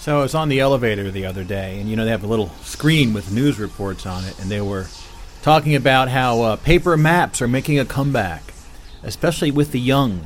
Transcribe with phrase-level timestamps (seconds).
[0.00, 2.26] So I was on the elevator the other day, and you know they have a
[2.26, 4.86] little screen with news reports on it, and they were
[5.42, 8.42] talking about how uh, paper maps are making a comeback,
[9.02, 10.24] especially with the young,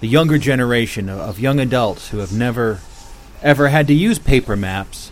[0.00, 2.80] the younger generation of, of young adults who have never,
[3.40, 5.10] ever had to use paper maps,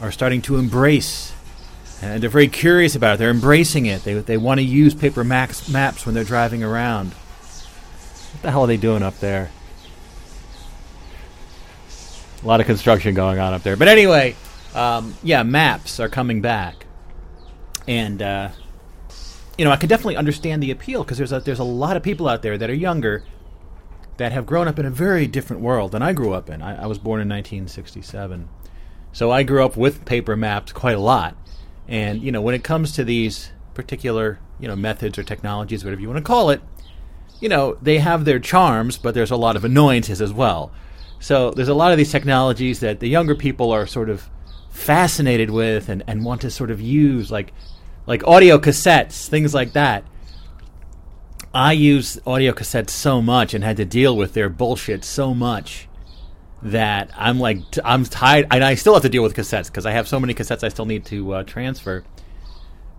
[0.00, 1.34] are starting to embrace,
[2.00, 3.18] and they're very curious about it.
[3.18, 4.04] They're embracing it.
[4.04, 7.14] They they want to use paper maps when they're driving around.
[7.14, 9.50] What the hell are they doing up there?
[12.42, 13.76] A lot of construction going on up there.
[13.76, 14.34] But anyway,
[14.74, 16.86] um, yeah, maps are coming back,
[17.86, 18.48] and uh,
[19.58, 22.02] you know I can definitely understand the appeal because there's a there's a lot of
[22.02, 23.24] people out there that are younger
[24.16, 26.62] that have grown up in a very different world than I grew up in.
[26.62, 28.48] I, I was born in 1967,
[29.12, 31.36] so I grew up with paper maps quite a lot.
[31.88, 36.00] And you know when it comes to these particular you know methods or technologies, whatever
[36.00, 36.62] you want to call it,
[37.40, 40.72] you know they have their charms, but there's a lot of annoyances as well.
[41.20, 44.28] So there's a lot of these technologies that the younger people are sort of
[44.70, 47.52] fascinated with and, and want to sort of use, like
[48.06, 50.04] like audio cassettes, things like that.
[51.52, 55.88] I use audio cassettes so much and had to deal with their bullshit so much
[56.62, 59.92] that I'm like I'm tired, and I still have to deal with cassettes because I
[59.92, 62.02] have so many cassettes I still need to uh, transfer.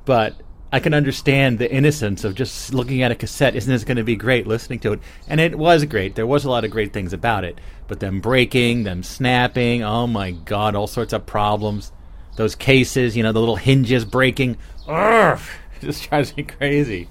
[0.05, 0.35] But
[0.71, 3.55] I can understand the innocence of just looking at a cassette.
[3.55, 5.01] Isn't this going to be great listening to it?
[5.27, 6.15] And it was great.
[6.15, 7.59] There was a lot of great things about it.
[7.87, 11.91] But them breaking, them snapping, oh my god, all sorts of problems.
[12.37, 14.57] Those cases, you know, the little hinges breaking.
[15.81, 17.09] It just drives me crazy.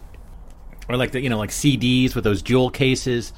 [0.88, 3.32] Or like the, you know, like CDs with those jewel cases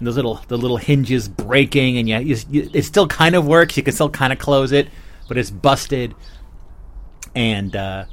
[0.00, 3.46] and those little the little hinges breaking, and yeah, you, you, it still kind of
[3.46, 3.76] works.
[3.76, 4.88] You can still kind of close it,
[5.28, 6.14] but it's busted.
[7.34, 8.06] And uh,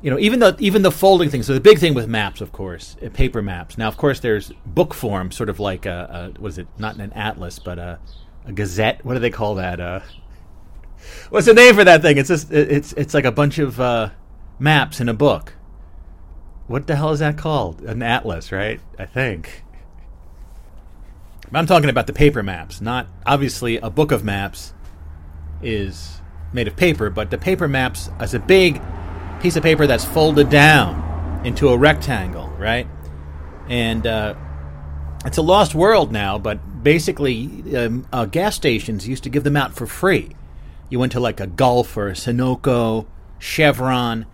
[0.00, 1.42] you know, even the even the folding thing.
[1.42, 3.76] So the big thing with maps, of course, uh, paper maps.
[3.76, 6.68] Now, of course, there's book form, sort of like a, a what is it?
[6.78, 7.98] Not an atlas, but a,
[8.44, 9.04] a gazette.
[9.04, 9.80] What do they call that?
[9.80, 10.00] Uh,
[11.30, 12.16] what's the name for that thing?
[12.18, 14.10] It's just it's it's like a bunch of uh,
[14.58, 15.54] maps in a book.
[16.68, 17.80] What the hell is that called?
[17.80, 18.80] An atlas, right?
[18.98, 19.64] I think.
[21.50, 24.74] But I'm talking about the paper maps, not obviously a book of maps
[25.62, 26.20] is
[26.52, 28.82] made of paper, but the paper maps as a big
[29.40, 32.86] piece of paper that's folded down into a rectangle, right?
[33.68, 34.34] And uh,
[35.24, 39.56] it's a lost world now, but basically, um, uh, gas stations used to give them
[39.56, 40.34] out for free.
[40.90, 43.06] You went to like a Gulf or a Sunoco,
[43.38, 44.26] Chevron,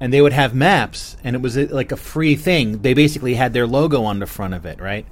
[0.00, 2.82] and they would have maps, and it was uh, like a free thing.
[2.82, 5.06] They basically had their logo on the front of it, right?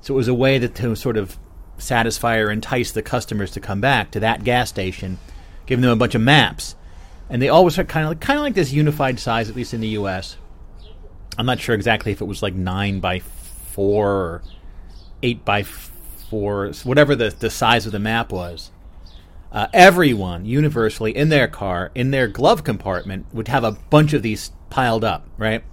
[0.00, 1.38] So it was a way that to sort of
[1.78, 5.18] satisfy or entice the customers to come back to that gas station,
[5.66, 6.74] giving them a bunch of maps
[7.30, 9.72] and they always are kind of like, kind of like this unified size, at least
[9.72, 10.36] in the U.S.
[11.38, 14.42] I'm not sure exactly if it was like nine by four or
[15.22, 18.70] eight by four, whatever the the size of the map was.
[19.52, 24.22] Uh, everyone universally in their car, in their glove compartment, would have a bunch of
[24.22, 25.26] these piled up.
[25.38, 25.64] Right?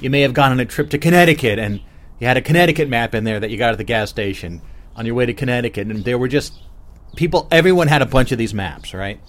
[0.00, 1.80] You may have gone on a trip to Connecticut and
[2.18, 4.62] you had a Connecticut map in there that you got at the gas station
[4.96, 6.54] on your way to Connecticut, and there were just
[7.16, 7.48] people.
[7.50, 9.20] Everyone had a bunch of these maps, right?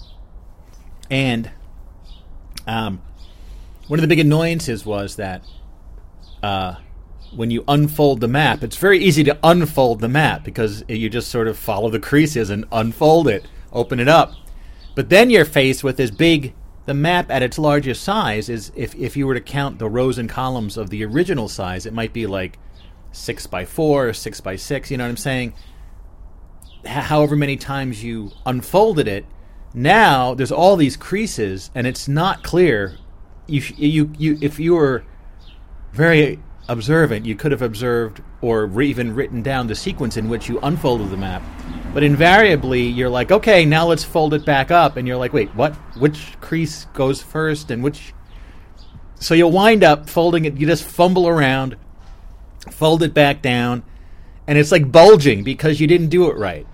[1.10, 1.50] And
[2.66, 3.00] um,
[3.88, 5.42] one of the big annoyances was that
[6.42, 6.76] uh,
[7.34, 11.28] when you unfold the map, it's very easy to unfold the map because you just
[11.28, 14.32] sort of follow the creases and unfold it, open it up.
[14.94, 16.54] But then you're faced with this big.
[16.86, 20.18] The map at its largest size is if if you were to count the rows
[20.18, 22.58] and columns of the original size, it might be like
[23.12, 24.90] six by four or six by six.
[24.90, 25.54] You know what I'm saying?
[26.84, 29.26] H- however many times you unfolded it,
[29.76, 32.96] now there's all these creases, and it's not clear.
[33.46, 35.04] You, you, you, if you were
[35.92, 40.48] very observant, you could have observed or re- even written down the sequence in which
[40.48, 41.42] you unfolded the map.
[41.92, 45.54] But invariably, you're like, okay, now let's fold it back up, and you're like, wait,
[45.54, 45.74] what?
[45.98, 48.14] Which crease goes first, and which?
[49.16, 50.56] So you'll wind up folding it.
[50.56, 51.76] You just fumble around,
[52.70, 53.82] fold it back down,
[54.46, 56.66] and it's like bulging because you didn't do it right.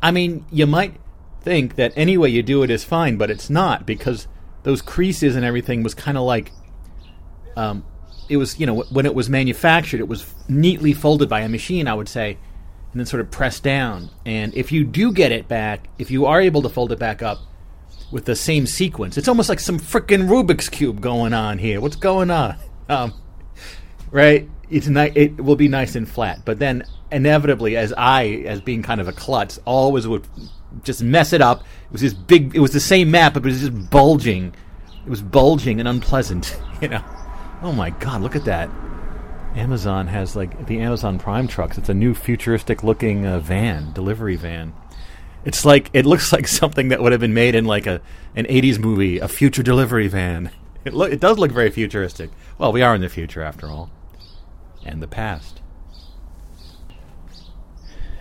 [0.00, 1.00] I mean, you might
[1.44, 4.26] think that any way you do it is fine, but it's not because
[4.64, 6.50] those creases and everything was kind of like,
[7.56, 7.84] um,
[8.28, 11.86] it was you know when it was manufactured, it was neatly folded by a machine,
[11.86, 12.38] I would say,
[12.90, 14.10] and then sort of pressed down.
[14.24, 17.22] And if you do get it back, if you are able to fold it back
[17.22, 17.38] up
[18.10, 21.80] with the same sequence, it's almost like some freaking Rubik's cube going on here.
[21.80, 22.56] What's going on?
[22.88, 23.12] Um,
[24.10, 24.48] right?
[24.70, 28.82] It's ni- it will be nice and flat, but then inevitably, as I, as being
[28.82, 30.26] kind of a klutz, always would
[30.82, 31.60] just mess it up.
[31.60, 32.54] It was this big.
[32.54, 34.54] It was the same map, but it was just bulging.
[35.06, 36.60] It was bulging and unpleasant.
[36.82, 37.04] You know.
[37.62, 38.20] Oh my God!
[38.20, 38.68] Look at that.
[39.54, 41.78] Amazon has like the Amazon Prime trucks.
[41.78, 44.74] It's a new futuristic looking uh, van, delivery van.
[45.44, 48.02] It's like it looks like something that would have been made in like a
[48.34, 50.50] an '80s movie, a future delivery van.
[50.84, 52.28] It lo- it does look very futuristic.
[52.58, 53.90] Well, we are in the future after all,
[54.84, 55.62] and the past.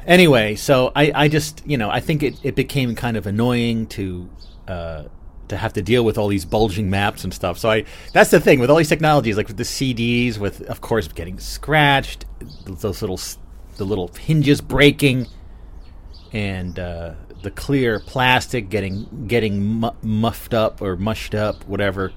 [0.05, 3.87] Anyway, so I, I just you know I think it, it became kind of annoying
[3.87, 4.29] to
[4.67, 5.03] uh,
[5.47, 7.57] to have to deal with all these bulging maps and stuff.
[7.57, 10.81] So I that's the thing with all these technologies, like with the CDs, with of
[10.81, 12.25] course getting scratched,
[12.65, 13.19] those little
[13.77, 15.27] the little hinges breaking,
[16.31, 22.11] and uh, the clear plastic getting getting mu- muffed up or mushed up, whatever.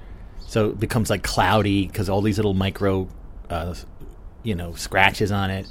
[0.47, 3.09] So it becomes like cloudy because all these little micro,
[3.49, 3.75] uh,
[4.43, 5.67] you know, scratches on it,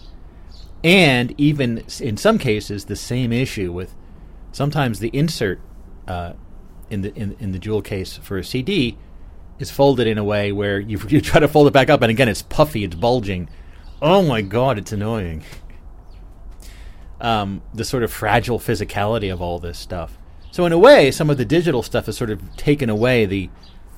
[0.87, 3.93] and even in some cases the same issue with
[4.53, 5.61] sometimes the insert
[6.07, 6.35] uh,
[6.89, 8.97] in the in, in the jewel case for a CD
[9.59, 12.11] is folded in a way where you you try to fold it back up, and
[12.11, 13.51] again it's puffy, it's bulging.
[14.01, 15.43] Oh my god, it's annoying.
[17.21, 20.17] um, the sort of fragile physicality of all this stuff.
[20.53, 23.51] So in a way, some of the digital stuff has sort of taken away the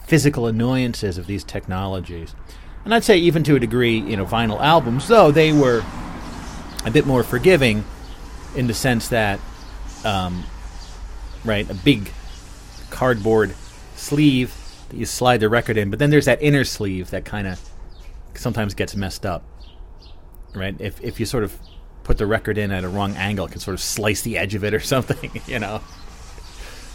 [0.06, 2.34] physical annoyances of these technologies.
[2.84, 5.84] And I'd say even to a degree, you know, vinyl albums, though they were
[6.84, 7.84] a bit more forgiving
[8.54, 9.40] in the sense that,
[10.04, 10.44] um,
[11.44, 12.12] right, a big
[12.90, 13.54] cardboard
[13.96, 14.54] sleeve
[14.88, 17.60] that you slide the record in, but then there's that inner sleeve that kind of
[18.34, 19.44] sometimes gets messed up,
[20.54, 20.74] right?
[20.78, 21.58] If if you sort of
[22.04, 24.54] put the record in at a wrong angle, it can sort of slice the edge
[24.54, 25.80] of it or something, you know.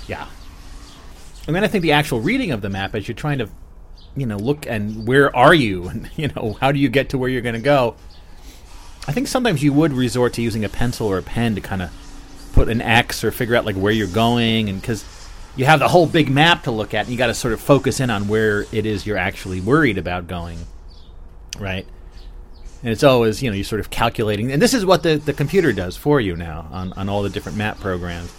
[0.08, 0.28] Yeah.
[1.46, 3.50] And then I think the actual reading of the map as you're trying to,
[4.16, 7.18] you know, look and where are you, and you know, how do you get to
[7.18, 7.96] where you're going to go?
[9.08, 11.82] I think sometimes you would resort to using a pencil or a pen to kind
[11.82, 11.92] of
[12.54, 15.04] put an X or figure out like where you're going, and because
[15.56, 17.62] you have the whole big map to look at, and you got to sort of
[17.62, 20.60] focus in on where it is you're actually worried about going,
[21.60, 21.86] right?
[22.82, 24.52] And it's always, you know, you're sort of calculating.
[24.52, 27.30] And this is what the, the computer does for you now on, on all the
[27.30, 28.34] different map programs.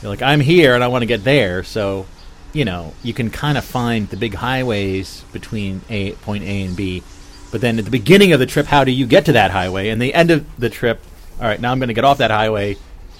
[0.00, 1.64] You're like, I'm here and I want to get there.
[1.64, 2.06] So,
[2.52, 6.76] you know, you can kind of find the big highways between a, point A and
[6.76, 7.02] B.
[7.50, 9.88] But then at the beginning of the trip, how do you get to that highway?
[9.88, 11.00] And the end of the trip,
[11.40, 12.76] all right, now I'm going to get off that highway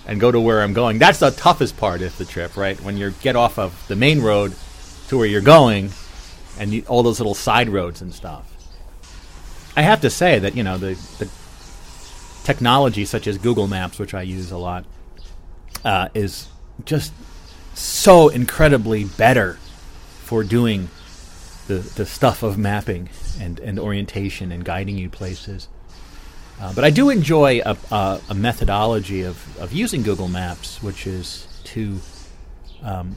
[0.07, 0.99] and go to where I'm going.
[0.99, 2.81] That's the toughest part of the trip, right?
[2.81, 4.55] When you get off of the main road
[5.09, 5.91] to where you're going
[6.59, 8.53] and you, all those little side roads and stuff.
[9.77, 11.29] I have to say that you know the the
[12.45, 14.85] technology such as Google Maps, which I use a lot,
[15.85, 16.49] uh, is
[16.85, 17.13] just
[17.75, 19.59] so incredibly better
[20.23, 20.89] for doing
[21.67, 23.09] the the stuff of mapping
[23.41, 25.69] and, and orientation and guiding you places.
[26.61, 31.07] Uh, but I do enjoy a, a, a, methodology of, of using Google Maps, which
[31.07, 32.01] is to
[32.83, 33.17] um,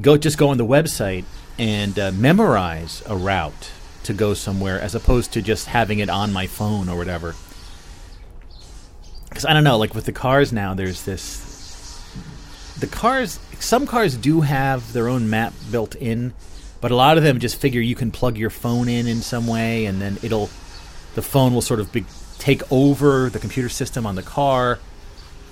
[0.00, 1.24] go just go on the website
[1.58, 3.70] and uh, memorize a route
[4.02, 7.34] to go somewhere as opposed to just having it on my phone or whatever.
[9.28, 11.48] Because I don't know, like with the cars now, there's this.
[12.78, 16.32] The cars, some cars do have their own map built in,
[16.80, 19.46] but a lot of them just figure you can plug your phone in in some
[19.46, 20.50] way, and then it'll,
[21.14, 22.04] the phone will sort of be,
[22.38, 24.78] take over the computer system on the car,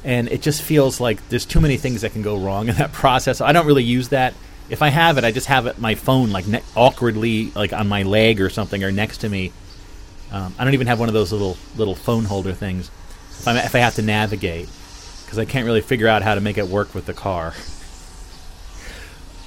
[0.04, 2.92] and it just feels like there's too many things that can go wrong in that
[2.92, 3.40] process.
[3.40, 4.34] I don't really use that
[4.70, 7.88] if I have it, I just have it my phone like ne- awkwardly like on
[7.88, 9.52] my leg or something or next to me.
[10.30, 12.90] Um, I don't even have one of those little little phone holder things.
[13.30, 14.68] If, if i have to navigate,
[15.24, 17.54] because I can't really figure out how to make it work with the car.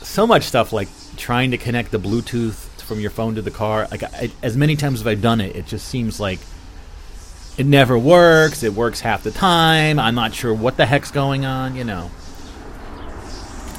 [0.03, 3.87] So much stuff like trying to connect the Bluetooth from your phone to the car.
[3.89, 6.39] Like I, as many times as I've done it, it just seems like
[7.57, 8.63] it never works.
[8.63, 9.99] It works half the time.
[9.99, 11.75] I'm not sure what the heck's going on.
[11.75, 12.11] You know.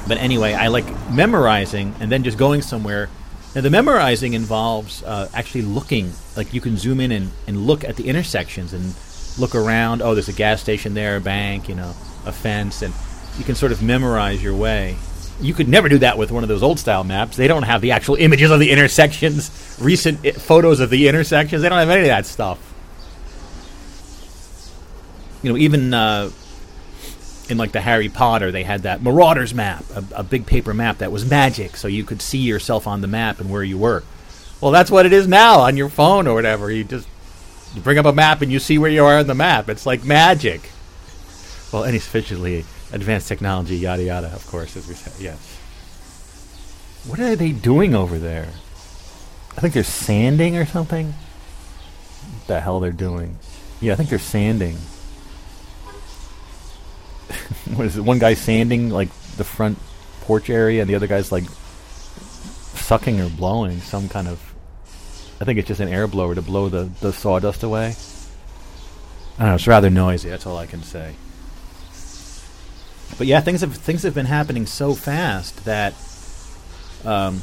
[0.07, 3.09] But anyway, I like memorizing and then just going somewhere.
[3.55, 6.11] Now, the memorizing involves uh, actually looking.
[6.35, 8.95] Like you can zoom in and, and look at the intersections and
[9.37, 10.01] look around.
[10.01, 11.93] Oh, there's a gas station there, a bank, you know,
[12.25, 12.93] a fence, and
[13.37, 14.97] you can sort of memorize your way.
[15.41, 17.35] You could never do that with one of those old style maps.
[17.35, 21.61] They don't have the actual images of the intersections, recent I- photos of the intersections.
[21.61, 22.59] They don't have any of that stuff.
[25.41, 26.29] You know, even uh,
[27.49, 30.99] in like the Harry Potter, they had that Marauders map, a, a, big paper map
[30.99, 34.03] that was magic, so you could see yourself on the map and where you were.
[34.61, 36.71] Well, that's what it is now on your phone or whatever.
[36.71, 37.07] You just
[37.75, 39.67] you bring up a map and you see where you are on the map.
[39.67, 40.69] It's like magic.
[41.73, 44.27] Well, any sufficiently advanced technology, yada yada.
[44.27, 45.59] Of course, as we said, yes.
[47.05, 48.47] What are they doing over there?
[49.57, 51.07] I think they're sanding or something.
[51.07, 53.37] What the hell they're doing?
[53.81, 54.75] Yeah, I think they're sanding.
[57.75, 58.01] what is it?
[58.01, 59.77] One guy sanding like the front
[60.21, 61.43] porch area, and the other guy's like
[62.75, 64.39] sucking or blowing some kind of.
[65.41, 67.95] I think it's just an air blower to blow the, the sawdust away.
[69.37, 69.55] I don't know.
[69.55, 70.29] It's rather noisy.
[70.29, 71.15] That's all I can say.
[73.17, 75.93] But yeah, things have things have been happening so fast that
[77.05, 77.41] um,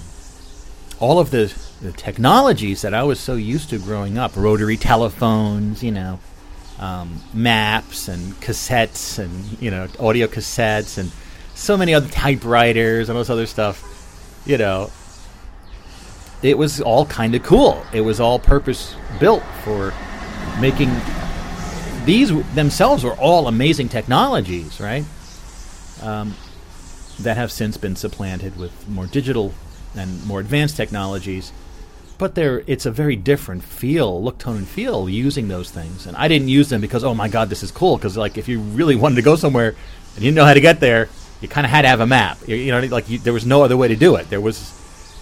[0.99, 5.83] all of the, the technologies that I was so used to growing up, rotary telephones,
[5.83, 6.21] you know,
[6.79, 11.11] um, maps and cassettes and you know audio cassettes and
[11.55, 14.91] so many other typewriters and all this other stuff, you know,
[16.43, 17.85] it was all kind of cool.
[17.93, 19.93] It was all purpose built for
[20.61, 20.91] making
[22.05, 25.05] these themselves were all amazing technologies, right?
[26.03, 26.35] Um,
[27.23, 29.53] that have since been supplanted with more digital
[29.95, 31.53] and more advanced technologies.
[32.19, 36.07] But there, it's a very different feel, look, tone, and feel using those things.
[36.07, 37.97] And I didn't use them because, oh my God, this is cool.
[37.97, 40.61] Because like, if you really wanted to go somewhere and you didn't know how to
[40.61, 41.09] get there,
[41.41, 42.39] you kind of had to have a map.
[42.47, 44.29] You, you know, like you, there was no other way to do it.
[44.29, 44.73] There was,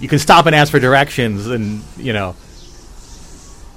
[0.01, 2.35] you can stop and ask for directions, and you know,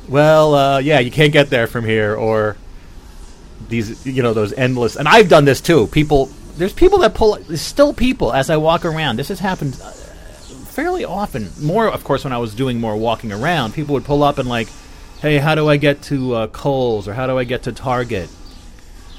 [0.10, 2.58] well, uh, yeah, you can't get there from here, or
[3.70, 4.96] these, you know, those endless.
[4.96, 5.88] And I've done this too.
[5.88, 7.36] People, there's people that pull.
[7.36, 9.18] There's still people as I walk around.
[9.18, 11.50] This has happened uh, fairly often.
[11.60, 14.48] More, of course, when I was doing more walking around, people would pull up and
[14.48, 14.68] like,
[15.20, 18.30] "Hey, how do I get to uh, Kohl's or how do I get to Target?"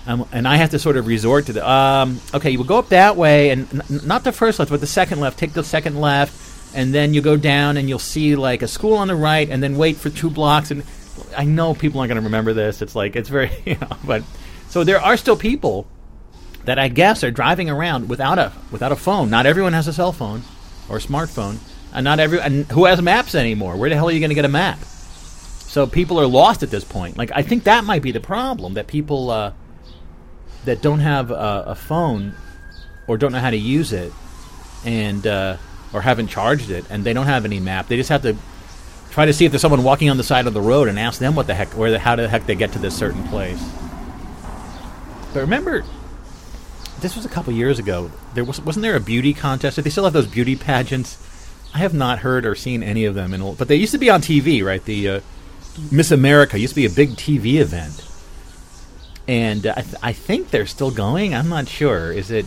[0.07, 1.69] Um, and I have to sort of resort to the.
[1.69, 4.81] Um, okay, you will go up that way, and n- not the first left, but
[4.81, 5.39] the second left.
[5.39, 8.95] Take the second left, and then you go down, and you'll see like a school
[8.97, 10.71] on the right, and then wait for two blocks.
[10.71, 10.83] And
[11.37, 12.83] I know people aren't going to remember this.
[12.83, 14.25] It's like it's very, you know, but
[14.69, 15.87] so there are still people
[16.65, 19.31] that I guess are driving around without a without a phone.
[19.31, 20.43] Not everyone has a cell phone
[20.89, 21.59] or a smartphone,
[21.93, 23.77] and not every and who has maps anymore.
[23.77, 24.79] Where the hell are you going to get a map?
[24.85, 27.17] So people are lost at this point.
[27.17, 29.31] Like I think that might be the problem that people.
[29.31, 29.53] Uh,
[30.65, 32.35] that don't have a, a, phone
[33.07, 34.13] or don't know how to use it
[34.85, 35.57] and uh,
[35.93, 38.37] or haven't charged it and they don't have any map they just have to
[39.11, 41.19] try to see if there's someone walking on the side of the road and ask
[41.19, 43.63] them what the heck where the how the heck they get to this certain place
[45.35, 45.85] but remember
[47.03, 49.91] this was a couple years ago there was wasn't there a beauty contest did they
[49.91, 51.19] still have those beauty pageants
[51.75, 54.09] i have not heard or seen any of them in, but they used to be
[54.09, 55.21] on tv right the uh,
[55.91, 58.09] miss america used to be a big tv event
[59.29, 61.35] and uh, I, th- I think they're still going.
[61.35, 62.13] I'm not sure.
[62.13, 62.47] Is it?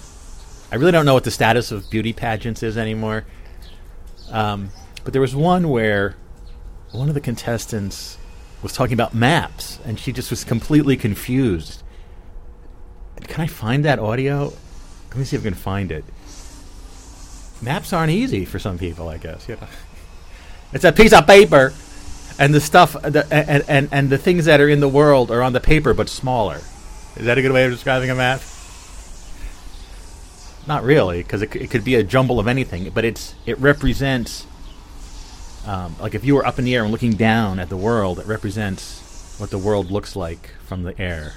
[0.71, 3.25] I really don't know what the status of beauty pageants is anymore.
[4.29, 4.71] Um,
[5.03, 6.15] but there was one where
[6.91, 8.17] one of the contestants
[8.61, 11.83] was talking about maps, and she just was completely confused.
[13.27, 14.53] Can I find that audio?
[15.09, 16.03] Let me see if I can find it.
[17.61, 19.47] Maps aren't easy for some people, I guess.
[19.47, 19.57] Know,
[20.73, 21.73] it's a piece of paper
[22.37, 25.41] and the stuff the, and, and and the things that are in the world are
[25.41, 26.57] on the paper but smaller.
[27.15, 28.41] Is that a good way of describing a map?
[30.67, 34.45] Not really, because it, it could be a jumble of anything, but it's it represents.
[35.65, 38.19] Um, like if you were up in the air and looking down at the world,
[38.19, 41.33] it represents what the world looks like from the air.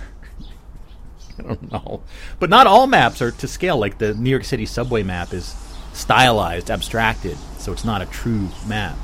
[1.42, 2.02] I don't know,
[2.38, 3.76] but not all maps are to scale.
[3.78, 5.54] Like the New York City subway map is
[5.92, 8.96] stylized, abstracted, so it's not a true map.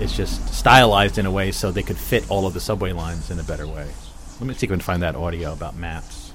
[0.00, 3.30] It's just stylized in a way so they could fit all of the subway lines
[3.30, 3.88] in a better way.
[4.40, 6.32] Let me see if I can find that audio about maps.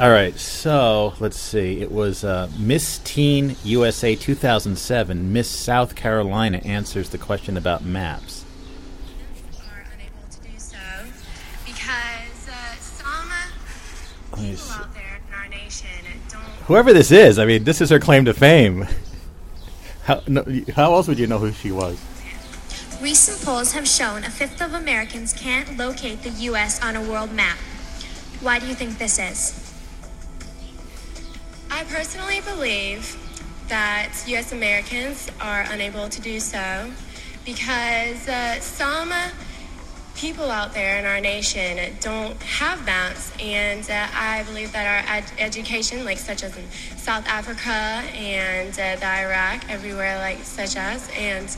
[0.00, 1.82] All right, so let's see.
[1.82, 5.32] It was uh, Miss Teen USA 2007.
[5.32, 8.41] Miss South Carolina answers the question about maps.
[16.66, 18.86] Whoever this is, I mean, this is her claim to fame.
[20.04, 21.96] How, no, how else would you know who she was?
[23.00, 26.82] Recent polls have shown a fifth of Americans can't locate the U.S.
[26.82, 27.56] on a world map.
[28.40, 29.72] Why do you think this is?
[31.70, 33.16] I personally believe
[33.68, 34.52] that U.S.
[34.52, 36.90] Americans are unable to do so
[37.44, 39.12] because uh, some
[40.22, 45.16] people out there in our nation don't have maps, and uh, I believe that our
[45.16, 47.72] ed- education, like such as in South Africa
[48.16, 51.56] and uh, the Iraq, everywhere like such as, and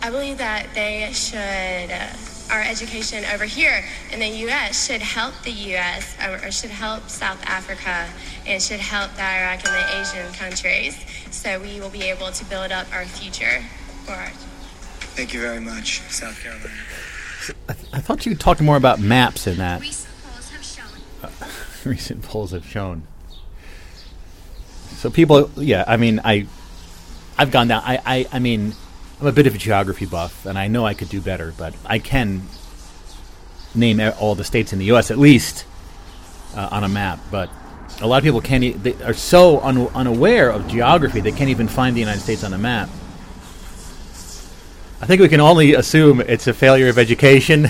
[0.00, 2.08] I believe that they should, uh,
[2.50, 4.86] our education over here in the U.S.
[4.86, 6.16] should help the U.S.
[6.26, 8.08] or should help South Africa
[8.46, 10.96] and should help the Iraq and the Asian countries.
[11.30, 13.62] So we will be able to build up our future
[14.06, 14.30] for our.
[15.12, 16.70] Thank you very much, South Carolina.
[17.68, 19.80] I, th- I thought you talked more about maps in that.
[19.80, 21.48] Recent polls have shown.
[21.90, 23.02] recent polls have shown.
[24.96, 26.46] So people, yeah, I mean, I,
[27.36, 27.82] I've gone down.
[27.84, 28.74] I, I, I mean,
[29.20, 31.74] I'm a bit of a geography buff, and I know I could do better, but
[31.84, 32.42] I can
[33.74, 35.10] name all the states in the U.S.
[35.10, 35.64] at least
[36.54, 37.20] uh, on a map.
[37.30, 37.50] But
[38.00, 38.64] a lot of people can't.
[38.64, 42.42] E- they are so un- unaware of geography they can't even find the United States
[42.44, 42.88] on a map.
[45.00, 47.68] I think we can only assume it's a failure of education.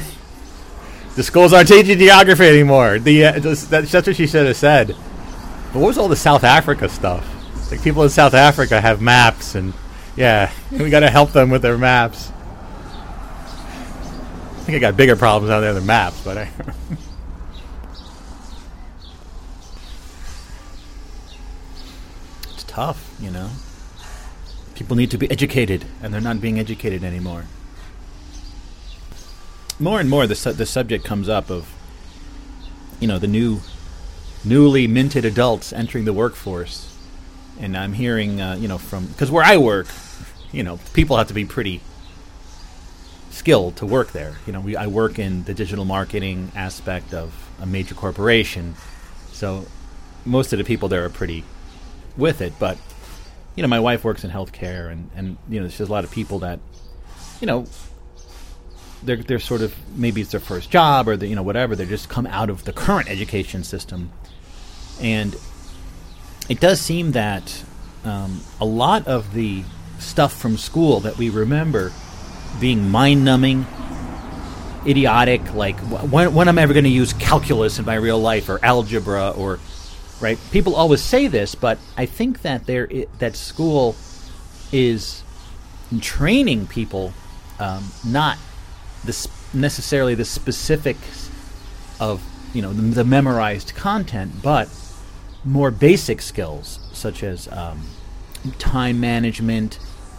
[1.17, 2.99] the schools aren't teaching geography anymore.
[2.99, 4.89] The uh, that's, that's what she should have said.
[4.89, 7.29] But what was all the South Africa stuff?
[7.71, 9.75] Like people in South Africa have maps, and
[10.17, 12.31] yeah, we got to help them with their maps.
[13.51, 16.49] I think I got bigger problems out there than maps, but I.
[22.55, 23.51] it's tough, you know.
[24.79, 27.47] People need to be educated, and they're not being educated anymore.
[29.81, 31.69] More and more, the su- the subject comes up of,
[33.01, 33.61] you know, the new,
[34.45, 36.97] newly minted adults entering the workforce,
[37.59, 39.89] and I'm hearing, uh, you know, from because where I work,
[40.53, 41.81] you know, people have to be pretty
[43.33, 44.37] skilled to work there.
[44.47, 48.77] You know, we I work in the digital marketing aspect of a major corporation,
[49.33, 49.67] so
[50.25, 51.43] most of the people there are pretty
[52.17, 52.53] with it.
[52.61, 52.79] But
[53.59, 56.05] you know, my wife works in healthcare, and and you know, there's just a lot
[56.05, 56.61] of people that,
[57.41, 57.67] you know,
[59.03, 61.75] they're they're sort of maybe it's their first job or the, you know whatever.
[61.75, 64.13] They just come out of the current education system,
[65.01, 65.35] and
[66.49, 67.65] it does seem that
[68.05, 69.65] um, a lot of the
[69.99, 71.91] stuff from school that we remember
[72.61, 73.67] being mind numbing,
[74.87, 78.21] idiotic, like wh- when, when am I ever going to use calculus in my real
[78.21, 79.59] life or algebra or
[80.21, 80.39] right?
[80.51, 83.97] People always say this, but I think that there that school
[84.73, 85.23] is
[86.01, 87.13] training people
[87.59, 88.37] um, not
[89.05, 91.31] the s- necessarily the specifics
[92.01, 92.23] of
[92.55, 94.69] you know the, the memorized content, but
[95.45, 97.83] more basic skills such as um,
[98.59, 99.79] time management,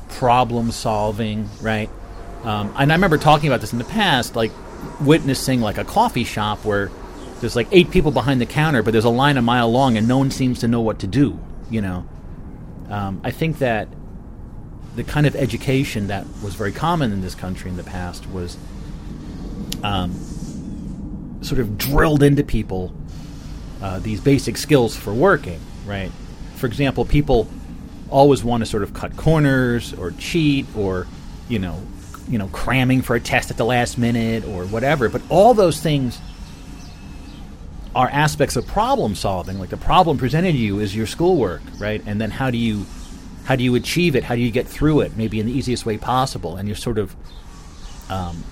[0.10, 1.90] problem solving, right?
[2.44, 4.52] Um, and I remember talking about this in the past, like
[5.02, 6.90] witnessing like a coffee shop where
[7.40, 10.08] there's like eight people behind the counter, but there's a line a mile long, and
[10.08, 11.40] no one seems to know what to do.
[11.70, 12.08] You know,
[12.90, 13.88] um, I think that
[14.96, 18.58] the kind of education that was very common in this country in the past was
[19.84, 22.94] um, sort of drilled into people
[23.82, 26.12] uh, these basic skills for working, right?
[26.56, 27.48] For example, people
[28.10, 31.08] always want to sort of cut corners or cheat or,
[31.48, 31.82] you know,
[32.28, 35.08] you know, cramming for a test at the last minute or whatever.
[35.10, 36.20] But all those things
[37.96, 39.60] are aspects of problem solving.
[39.60, 42.02] Like the problem presented to you is your schoolwork, right?
[42.06, 42.86] And then how do you
[43.46, 44.24] how do you achieve it?
[44.24, 45.18] How do you get through it?
[45.18, 46.56] Maybe in the easiest way possible.
[46.56, 47.16] And you're sort of
[48.10, 48.44] um,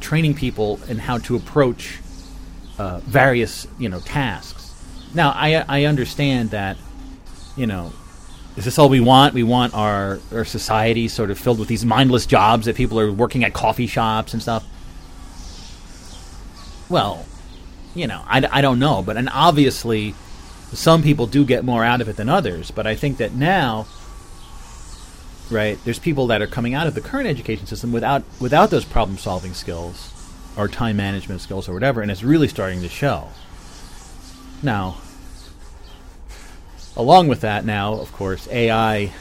[0.00, 2.00] training people in how to approach
[2.78, 4.74] uh, various you know tasks.
[5.14, 6.76] Now I I understand that
[7.56, 7.92] you know
[8.56, 9.34] is this all we want?
[9.34, 13.10] We want our our society sort of filled with these mindless jobs that people are
[13.10, 14.64] working at coffee shops and stuff.
[16.94, 17.26] Well,
[17.92, 20.14] you know I, I don't know, but and obviously
[20.72, 22.70] some people do get more out of it than others.
[22.70, 23.88] But I think that now.
[25.50, 28.84] Right, there's people that are coming out of the current education system without without those
[28.84, 30.12] problem solving skills,
[30.56, 33.26] or time management skills or whatever, and it's really starting to show.
[34.62, 34.98] Now,
[36.96, 39.12] along with that, now, of course, AI,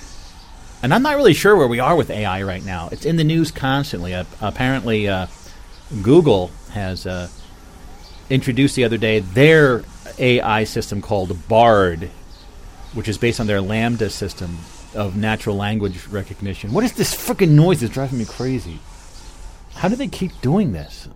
[0.84, 2.90] and I'm not really sure where we are with AI right now.
[2.92, 4.14] It's in the news constantly.
[4.14, 5.26] Uh, apparently, uh,
[6.02, 7.30] Google has uh,
[8.30, 9.84] introduced the other day their
[10.18, 12.10] AI system called Bard,
[12.94, 14.58] which is based on their LaMDA system
[14.96, 16.72] of natural language recognition.
[16.72, 18.80] What is this freaking noise that's driving me crazy?
[19.76, 21.10] How do they keep doing this?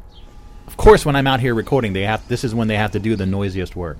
[0.65, 2.28] Of course, when I'm out here recording, they have.
[2.28, 3.98] This is when they have to do the noisiest work.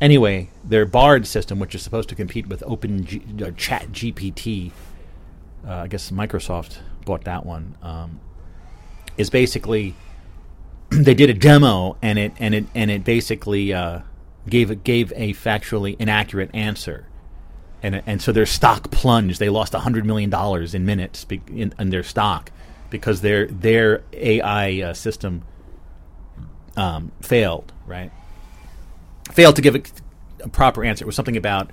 [0.00, 4.70] Anyway, their Bard system, which is supposed to compete with Open G- uh, Chat GPT,
[5.66, 7.74] uh, I guess Microsoft bought that one.
[7.82, 8.20] Um,
[9.16, 9.96] is basically
[10.90, 14.00] they did a demo and it and it and it basically uh,
[14.48, 17.06] gave it gave a factually inaccurate answer,
[17.82, 19.38] and and so their stock plunged.
[19.38, 22.50] They lost hundred million dollars in minutes in, in their stock
[22.90, 25.42] because their their AI uh, system
[26.76, 27.72] um, failed.
[27.86, 28.10] Right,
[29.30, 29.82] failed to give a,
[30.44, 31.04] a proper answer.
[31.04, 31.70] It was something about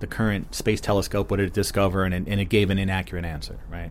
[0.00, 1.30] the current space telescope.
[1.30, 2.04] What did it discover?
[2.04, 3.58] And and it gave an inaccurate answer.
[3.68, 3.90] Right.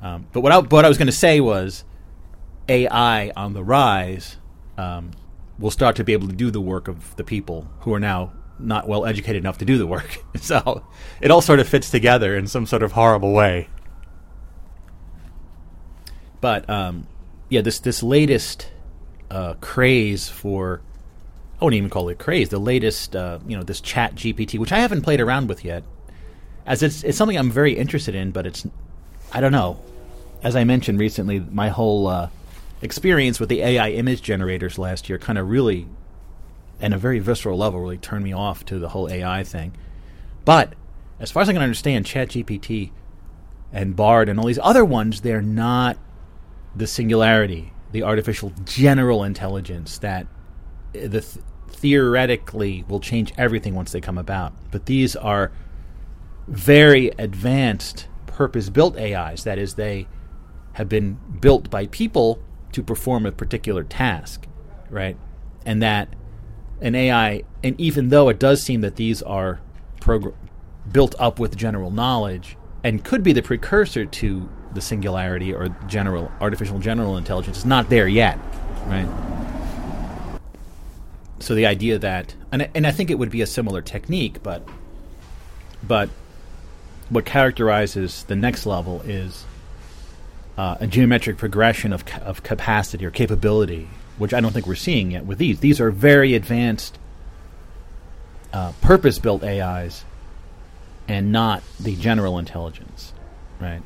[0.00, 1.84] Um, but what I, what I was going to say was
[2.68, 4.36] AI on the rise
[4.76, 5.10] um,
[5.58, 8.32] will start to be able to do the work of the people who are now
[8.58, 10.22] not well educated enough to do the work.
[10.40, 10.84] so
[11.20, 13.68] it all sort of fits together in some sort of horrible way.
[16.40, 17.06] But um,
[17.48, 18.70] yeah, this this latest
[19.30, 20.80] uh, craze for
[21.60, 22.50] I wouldn't even call it craze.
[22.50, 25.82] The latest, uh, you know, this Chat GPT, which I haven't played around with yet,
[26.66, 28.66] as it's it's something I'm very interested in, but it's
[29.32, 29.80] I don't know.
[30.40, 32.28] As I mentioned recently, my whole uh,
[32.82, 35.88] experience with the AI image generators last year kind of really,
[36.80, 39.72] and a very visceral level, really turned me off to the whole AI thing.
[40.44, 40.74] But
[41.20, 42.90] as far as I can understand, ChatGPT
[43.72, 45.98] and Bard and all these other ones, they're not
[46.74, 50.26] the singularity, the artificial general intelligence that
[50.94, 54.52] eh, the th- theoretically will change everything once they come about.
[54.70, 55.52] But these are
[56.46, 59.44] very advanced purpose built AIs.
[59.44, 60.06] That is, they
[60.74, 62.40] have been built by people
[62.72, 64.46] to perform a particular task,
[64.90, 65.16] right?
[65.64, 66.08] And that
[66.80, 69.60] an AI, and even though it does seem that these are
[70.00, 70.34] progr-
[70.90, 76.30] built up with general knowledge and could be the precursor to the singularity or general
[76.40, 78.38] artificial general intelligence, it's not there yet,
[78.86, 79.08] right?
[81.40, 84.66] So the idea that, and and I think it would be a similar technique, but
[85.82, 86.10] but
[87.08, 89.44] what characterizes the next level is
[90.58, 94.74] uh, a geometric progression of, ca- of capacity or capability, which I don't think we're
[94.74, 95.60] seeing yet with these.
[95.60, 96.98] These are very advanced,
[98.52, 100.04] uh, purpose built AIs
[101.06, 103.12] and not the general intelligence,
[103.60, 103.80] right?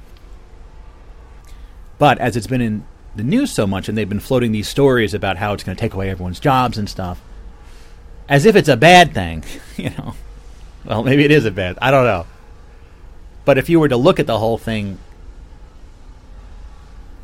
[1.99, 5.13] But as it's been in the news so much and they've been floating these stories
[5.13, 7.21] about how it's going to take away everyone's jobs and stuff,
[8.31, 9.45] as if it's a bad thing,
[9.77, 10.15] you know.
[10.87, 11.79] Well, maybe it is a bad.
[11.83, 12.27] I don't know.
[13.45, 14.99] But if you were to look at the whole thing,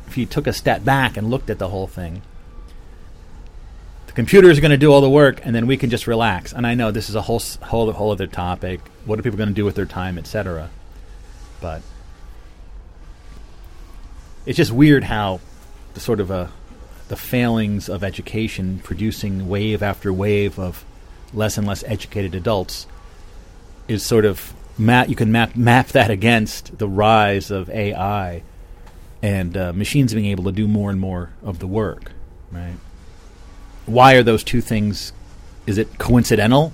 [0.09, 2.23] if you took a step back and looked at the whole thing,
[4.07, 6.51] the computer is going to do all the work, and then we can just relax.
[6.51, 8.81] And I know this is a whole whole whole other topic.
[9.05, 10.71] What are people going to do with their time, etc.
[11.61, 11.83] But
[14.47, 15.41] it's just weird how
[15.93, 16.51] the sort of a
[17.07, 20.85] the failings of education producing wave after wave of
[21.33, 22.87] less and less educated adults
[23.87, 25.07] is sort of map.
[25.07, 28.41] You can map map that against the rise of AI
[29.21, 32.11] and uh, machines being able to do more and more of the work.
[32.51, 32.75] Right?
[33.85, 35.13] Why are those two things?
[35.65, 36.73] Is it coincidental?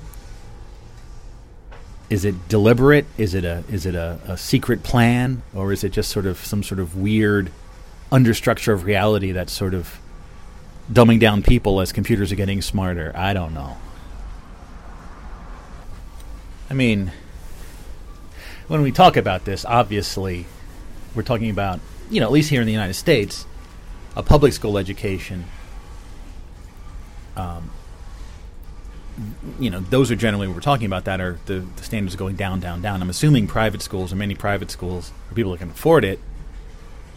[2.10, 3.06] Is it deliberate?
[3.18, 6.38] Is it a is it a, a secret plan, or is it just sort of
[6.38, 7.52] some sort of weird
[8.12, 10.00] understructure of reality that's sort of
[10.92, 13.12] dumbing down people as computers are getting smarter?
[13.16, 13.78] I don't know.
[16.70, 17.12] I mean,
[18.68, 20.46] when we talk about this, obviously,
[21.14, 23.46] we're talking about, you know, at least here in the United States,
[24.16, 25.46] a public school education.
[27.36, 27.72] Um,
[29.60, 31.06] you know, those are generally what we're talking about.
[31.06, 33.02] That are the, the standards going down, down, down.
[33.02, 36.20] I'm assuming private schools or many private schools, or people that can afford it,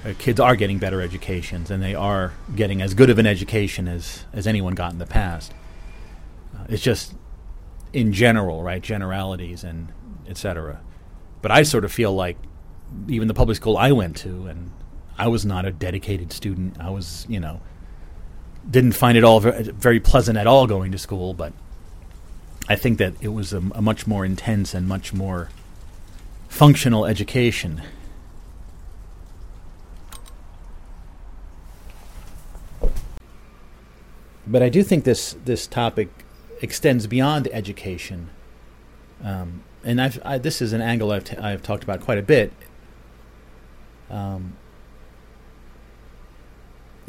[0.04, 3.88] uh, kids are getting better educations, and they are getting as good of an education
[3.88, 5.52] as as anyone got in the past.
[6.56, 7.14] Uh, it's just
[7.92, 8.82] in general, right?
[8.82, 9.88] Generalities and
[10.28, 10.80] etc.
[11.42, 12.36] But I sort of feel like
[13.08, 14.70] even the public school I went to, and
[15.18, 16.76] I was not a dedicated student.
[16.80, 17.60] I was, you know,
[18.70, 21.34] didn't find it all very, pleasant at all going to school.
[21.34, 21.52] But
[22.68, 25.48] I think that it was a, a much more intense and much more
[26.48, 27.82] functional education.
[34.46, 36.08] But I do think this this topic
[36.62, 38.30] extends beyond education.
[39.22, 42.22] Um, and I've, I, this is an angle I've, t- I've talked about quite a
[42.22, 42.52] bit.
[44.10, 44.56] Um,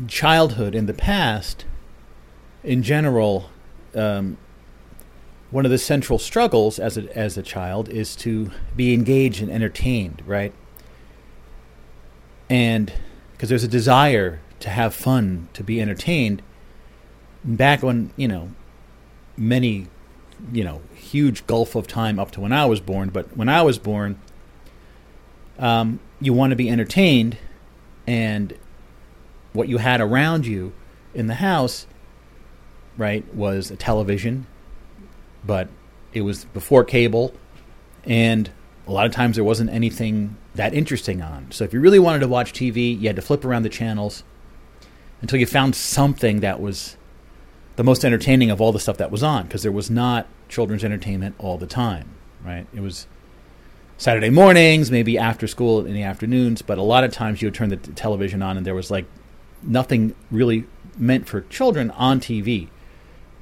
[0.08, 1.66] childhood in the past,
[2.64, 3.50] in general,
[3.96, 4.38] um,
[5.52, 9.52] one of the central struggles as a, as a child is to be engaged and
[9.52, 10.54] entertained, right?
[12.50, 12.94] And
[13.32, 16.42] because there's a desire to have fun, to be entertained.
[17.44, 18.52] Back when, you know,
[19.38, 19.88] many,
[20.52, 23.10] you know, huge gulf of time up to when I was born.
[23.10, 24.20] But when I was born,
[25.58, 27.38] um, you want to be entertained,
[28.06, 28.54] and
[29.54, 30.74] what you had around you
[31.14, 31.88] in the house,
[32.98, 34.48] right, was a television,
[35.46, 35.70] but
[36.14, 37.34] it was before cable,
[38.04, 38.50] and
[38.88, 41.52] a lot of times there wasn't anything that interesting on.
[41.52, 44.24] So if you really wanted to watch TV, you had to flip around the channels
[45.22, 46.98] until you found something that was
[47.76, 50.84] the most entertaining of all the stuff that was on because there was not children's
[50.84, 52.10] entertainment all the time,
[52.44, 52.68] right?
[52.74, 53.08] It was
[53.98, 57.56] Saturday mornings, maybe after school in the afternoons, but a lot of times you would
[57.56, 59.06] turn the television on and there was like
[59.64, 60.66] nothing really
[60.98, 62.70] meant for children on TV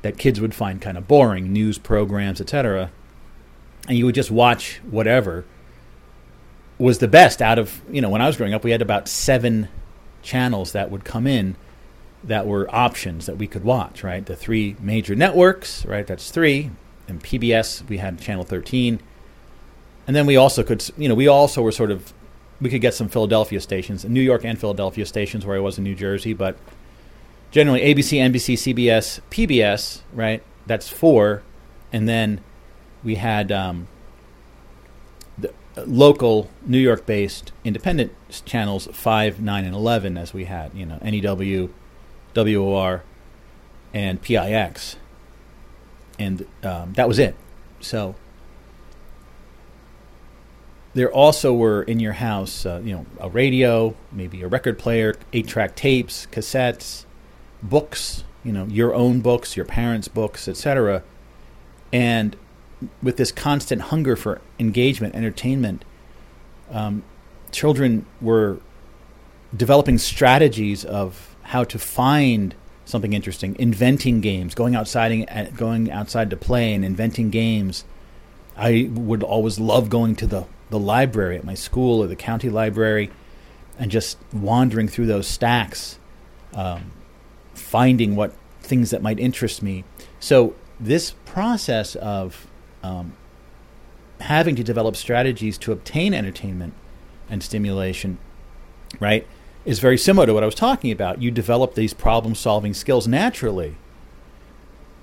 [0.01, 2.91] that kids would find kind of boring, news programs, etc.
[3.88, 5.45] And you would just watch whatever
[6.77, 9.08] was the best out of, you know, when I was growing up, we had about
[9.08, 9.67] seven
[10.21, 11.56] channels that would come in
[12.23, 14.25] that were options that we could watch, right?
[14.25, 16.06] The three major networks, right?
[16.06, 16.71] That's three.
[17.08, 18.99] And PBS, we had Channel 13.
[20.06, 22.13] And then we also could, you know, we also were sort of,
[22.60, 25.84] we could get some Philadelphia stations, New York and Philadelphia stations where I was in
[25.84, 26.58] New Jersey, but
[27.52, 30.41] generally ABC, NBC, CBS, PBS, right?
[30.65, 31.43] That's four.
[31.93, 32.41] And then
[33.04, 33.88] we had um,
[35.38, 35.54] the
[35.86, 38.12] local New York based independent
[38.46, 41.74] channels 5, 9, and 11, as we had, you know, NEW,
[42.36, 43.04] WOR,
[43.93, 44.98] and PIX.
[46.20, 47.36] and um, that was it.
[47.80, 48.15] So
[50.93, 55.15] there also were in your house, uh, you know, a radio, maybe a record player,
[55.34, 57.06] eight-track tapes, cassettes,
[57.62, 61.04] books, you know, your own books, your parents' books, etc.
[61.91, 62.36] And
[63.02, 65.84] with this constant hunger for engagement, entertainment,
[66.71, 67.04] um,
[67.52, 68.60] children were
[69.56, 76.30] developing strategies of how to find something interesting, inventing games, going outside and going outside
[76.30, 77.84] to play and inventing games.
[78.56, 82.49] I would always love going to the the library at my school or the county
[82.49, 83.10] library
[83.80, 85.99] and just wandering through those stacks,
[86.53, 86.91] um,
[87.53, 89.84] finding what things that might interest me.
[90.19, 92.47] So this process of
[92.84, 93.13] um,
[94.19, 96.73] having to develop strategies to obtain entertainment
[97.30, 98.17] and stimulation,
[98.99, 99.27] right,
[99.65, 101.21] is very similar to what I was talking about.
[101.21, 103.75] You develop these problem solving skills naturally.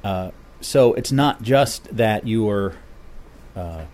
[0.02, 2.74] Uh, so it's not just that you are
[3.54, 3.84] uh,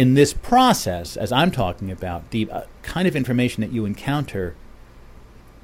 [0.00, 4.56] in this process, as I'm talking about, the uh, kind of information that you encounter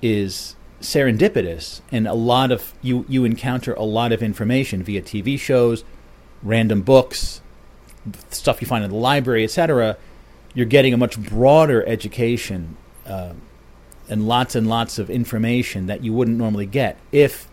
[0.03, 5.41] is serendipitous, and a lot of you you encounter a lot of information via TV
[5.41, 5.85] shows,
[6.43, 7.41] random books,
[8.29, 9.97] stuff you find in the library, etc.
[10.53, 13.33] You're getting a much broader education uh,
[14.07, 17.49] and lots and lots of information that you wouldn't normally get if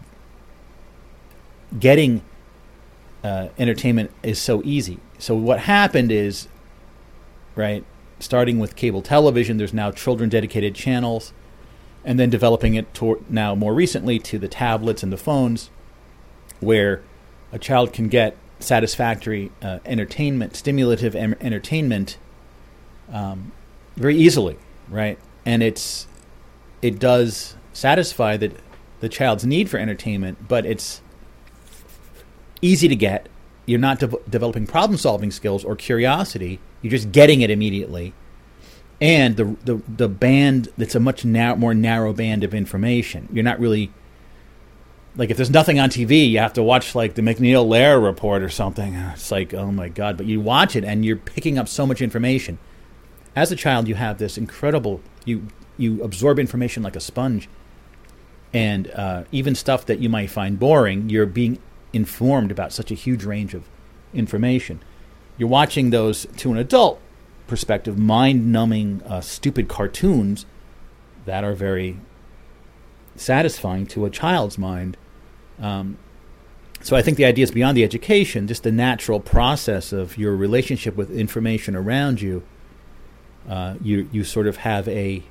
[1.80, 2.24] getting
[3.24, 5.00] uh, entertainment is so easy.
[5.18, 6.50] So what happened is,
[7.56, 7.84] right,
[8.20, 11.34] starting with cable television, there's now children dedicated channels,
[12.04, 15.70] and then developing it to, now more recently to the tablets and the phones,
[16.60, 17.02] where
[17.52, 22.18] a child can get satisfactory uh, entertainment, stimulative em- entertainment,
[23.12, 23.52] um,
[23.96, 24.58] very easily,
[24.90, 25.20] right?
[25.46, 26.08] And it's
[26.82, 28.52] it does satisfy the
[29.02, 31.02] the child's need for entertainment, but it's
[32.62, 33.28] easy to get.
[33.66, 36.60] You're not de- developing problem solving skills or curiosity.
[36.82, 38.14] You're just getting it immediately.
[39.00, 43.28] And the the the band that's a much nar- more narrow band of information.
[43.32, 43.92] You're not really
[45.16, 48.42] like if there's nothing on TV, you have to watch like the MacNeil Lehrer report
[48.42, 48.96] or something.
[49.14, 50.18] It's like, oh my god!
[50.18, 52.58] But you watch it and you're picking up so much information.
[53.36, 55.48] As a child, you have this incredible you
[55.78, 57.50] you absorb information like a sponge,
[58.54, 61.60] and uh, even stuff that you might find boring, you're being
[61.94, 63.64] informed about such a huge range of
[64.14, 64.82] information.
[65.38, 67.00] You're watching those to an adult
[67.48, 70.46] perspective, mind-numbing, uh, stupid cartoons
[71.26, 72.00] that are very
[73.16, 74.98] satisfying to a child's mind.
[75.60, 75.98] Um,
[76.82, 80.36] so I think the idea is beyond the education, just the natural process of your
[80.36, 82.44] relationship with information around you.
[83.48, 85.24] Uh, you you sort of have a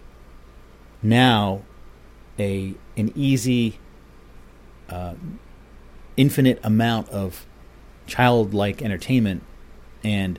[1.03, 1.63] now
[2.39, 3.79] a an easy,
[4.89, 5.15] uh,
[6.17, 7.47] infinite amount of
[8.07, 9.43] childlike entertainment,
[10.05, 10.39] and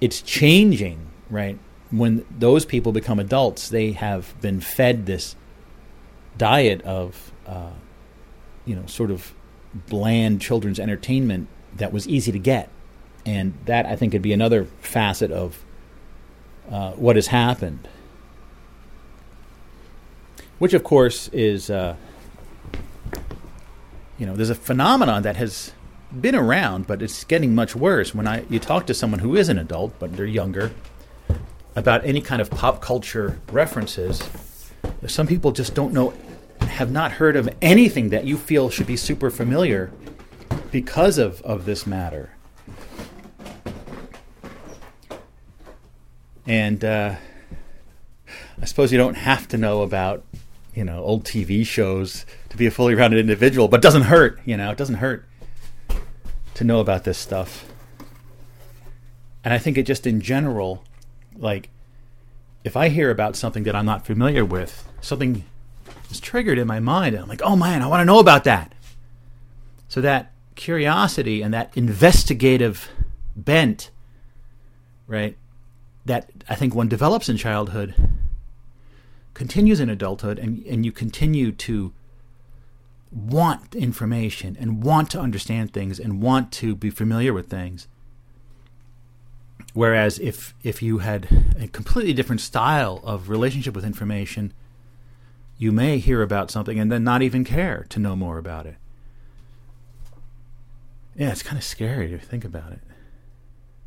[0.00, 1.08] it's changing.
[1.30, 1.58] Right
[1.90, 5.36] when those people become adults, they have been fed this
[6.38, 7.70] diet of, uh,
[8.64, 9.32] you know, sort of
[9.88, 12.68] bland children's entertainment that was easy to get,
[13.26, 15.62] and that I think could be another facet of
[16.70, 17.88] uh, what has happened
[20.62, 21.96] which of course is uh,
[24.18, 25.72] you know there's a phenomenon that has
[26.20, 28.14] been around, but it's getting much worse.
[28.14, 30.72] When I you talk to someone who is an adult but they're younger
[31.74, 34.22] about any kind of pop culture references,
[35.06, 36.12] some people just don't know,
[36.60, 39.90] have not heard of anything that you feel should be super familiar
[40.70, 42.30] because of, of this matter.
[46.46, 47.16] And uh,
[48.60, 50.24] I suppose you don't have to know about
[50.74, 54.38] you know old TV shows to be a fully rounded individual, but doesn't hurt.
[54.44, 55.24] You know, it doesn't hurt
[56.52, 57.66] to know about this stuff.
[59.42, 60.84] And I think it just in general,
[61.34, 61.70] like
[62.62, 65.44] if I hear about something that I'm not familiar with, something
[66.10, 68.44] is triggered in my mind, and I'm like, oh man, I want to know about
[68.44, 68.74] that.
[69.88, 72.90] So that curiosity and that investigative
[73.34, 73.90] bent,
[75.06, 75.38] right,
[76.04, 77.94] that I think one develops in childhood
[79.32, 81.94] continues in adulthood and, and you continue to
[83.12, 87.86] want information and want to understand things and want to be familiar with things.
[89.74, 94.52] Whereas if if you had a completely different style of relationship with information,
[95.58, 98.76] you may hear about something and then not even care to know more about it.
[101.16, 102.80] Yeah, it's kind of scary to think about it.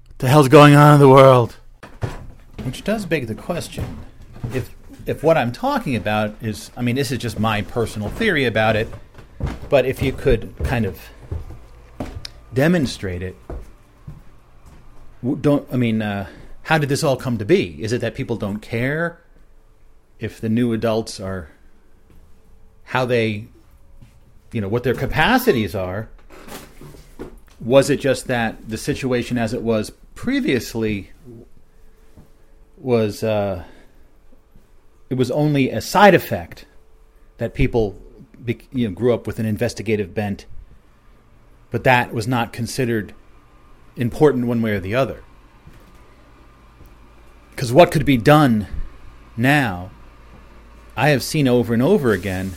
[0.07, 1.57] What the hell's going on in the world?
[2.63, 3.97] Which does beg the question:
[4.53, 4.73] if
[5.05, 8.75] if what I'm talking about is, I mean, this is just my personal theory about
[8.75, 8.88] it,
[9.69, 11.00] but if you could kind of
[12.54, 13.36] demonstrate it,
[15.41, 16.02] don't I mean?
[16.02, 16.28] Uh,
[16.63, 17.82] how did this all come to be?
[17.84, 19.21] Is it that people don't care
[20.19, 21.50] if the new adults are
[22.86, 23.48] how they,
[24.52, 26.10] you know, what their capacities are?
[27.60, 31.12] Was it just that the situation as it was previously
[32.78, 33.63] was uh,
[35.10, 36.65] it was only a side effect
[37.38, 38.00] that people
[38.71, 40.45] you know grew up with an investigative bent,
[41.71, 43.13] but that was not considered
[43.95, 45.23] important one way or the other.
[47.51, 48.67] Because what could be done
[49.38, 49.91] now,
[50.97, 52.53] I have seen over and over again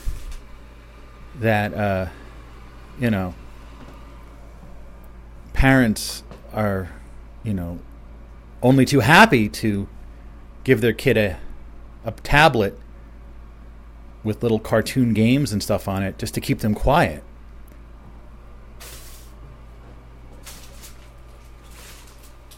[1.39, 2.07] that uh,
[3.01, 3.35] you know
[5.53, 6.23] parents
[6.53, 6.91] are
[7.43, 7.79] you know
[8.63, 9.89] only too happy to
[10.65, 11.39] give their kid a
[12.05, 12.79] a tablet
[14.25, 17.23] with little cartoon games and stuff on it just to keep them quiet.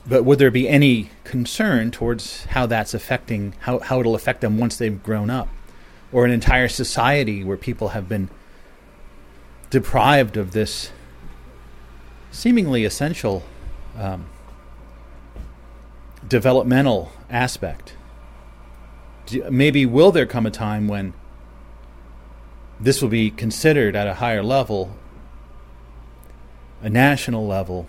[0.07, 4.59] But would there be any concern towards how that's affecting how, how it'll affect them
[4.59, 5.49] once they've grown up?
[6.13, 8.29] Or an entire society where people have been
[9.69, 10.91] deprived of this
[12.33, 13.45] seemingly essential
[13.97, 14.27] um,
[16.27, 17.95] developmental aspect?
[19.51, 21.13] maybe will there come a time when
[22.81, 24.97] this will be considered at a higher level,
[26.83, 27.87] a national level,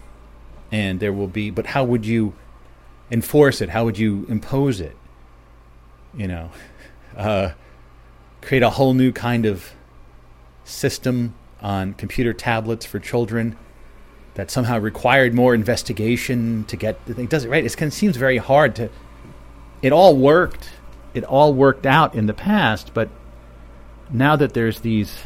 [0.72, 2.34] and there will be, but how would you
[3.10, 3.70] enforce it?
[3.70, 4.96] How would you impose it?
[6.14, 6.52] You know,
[7.18, 7.52] uh,
[8.42, 9.72] create a whole new kind of
[10.64, 13.58] system on computer tablets for children
[14.34, 17.28] that somehow required more investigation to get the thing.
[17.28, 17.66] Does it right?
[17.66, 18.90] It kind of seems very hard to.
[19.82, 20.70] It all worked
[21.14, 23.10] it all worked out in the past, but
[24.12, 25.18] now that there's these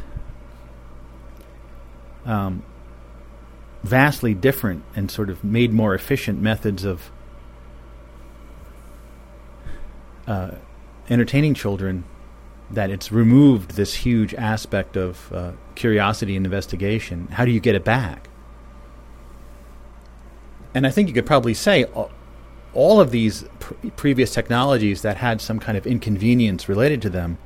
[2.25, 2.63] um,
[3.83, 7.11] vastly different and sort of made more efficient methods of
[10.27, 10.51] uh,
[11.09, 12.03] entertaining children,
[12.71, 17.27] that it's removed this huge aspect of uh, curiosity and investigation.
[17.27, 18.27] How do you get it back?
[20.73, 21.85] And I think you could probably say
[22.73, 27.37] all of these pr- previous technologies that had some kind of inconvenience related to them,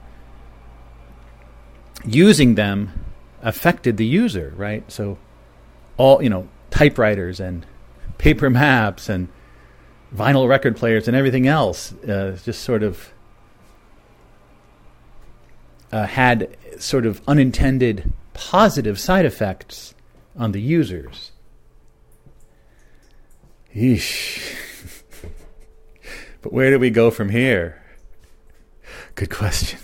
[2.05, 3.05] using them
[3.41, 4.89] affected the user, right?
[4.91, 5.17] So,
[5.97, 7.65] all, you know, typewriters and
[8.17, 9.29] paper maps and
[10.15, 13.13] vinyl record players and everything else uh, just sort of
[15.91, 19.93] uh, had sort of unintended positive side effects
[20.37, 21.31] on the users.
[23.75, 24.55] Yeesh.
[26.41, 27.81] But where do we go from here?
[29.15, 29.79] Good question.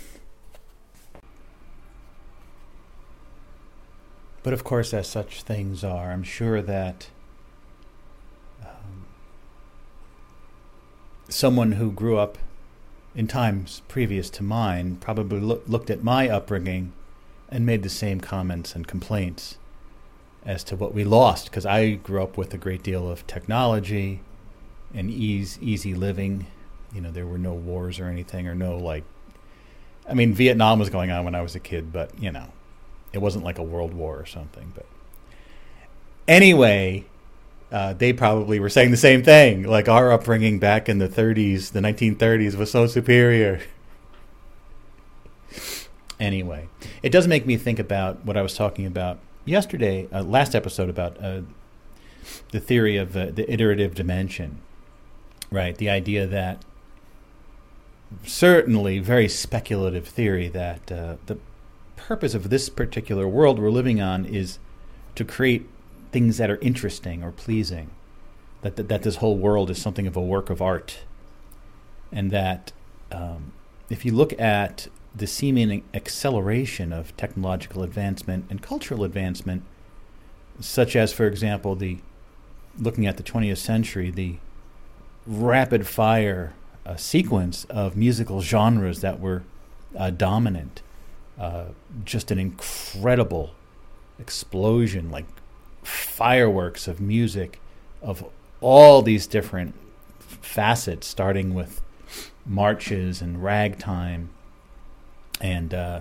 [4.46, 7.08] But of course, as such things are, I'm sure that
[8.62, 9.08] um,
[11.28, 12.38] someone who grew up
[13.16, 16.94] in times previous to mine probably lo- looked at my upbringing
[17.50, 19.58] and made the same comments and complaints
[20.46, 24.22] as to what we lost because I grew up with a great deal of technology
[24.94, 26.46] and ease, easy living.
[26.94, 29.06] You know, there were no wars or anything, or no like.
[30.08, 32.52] I mean, Vietnam was going on when I was a kid, but you know,
[33.16, 34.72] it wasn't like a world war or something.
[34.76, 34.86] But
[36.28, 37.06] anyway,
[37.72, 39.64] uh, they probably were saying the same thing.
[39.64, 43.62] Like our upbringing back in the 30s, the 1930s, was so superior.
[46.20, 46.68] anyway,
[47.02, 50.90] it does make me think about what I was talking about yesterday, uh, last episode
[50.90, 51.42] about uh,
[52.52, 54.62] the theory of uh, the iterative dimension
[55.52, 55.78] Right.
[55.78, 56.64] The idea that
[58.26, 61.38] certainly very speculative theory that uh, the
[62.06, 64.60] purpose of this particular world we're living on is
[65.16, 65.68] to create
[66.12, 67.90] things that are interesting or pleasing.
[68.62, 71.00] That, that, that this whole world is something of a work of art.
[72.12, 72.72] And that
[73.12, 73.54] um,
[73.90, 79.64] if you look at the seeming acceleration of technological advancement and cultural advancement,
[80.60, 81.98] such as, for example, the
[82.78, 84.36] looking at the 20th century, the
[85.26, 86.54] rapid fire
[86.86, 89.44] uh, sequence of musical genres that were
[89.98, 90.84] uh, dominant.
[91.40, 91.66] Uh,
[92.04, 93.52] just an incredible
[94.20, 95.26] explosion, like
[95.84, 97.60] fireworks of music
[98.02, 98.24] of
[98.62, 99.76] all these different
[100.20, 101.82] facets, starting with
[102.46, 104.30] marches and ragtime
[105.42, 106.00] and uh,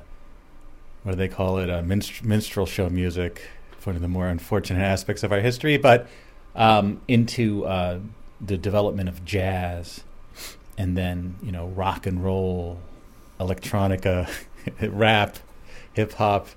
[1.02, 1.68] what do they call it?
[1.68, 3.42] Uh, minst- minstrel show music,
[3.82, 6.06] one of the more unfortunate aspects of our history, but
[6.54, 7.98] um, into uh,
[8.40, 10.04] the development of jazz
[10.76, 12.78] and then you know rock and roll
[13.38, 14.28] electronica
[14.82, 15.38] rap
[15.92, 16.48] hip hop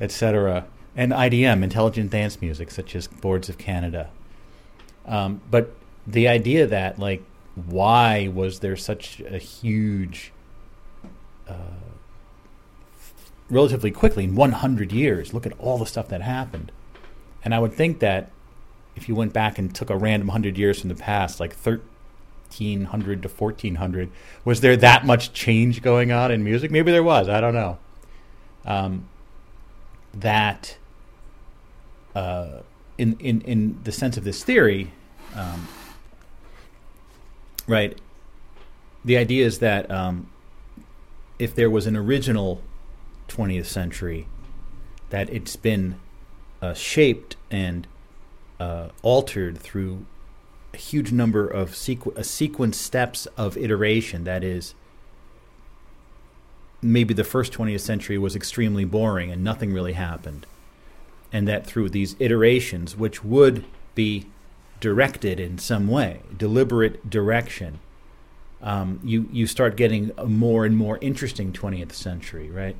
[0.00, 4.10] etc and IDM, intelligent dance music, such as Boards of Canada.
[5.06, 5.74] Um, but
[6.06, 7.22] the idea that, like,
[7.54, 10.32] why was there such a huge,
[11.48, 11.54] uh,
[13.48, 16.70] relatively quickly, in 100 years, look at all the stuff that happened.
[17.44, 18.30] And I would think that
[18.94, 21.54] if you went back and took a random 100 years from the past, like
[22.52, 24.10] 1300 to 1400,
[24.44, 26.70] was there that much change going on in music?
[26.70, 27.28] Maybe there was.
[27.28, 27.78] I don't know.
[28.64, 29.08] Um,
[30.14, 30.76] that
[32.14, 32.60] uh,
[32.98, 34.92] in, in, in the sense of this theory,
[35.34, 35.66] um,
[37.66, 37.98] right,
[39.04, 40.30] the idea is that um,
[41.38, 42.60] if there was an original
[43.28, 44.28] 20th century,
[45.10, 45.98] that it's been
[46.60, 47.86] uh, shaped and
[48.60, 50.04] uh, altered through
[50.74, 54.24] a huge number of sequ- a sequence steps of iteration.
[54.24, 54.74] That is,
[56.80, 60.46] maybe the first 20th century was extremely boring and nothing really happened
[61.32, 63.64] and that through these iterations, which would
[63.94, 64.26] be
[64.80, 67.78] directed in some way, deliberate direction,
[68.60, 72.76] um, you you start getting a more and more interesting 20th century, right?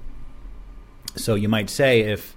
[1.17, 2.37] So you might say if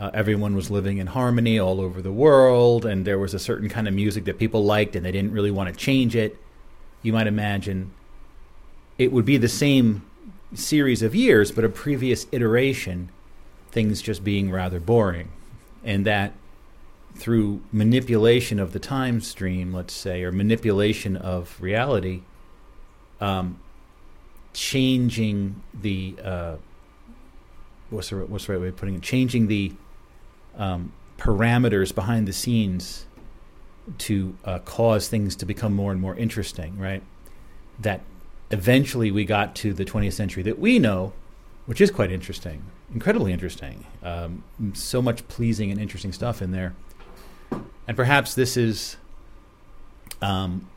[0.00, 3.68] uh, everyone was living in harmony all over the world, and there was a certain
[3.68, 6.36] kind of music that people liked, and they didn't really want to change it,
[7.02, 7.92] you might imagine
[8.98, 10.02] it would be the same
[10.54, 13.10] series of years, but a previous iteration
[13.70, 15.30] things just being rather boring.
[15.84, 16.32] And that
[17.14, 22.22] through manipulation of the time stream, let's say, or manipulation of reality,
[23.20, 23.60] um,
[24.52, 26.56] changing the uh,
[27.90, 29.02] what's the what's the right way of putting it?
[29.02, 29.72] Changing the
[30.56, 33.06] um, parameters behind the scenes
[33.98, 37.02] to uh, cause things to become more and more interesting, right?
[37.78, 38.00] That
[38.50, 41.12] eventually we got to the 20th century that we know,
[41.66, 43.86] which is quite interesting, incredibly interesting.
[44.02, 44.44] Um,
[44.74, 46.74] so much pleasing and interesting stuff in there.
[47.86, 48.96] And perhaps this is
[50.22, 50.68] um,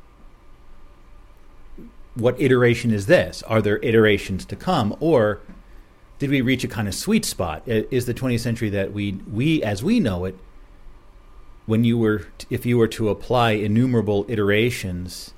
[2.16, 3.44] what iteration is this?
[3.44, 5.40] Are there iterations to come, or
[6.20, 7.64] did we reach a kind of sweet spot?
[7.66, 10.38] Is the 20th century that we we as we know it,
[11.66, 15.34] when you were if you were to apply innumerable iterations,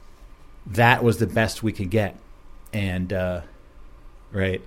[0.66, 2.18] that was the best we could get,
[2.74, 3.42] and uh,
[4.32, 4.62] right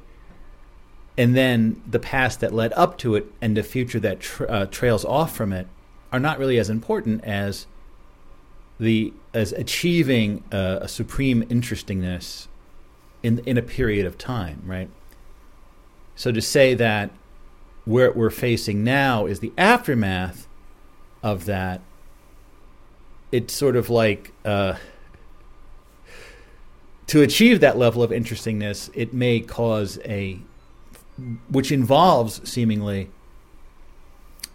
[1.17, 4.67] and then the past that led up to it and the future that tra- uh,
[4.67, 5.67] trails off from it
[6.11, 7.67] are not really as important as
[8.79, 12.49] the as achieving uh, a supreme interestingness
[13.23, 14.91] in in a period of time, right?
[16.15, 17.11] So to say that
[17.85, 20.47] where we're facing now is the aftermath
[21.23, 21.81] of that,
[23.31, 24.75] it's sort of like uh,
[27.07, 30.39] to achieve that level of interestingness, it may cause a
[31.51, 33.11] which involves seemingly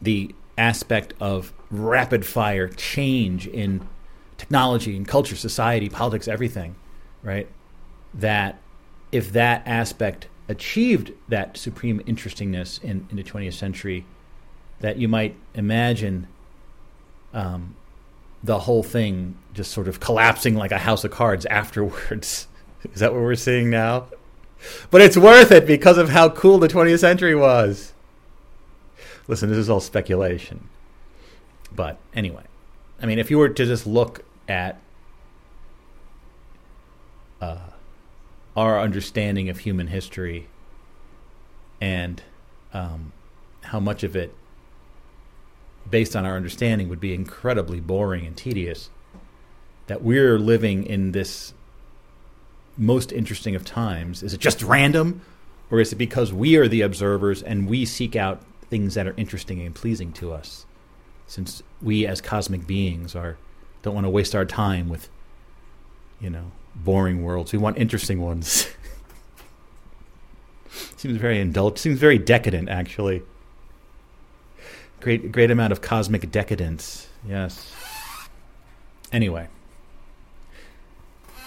[0.01, 3.87] the aspect of rapid fire change in
[4.37, 6.75] technology and culture, society, politics, everything,
[7.23, 7.47] right?
[8.13, 8.59] That
[9.11, 14.05] if that aspect achieved that supreme interestingness in, in the 20th century,
[14.79, 16.27] that you might imagine
[17.33, 17.75] um,
[18.43, 22.47] the whole thing just sort of collapsing like a house of cards afterwards.
[22.93, 24.07] Is that what we're seeing now?
[24.89, 27.93] but it's worth it because of how cool the 20th century was.
[29.27, 30.69] Listen, this is all speculation.
[31.75, 32.43] But anyway,
[33.01, 34.79] I mean, if you were to just look at
[37.41, 37.57] uh,
[38.57, 40.47] our understanding of human history
[41.79, 42.23] and
[42.73, 43.13] um,
[43.61, 44.33] how much of it,
[45.89, 48.89] based on our understanding, would be incredibly boring and tedious,
[49.85, 51.53] that we're living in this
[52.75, 54.23] most interesting of times?
[54.23, 55.21] Is it just random,
[55.69, 59.13] or is it because we are the observers and we seek out things that are
[59.17, 60.65] interesting and pleasing to us?
[61.27, 63.37] Since we, as cosmic beings, are
[63.83, 65.09] don't want to waste our time with,
[66.19, 66.51] you know,
[66.83, 67.51] boring worlds.
[67.51, 68.67] We want interesting ones.
[70.97, 71.79] seems very indulgent.
[71.79, 73.23] Seems very decadent, actually.
[74.99, 77.07] Great, great amount of cosmic decadence.
[77.27, 77.71] Yes.
[79.11, 79.47] Anyway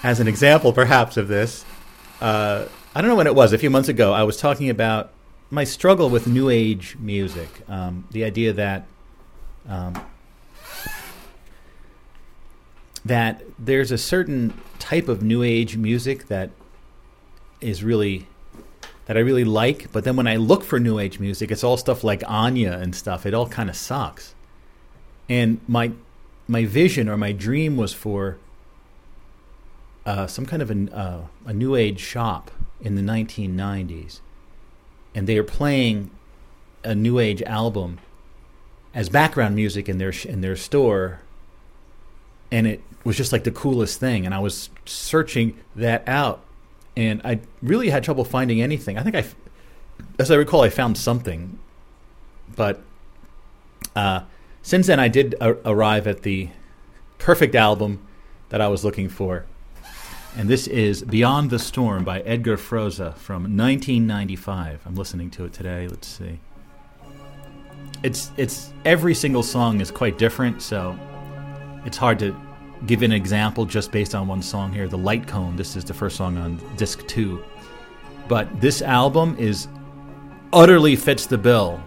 [0.03, 1.65] as an example, perhaps, of this,
[2.21, 5.13] uh, I don't know when it was, a few months ago, I was talking about
[5.51, 7.49] my struggle with New Age music.
[7.69, 8.87] Um, the idea that
[9.69, 10.01] um,
[13.05, 16.51] that there's a certain type of New Age music that
[17.61, 18.27] is really
[19.07, 21.77] that I really like, but then when I look for New Age music, it's all
[21.77, 23.27] stuff like Enya and stuff.
[23.27, 24.35] It all kind of sucks.
[25.29, 25.93] And my
[26.47, 28.39] my vision or my dream was for
[30.05, 34.21] uh, some kind of a, uh, a new age shop in the 1990s,
[35.15, 36.11] and they are playing
[36.83, 37.99] a new age album
[38.95, 41.21] as background music in their sh- in their store,
[42.51, 44.27] and it was just like the coolest thing.
[44.27, 46.45] And I was searching that out,
[46.97, 48.99] and I really had trouble finding anything.
[48.99, 49.25] I think I,
[50.19, 51.59] as I recall, I found something,
[52.55, 52.83] but
[53.97, 54.23] uh,
[54.63, 56.51] since then I did a- arrive at the
[57.19, 58.07] perfect album
[58.51, 59.47] that I was looking for.
[60.37, 64.83] And this is Beyond the Storm by Edgar Froese from 1995.
[64.87, 65.89] I'm listening to it today.
[65.89, 66.39] Let's see.
[68.03, 70.99] It's it's every single song is quite different, so
[71.85, 72.35] it's hard to
[72.87, 74.89] give an example just based on one song here.
[74.89, 77.43] The Light Cone, this is the first song on disc 2.
[78.29, 79.69] But this album is
[80.53, 81.83] utterly fits the bill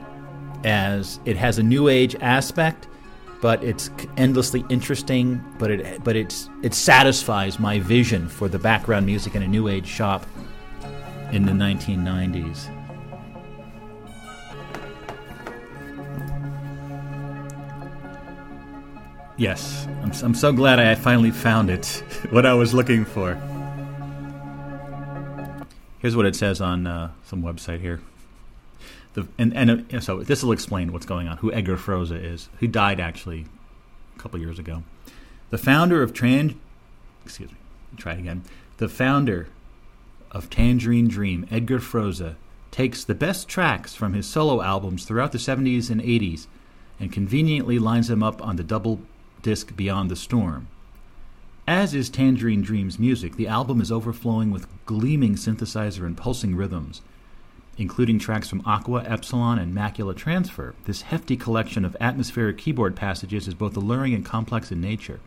[0.63, 2.87] as it has a new age aspect
[3.43, 5.43] but it's endlessly interesting.
[5.59, 9.67] But it but it's it satisfies my vision for the background music in a new
[9.67, 10.25] age shop
[11.33, 12.82] in the 1990s.
[19.43, 21.85] Yes, I'm, I'm so glad I finally found it.
[22.29, 23.33] what I was looking for.
[25.99, 27.99] Here's what it says on uh, some website here.
[29.15, 31.39] The, and and uh, so this will explain what's going on.
[31.39, 33.45] Who Edgar Froese is, who died actually
[34.15, 34.83] a couple years ago.
[35.49, 36.53] The founder of Trans,
[37.25, 37.57] excuse me,
[37.97, 38.45] try again.
[38.77, 39.49] The founder
[40.31, 42.35] of Tangerine Dream, Edgar Froese,
[42.71, 46.47] takes the best tracks from his solo albums throughout the 70s and 80s
[46.97, 49.01] and conveniently lines them up on the double
[49.43, 50.67] disc Beyond the Storm.
[51.67, 57.01] As is Tangerine Dream's music, the album is overflowing with gleaming synthesizer and pulsing rhythms
[57.77, 60.75] including tracks from Aqua, Epsilon, and Macula Transfer.
[60.85, 65.19] This hefty collection of atmospheric keyboard passages is both alluring and complex in nature.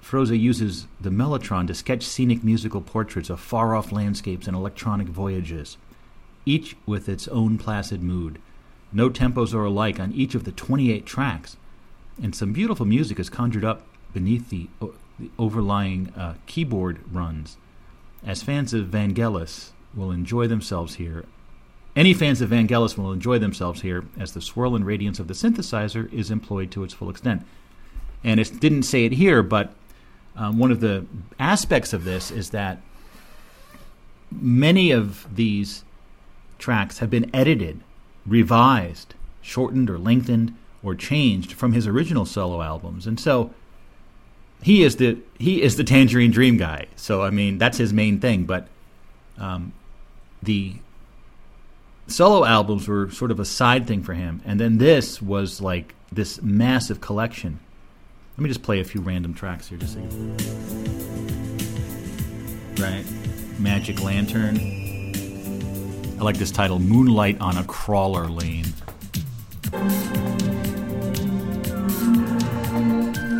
[0.00, 5.08] Froese uses the mellotron to sketch scenic musical portraits of far off landscapes and electronic
[5.08, 5.76] voyages,
[6.46, 8.40] each with its own placid mood.
[8.92, 11.56] No tempos are alike on each of the 28 tracks,
[12.22, 13.82] and some beautiful music is conjured up
[14.12, 17.56] beneath the, the overlying uh, keyboard runs.
[18.24, 21.24] As fans of Vangelis, will enjoy themselves here.
[21.96, 25.34] Any fans of Vangelis will enjoy themselves here as the swirl and radiance of the
[25.34, 27.44] synthesizer is employed to its full extent.
[28.22, 29.72] And it didn't say it here, but
[30.36, 31.06] um, one of the
[31.38, 32.80] aspects of this is that
[34.30, 35.84] many of these
[36.58, 37.80] tracks have been edited,
[38.26, 43.06] revised, shortened or lengthened or changed from his original solo albums.
[43.06, 43.52] And so
[44.62, 46.86] he is the he is the Tangerine Dream guy.
[46.96, 48.68] So I mean that's his main thing, but
[49.38, 49.72] um,
[50.42, 50.74] the
[52.06, 55.94] solo albums were sort of a side thing for him, and then this was like
[56.12, 57.60] this massive collection.
[58.36, 60.36] Let me just play a few random tracks here, just so you...
[62.82, 63.04] right.
[63.58, 64.89] Magic Lantern.
[66.20, 68.66] I like this title, Moonlight on a Crawler Lane.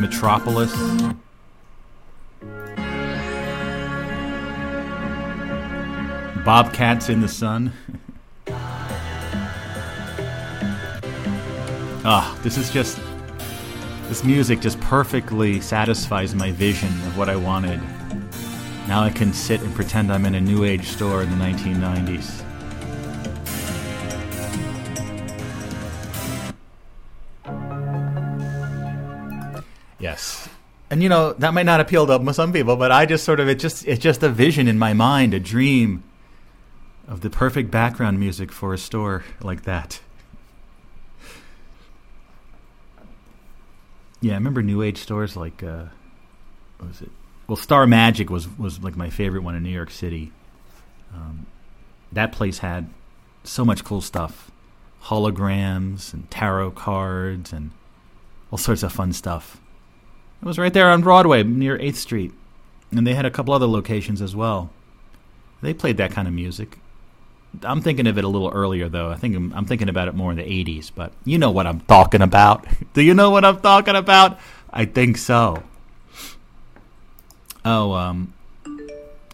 [0.01, 0.73] Metropolis.
[6.43, 7.71] Bobcats in the Sun.
[12.03, 12.99] Ah, this is just.
[14.09, 17.79] This music just perfectly satisfies my vision of what I wanted.
[18.89, 22.50] Now I can sit and pretend I'm in a new age store in the 1990s.
[30.11, 30.49] Yes.
[30.91, 33.49] And you know, that might not appeal to some people, but I just sort of
[33.49, 36.03] it just it's just a vision in my mind, a dream
[37.07, 40.01] of the perfect background music for a store like that.
[44.21, 45.85] Yeah, I remember new age stores like uh,
[46.79, 47.11] what was it?
[47.47, 50.33] Well, Star Magic was was like my favorite one in New York City.
[51.15, 51.47] Um,
[52.11, 52.91] that place had
[53.45, 54.51] so much cool stuff,
[55.05, 57.71] holograms and tarot cards and
[58.51, 59.61] all sorts of fun stuff.
[60.41, 62.33] It was right there on Broadway near Eighth Street,
[62.91, 64.71] and they had a couple other locations as well.
[65.61, 66.79] They played that kind of music.
[67.63, 69.11] I'm thinking of it a little earlier, though.
[69.11, 71.67] I think I'm, I'm, thinking about it more in the 80s, but you know what
[71.67, 72.67] I'm talking about.
[72.95, 74.39] Do you know what I'm talking about?
[74.73, 75.63] I think so.
[77.65, 78.33] Oh, um,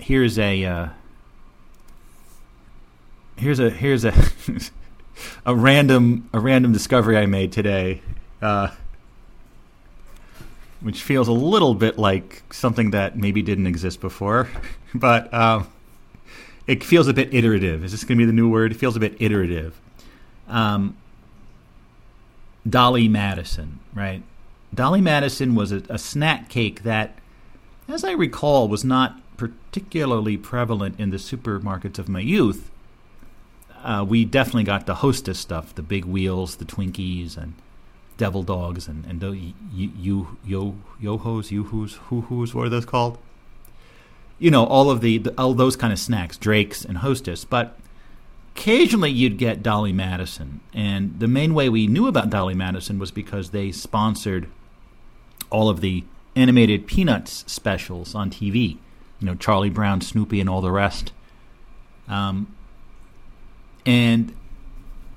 [0.00, 0.88] here's a uh,
[3.36, 4.14] here's a here's a
[5.46, 8.02] a random a random discovery I made today,
[8.42, 8.70] uh,
[10.86, 14.48] which feels a little bit like something that maybe didn't exist before,
[14.94, 15.32] but.
[15.34, 15.68] Um,
[16.66, 17.84] it feels a bit iterative.
[17.84, 18.72] Is this going to be the new word?
[18.72, 19.80] It feels a bit iterative.
[20.48, 20.96] Um,
[22.68, 24.22] Dolly Madison, right?
[24.74, 27.16] Dolly Madison was a, a, snack cake that,
[27.88, 32.70] as I recall, was not particularly prevalent in the supermarkets of my youth.
[33.82, 37.54] uh, we definitely got the hostess stuff, the big wheels, the Twinkies, and
[38.16, 43.18] devil dogs, and and the you yo yo-hos, yoo-hoos, hoo-hoos, what are those called?
[44.38, 47.78] You know, all of the, the all those kind of snacks, Drakes and Hostess, but
[48.54, 53.10] occasionally you'd get Dolly Madison, and the main way we knew about Dolly Madison was
[53.10, 54.48] because they sponsored
[55.50, 56.04] all of the
[56.34, 58.78] animated Peanuts specials on TV.
[59.20, 61.12] You know, Charlie Brown, Snoopy, and all the rest.
[62.08, 62.54] Um,
[63.86, 64.34] and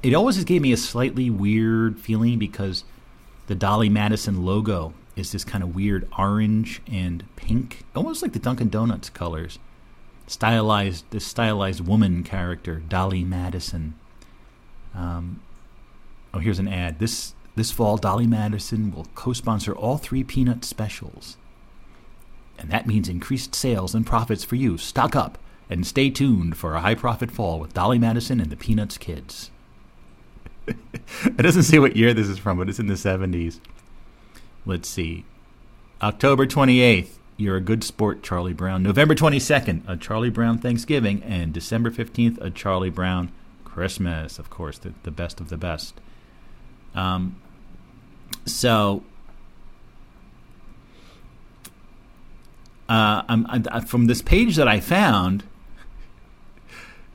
[0.01, 2.83] it always gave me a slightly weird feeling because
[3.47, 8.39] the Dolly Madison logo is this kind of weird orange and pink, almost like the
[8.39, 9.59] Dunkin' Donuts colors.
[10.27, 13.95] Stylized, this stylized woman character, Dolly Madison.
[14.93, 15.41] Um,
[16.33, 16.99] oh, here's an ad.
[16.99, 21.35] This this fall, Dolly Madison will co-sponsor all three Peanut specials,
[22.57, 24.77] and that means increased sales and profits for you.
[24.77, 25.37] Stock up
[25.69, 29.51] and stay tuned for a high profit fall with Dolly Madison and the Peanuts Kids.
[31.25, 33.59] it doesn't say what year this is from, but it's in the 70s.
[34.65, 35.25] Let's see.
[36.01, 38.83] October 28th, You're a Good Sport, Charlie Brown.
[38.83, 41.23] November 22nd, A Charlie Brown Thanksgiving.
[41.23, 43.31] And December 15th, A Charlie Brown
[43.63, 44.39] Christmas.
[44.39, 45.99] Of course, the, the best of the best.
[46.95, 47.39] Um,
[48.45, 49.03] so
[52.87, 55.43] uh, I'm, I, from this page that I found,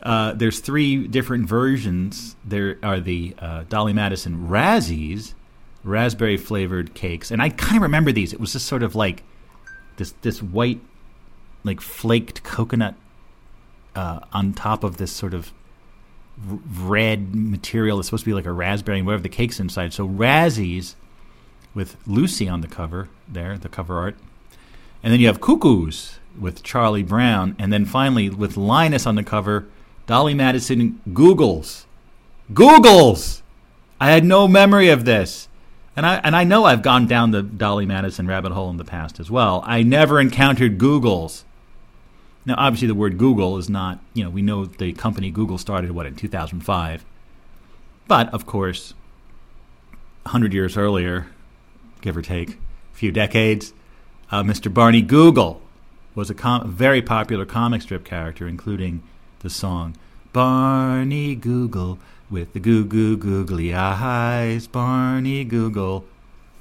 [0.04, 2.36] uh, there's three different versions.
[2.44, 5.32] There are the uh, Dolly Madison Razzies,
[5.82, 8.32] raspberry flavored cakes, and I kind of remember these.
[8.32, 9.22] It was just sort of like
[9.96, 10.80] this this white,
[11.62, 12.96] like flaked coconut
[13.96, 15.52] uh, on top of this sort of
[16.50, 17.98] r- red material.
[17.98, 19.94] It's supposed to be like a raspberry and whatever the cake's inside.
[19.94, 20.96] So Razzies
[21.74, 24.16] with Lucy on the cover there, the cover art,
[25.02, 29.22] and then you have Cuckoos with Charlie Brown, and then finally with Linus on the
[29.22, 29.66] cover
[30.06, 31.84] Dolly Madison Googles.
[32.52, 33.42] Googles!
[34.00, 35.48] I had no memory of this.
[35.96, 38.84] And I, and I know I've gone down the Dolly Madison rabbit hole in the
[38.84, 39.62] past as well.
[39.64, 41.44] I never encountered Googles.
[42.44, 45.92] Now, obviously, the word Google is not, you know, we know the company Google started,
[45.92, 47.04] what, in 2005.
[48.06, 48.92] But, of course,
[50.24, 51.28] 100 years earlier,
[52.00, 53.72] give or take, a few decades,
[54.30, 54.72] uh, Mr.
[54.72, 55.62] Barney Google
[56.14, 59.02] was a com- very popular comic strip character, including
[59.44, 59.94] the song
[60.32, 66.04] Barney Google with the goo goo googly eyes, Barney Google,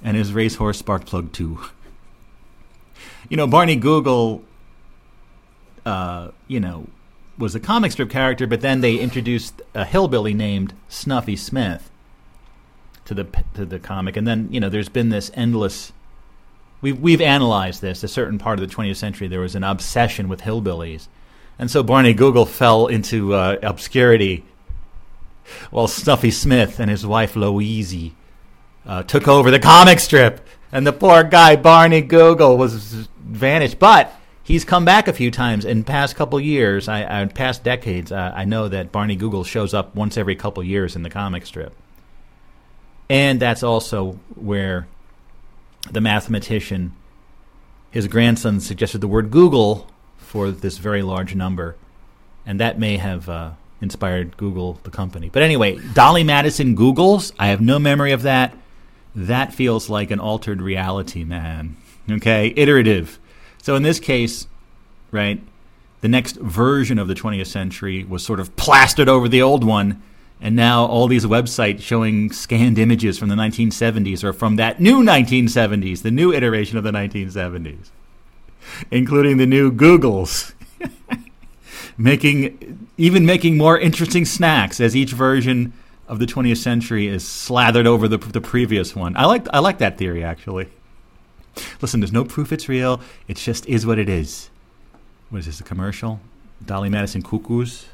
[0.03, 1.59] and his racehorse Sparkplug too.
[3.29, 4.43] you know, Barney Google,
[5.85, 6.85] uh, you know,
[7.37, 11.89] was a comic strip character, but then they introduced a hillbilly named Snuffy Smith
[13.05, 13.25] to the
[13.55, 15.93] to the comic, and then you know, there's been this endless.
[16.81, 18.03] We've we've analyzed this.
[18.03, 21.07] A certain part of the 20th century, there was an obsession with hillbillies
[21.59, 24.43] and so Barney Google fell into uh, obscurity
[25.71, 28.11] while Snuffy Smith and his wife Louise
[28.85, 30.45] uh, took over the comic strip.
[30.71, 33.77] And the poor guy, Barney Google, was vanished.
[33.77, 34.11] But
[34.43, 38.11] he's come back a few times in past couple years, I, I past decades.
[38.11, 41.45] Uh, I know that Barney Google shows up once every couple years in the comic
[41.45, 41.75] strip.
[43.09, 44.87] And that's also where
[45.91, 46.93] the mathematician,
[47.91, 49.87] his grandson, suggested the word Google
[50.33, 51.75] for this very large number,
[52.43, 55.29] and that may have uh, inspired Google, the company.
[55.31, 57.31] But anyway, Dolly Madison Googles.
[57.37, 58.57] I have no memory of that.
[59.13, 61.77] That feels like an altered reality, man.
[62.09, 63.19] Okay, iterative.
[63.61, 64.47] So in this case,
[65.11, 65.39] right,
[66.01, 70.01] the next version of the 20th century was sort of plastered over the old one.
[70.41, 75.03] And now all these websites showing scanned images from the 1970s are from that new
[75.03, 77.89] 1970s, the new iteration of the 1970s
[78.91, 80.53] including the new Googles.
[81.97, 85.73] making even making more interesting snacks as each version
[86.07, 89.15] of the 20th century is slathered over the, the previous one.
[89.15, 90.69] I like I like that theory actually.
[91.81, 92.99] Listen, there's no proof it's real.
[93.27, 94.49] It just is what it is.
[95.29, 95.59] What is this?
[95.59, 96.19] A commercial?
[96.65, 97.87] Dolly Madison Cuckoos.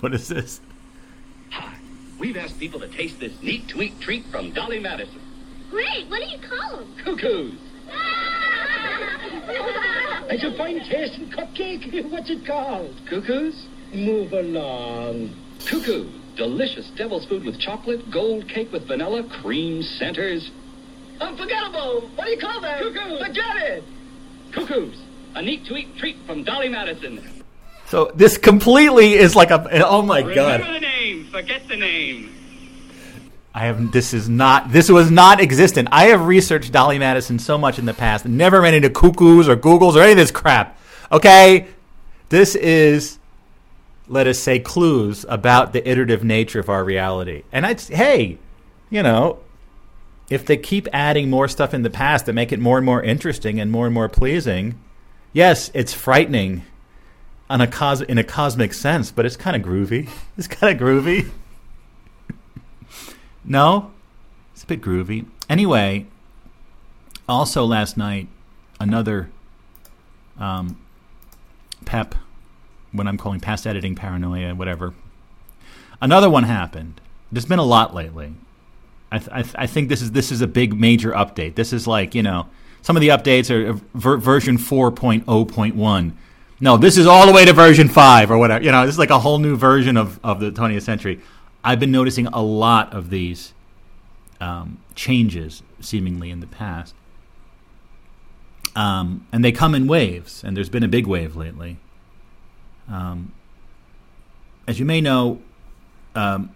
[0.00, 0.60] What is this?
[1.50, 1.74] Hi.
[2.18, 5.20] We've asked people to taste this neat to eat treat from Dolly Madison.
[5.70, 6.08] Great.
[6.08, 6.94] What do you call them?
[7.02, 7.54] Cuckoos.
[7.90, 9.33] Ah!
[9.46, 12.10] It's a fine tasting cupcake.
[12.10, 12.94] What's it called?
[13.08, 13.66] Cuckoos?
[13.92, 15.34] Move along.
[15.66, 16.10] Cuckoo.
[16.36, 20.50] Delicious devil's food with chocolate, gold cake with vanilla, cream centers.
[21.20, 22.10] Unforgettable.
[22.16, 22.80] What do you call that?
[22.82, 23.18] Cuckoo.
[23.18, 23.84] Forget it.
[24.52, 25.00] Cuckoos.
[25.34, 27.42] A neat to eat treat from Dolly Madison.
[27.86, 30.60] So this completely is like a oh my god.
[30.60, 31.26] Remember the name.
[31.30, 32.33] Forget the name.
[33.54, 35.88] I have this is not this was not existent.
[35.92, 39.56] I have researched Dolly Madison so much in the past, never ran into cuckoos or
[39.56, 40.78] Googles or any of this crap.
[41.12, 41.68] Okay,
[42.30, 43.18] this is
[44.08, 47.42] let us say, clues about the iterative nature of our reality.
[47.52, 48.38] And I'd hey,
[48.90, 49.38] you know,
[50.30, 53.02] if they keep adding more stuff in the past that make it more and more
[53.02, 54.78] interesting and more and more pleasing,
[55.32, 56.64] yes, it's frightening
[57.48, 60.08] on a cos- in a cosmic sense, but it's kind of groovy.
[60.36, 61.30] It's kind of groovy.
[63.44, 63.92] No,
[64.52, 65.26] it's a bit groovy.
[65.48, 66.06] Anyway,
[67.28, 68.28] also last night,
[68.80, 69.30] another
[70.38, 70.78] um,
[71.84, 72.14] PEP,
[72.92, 74.94] what I'm calling past editing paranoia, whatever.
[76.00, 77.00] Another one happened.
[77.30, 78.34] There's been a lot lately.
[79.10, 81.54] I, th- I, th- I think this is this is a big major update.
[81.54, 82.48] This is like you know
[82.82, 86.12] some of the updates are ver- version 4.0.1.
[86.60, 88.64] No, this is all the way to version five or whatever.
[88.64, 91.20] You know, this is like a whole new version of of the 20th century.
[91.64, 93.54] I've been noticing a lot of these
[94.40, 96.94] um, changes seemingly in the past.
[98.76, 101.78] Um, and they come in waves, and there's been a big wave lately.
[102.88, 103.32] Um,
[104.66, 105.40] as you may know,
[106.14, 106.54] um,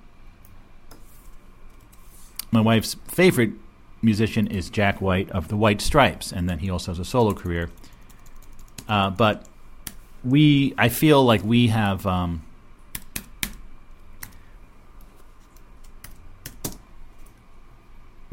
[2.51, 3.53] my wife's favorite
[4.03, 7.33] musician is Jack White of the White Stripes, and then he also has a solo
[7.33, 7.71] career.
[8.89, 9.45] Uh, but
[10.25, 12.43] we, I feel like we have um,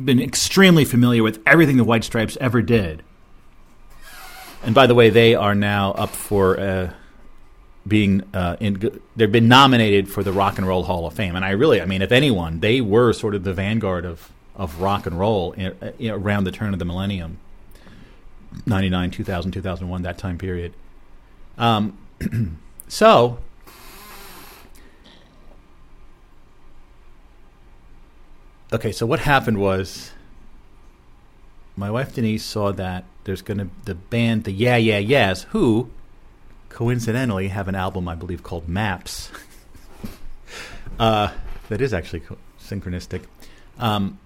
[0.04, 3.04] been extremely familiar with everything the White Stripes ever did.
[4.64, 6.94] And by the way, they are now up for uh,
[7.88, 9.00] being uh, in.
[9.16, 11.86] They've been nominated for the Rock and Roll Hall of Fame, and I really, I
[11.86, 15.76] mean, if anyone, they were sort of the vanguard of of rock and roll in,
[16.00, 17.38] in, around the turn of the millennium,
[18.66, 20.74] ninety nine, 2000, 2001, that time period.
[21.58, 21.98] Um,
[22.88, 23.40] so.
[28.74, 30.12] Okay, so what happened was
[31.76, 35.90] my wife Denise saw that there's going to the band the Yeah Yeah Yeahs, who
[36.70, 39.32] coincidentally have an album I believe called Maps.
[41.00, 41.32] uh,
[41.70, 43.26] that is actually co- synchronistic.
[43.78, 44.20] Um,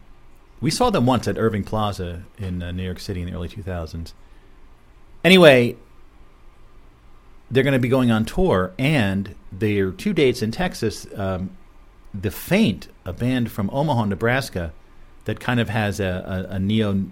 [0.62, 3.50] we saw them once at Irving Plaza in uh, New York City in the early
[3.50, 4.14] 2000s.
[5.24, 5.76] Anyway,
[7.52, 11.08] they're going to be going on tour, and their two dates in Texas.
[11.16, 11.58] Um,
[12.14, 14.74] the Faint, a band from Omaha, Nebraska,
[15.26, 17.06] that kind of has a, a, a neo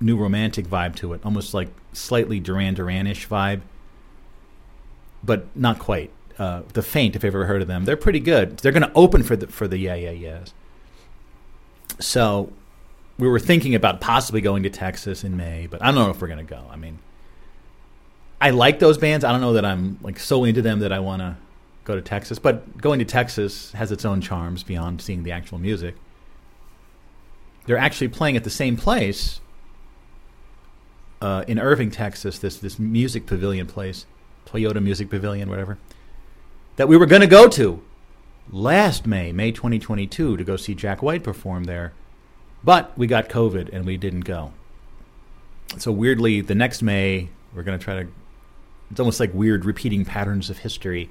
[0.00, 3.60] new romantic vibe to it, almost like slightly Duran Duranish vibe,
[5.22, 6.10] but not quite.
[6.38, 8.56] Uh, the Faint, if you've ever heard of them, they're pretty good.
[8.58, 10.54] They're going to open for the for the Yeah Yeah Yeahs.
[12.00, 12.52] So
[13.18, 16.20] we were thinking about possibly going to Texas in May, but I don't know if
[16.20, 16.64] we're going to go.
[16.70, 16.98] I mean,
[18.40, 19.24] I like those bands.
[19.24, 21.36] I don't know that I'm like so into them that I want to
[21.84, 25.58] go to Texas, but going to Texas has its own charms beyond seeing the actual
[25.58, 25.96] music.
[27.66, 29.40] They're actually playing at the same place
[31.20, 34.06] uh, in Irving, Texas, this this music pavilion place,
[34.46, 35.78] Toyota Music Pavilion, whatever,
[36.76, 37.80] that we were going to go to
[38.50, 41.92] last May, May 2022, to go see Jack White perform there,
[42.64, 44.52] but we got COVID and we didn't go.
[45.78, 48.08] So weirdly, the next May we're going to try to.
[48.90, 51.10] It's almost like weird repeating patterns of history.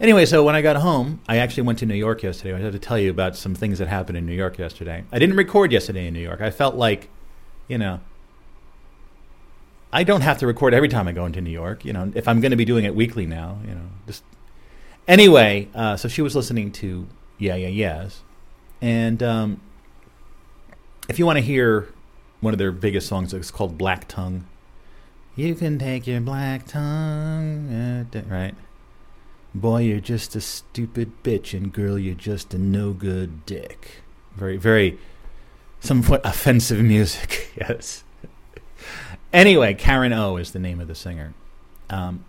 [0.00, 2.54] Anyway, so when I got home, I actually went to New York yesterday.
[2.54, 5.04] I had to tell you about some things that happened in New York yesterday.
[5.10, 6.40] I didn't record yesterday in New York.
[6.40, 7.08] I felt like,
[7.66, 7.98] you know,
[9.92, 11.84] I don't have to record every time I go into New York.
[11.84, 14.22] You know, if I'm going to be doing it weekly now, you know, just
[15.08, 15.68] anyway.
[15.74, 18.20] Uh, so she was listening to Yeah Yeah Yeahs,
[18.80, 19.60] and um,
[21.08, 21.88] if you want to hear
[22.40, 24.46] one of their biggest songs, it's called Black Tongue.
[25.34, 28.54] You can take your black tongue, uh, right?
[29.54, 34.02] Boy, you're just a stupid bitch, and girl, you're just a no good dick.
[34.36, 34.98] Very, very
[35.80, 38.04] somewhat offensive music, yes.
[39.32, 41.34] Anyway, Karen O is the name of the singer.
[41.90, 42.24] Um,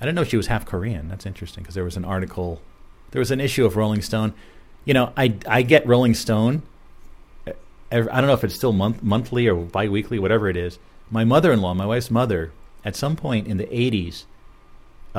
[0.00, 1.08] I didn't know if she was half Korean.
[1.08, 2.60] That's interesting because there was an article,
[3.10, 4.34] there was an issue of Rolling Stone.
[4.84, 6.62] You know, I I get Rolling Stone.
[7.90, 10.78] I don't know if it's still month monthly or biweekly, whatever it is.
[11.10, 12.52] My mother-in-law, my wife's mother,
[12.84, 14.24] at some point in the '80s,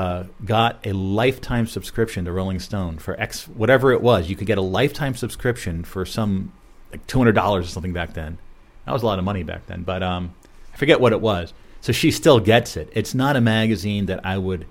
[0.00, 4.30] uh, got a lifetime subscription to Rolling Stone for X whatever it was.
[4.30, 6.52] You could get a lifetime subscription for some
[6.90, 8.38] like two hundred dollars or something back then.
[8.86, 10.34] That was a lot of money back then, but um,
[10.72, 11.52] I forget what it was.
[11.82, 12.90] So she still gets it.
[12.92, 14.64] It's not a magazine that I would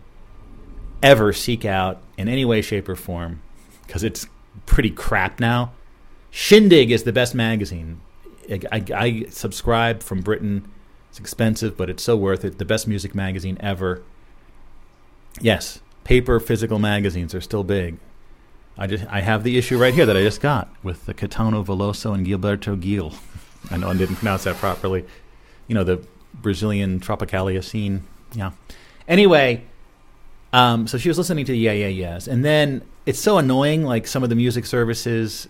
[1.03, 3.43] ever seek out in any way, shape, or form
[3.85, 4.25] because it's
[4.65, 5.73] pretty crap now.
[6.31, 8.01] Shindig is the best magazine.
[8.49, 10.71] I, I, I, subscribe from Britain.
[11.09, 12.57] It's expensive, but it's so worth it.
[12.57, 14.01] The best music magazine ever.
[15.41, 17.97] Yes, paper physical magazines are still big.
[18.77, 21.65] I just I have the issue right here that I just got with the Catano
[21.65, 23.13] Veloso and Gilberto Gil.
[23.71, 25.05] I know I didn't pronounce that properly.
[25.67, 26.01] You know the
[26.33, 28.03] Brazilian Tropicalia scene.
[28.33, 28.51] Yeah.
[29.07, 29.63] Anyway,
[30.53, 33.83] Um, so she was listening to Yeah Yeah Yeahs, and then it's so annoying.
[33.83, 35.47] Like some of the music services,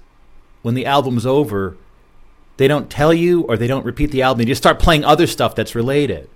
[0.62, 1.78] when the album's over,
[2.58, 4.40] they don't tell you or they don't repeat the album.
[4.40, 6.30] They just start playing other stuff that's related.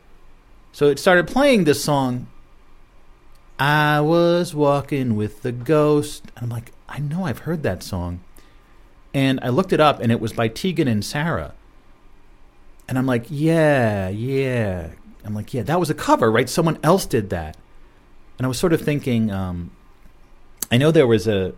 [0.72, 2.28] So it started playing this song.
[3.66, 6.26] I was walking with the ghost.
[6.36, 8.20] And I'm like, I know I've heard that song.
[9.14, 11.54] And I looked it up, and it was by Tegan and Sara.
[12.90, 14.90] And I'm like, yeah, yeah.
[15.24, 16.50] I'm like, yeah, that was a cover, right?
[16.50, 17.56] Someone else did that.
[18.38, 19.72] And I was sort of thinking, um,
[20.70, 21.54] I know there was a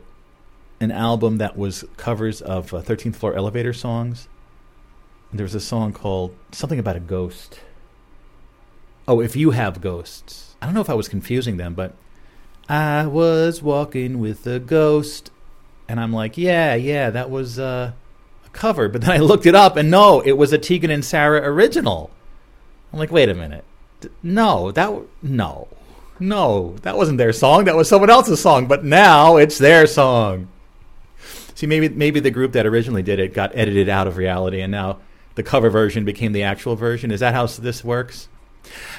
[0.79, 4.27] an album that was covers of uh, 13th Floor Elevator songs.
[5.33, 7.61] There was a song called something about a ghost.
[9.07, 10.54] Oh, if you have ghosts.
[10.65, 11.93] I don't know if I was confusing them, but
[12.67, 15.29] I was walking with a ghost.
[15.87, 17.91] And I'm like, yeah, yeah, that was uh,
[18.43, 18.89] a cover.
[18.91, 22.09] But then I looked it up, and no, it was a Tegan and Sara original.
[22.91, 23.63] I'm like, wait a minute.
[24.23, 24.91] No, that
[25.21, 25.67] no,
[26.19, 27.65] no, that wasn't their song.
[27.65, 28.65] That was someone else's song.
[28.65, 30.47] But now it's their song.
[31.53, 34.71] See, maybe maybe the group that originally did it got edited out of reality, and
[34.71, 34.97] now
[35.35, 37.11] the cover version became the actual version.
[37.11, 38.29] Is that how this works?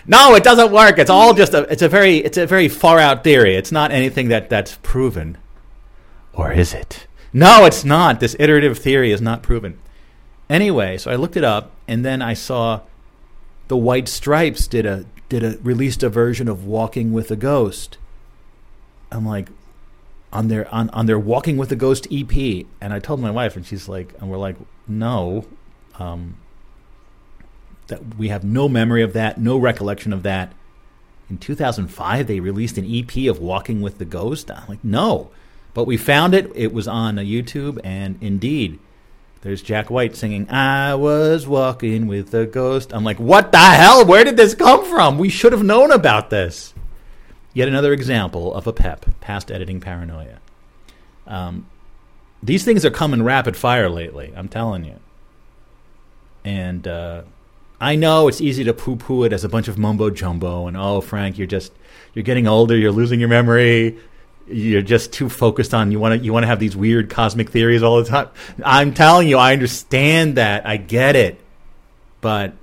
[0.07, 0.99] No, it doesn't work.
[0.99, 1.63] It's all just a.
[1.71, 2.19] It's a very.
[2.19, 3.57] It's a very far out theory.
[3.57, 5.39] It's not anything that that's proven.
[6.33, 7.07] Or is it?
[7.33, 8.21] No, it's not.
[8.21, 9.79] This iterative theory is not proven.
[10.49, 12.83] Anyway, so I looked it up, and then I saw
[13.69, 17.99] the White Stripes did a did a released a version of Walking with a Ghost.
[19.11, 19.49] I'm like,
[20.33, 23.57] on their on, on their Walking with a Ghost EP, and I told my wife,
[23.57, 24.57] and she's like, and we're like,
[24.87, 25.47] no,
[25.99, 26.37] um,
[27.89, 30.53] that we have no memory of that, no recollection of that.
[31.29, 34.51] In 2005, they released an EP of Walking with the Ghost.
[34.51, 35.31] I'm like, no,
[35.75, 36.51] but we found it.
[36.55, 38.79] It was on YouTube, and indeed,
[39.47, 42.93] there's Jack White singing, I was walking with a ghost.
[42.93, 44.05] I'm like, what the hell?
[44.05, 45.19] Where did this come from?
[45.19, 46.75] We should have known about this.
[47.55, 50.41] Yet another example of a PEP, past editing paranoia.
[51.29, 51.69] Um,
[52.43, 54.99] these things are coming rapid fire lately, I'm telling you.
[56.45, 57.23] And uh,
[57.81, 60.77] I know it's easy to poo poo it as a bunch of mumbo jumbo and,
[60.77, 61.73] oh, Frank, you're just,
[62.15, 63.99] you're getting older, you're losing your memory
[64.49, 67.51] you're just too focused on you want to you want to have these weird cosmic
[67.51, 68.29] theories all the time.
[68.65, 70.67] I'm telling you, I understand that.
[70.67, 71.41] I get it.
[72.21, 72.55] But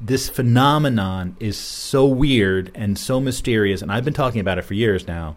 [0.00, 4.74] this phenomenon is so weird and so mysterious and I've been talking about it for
[4.74, 5.36] years now.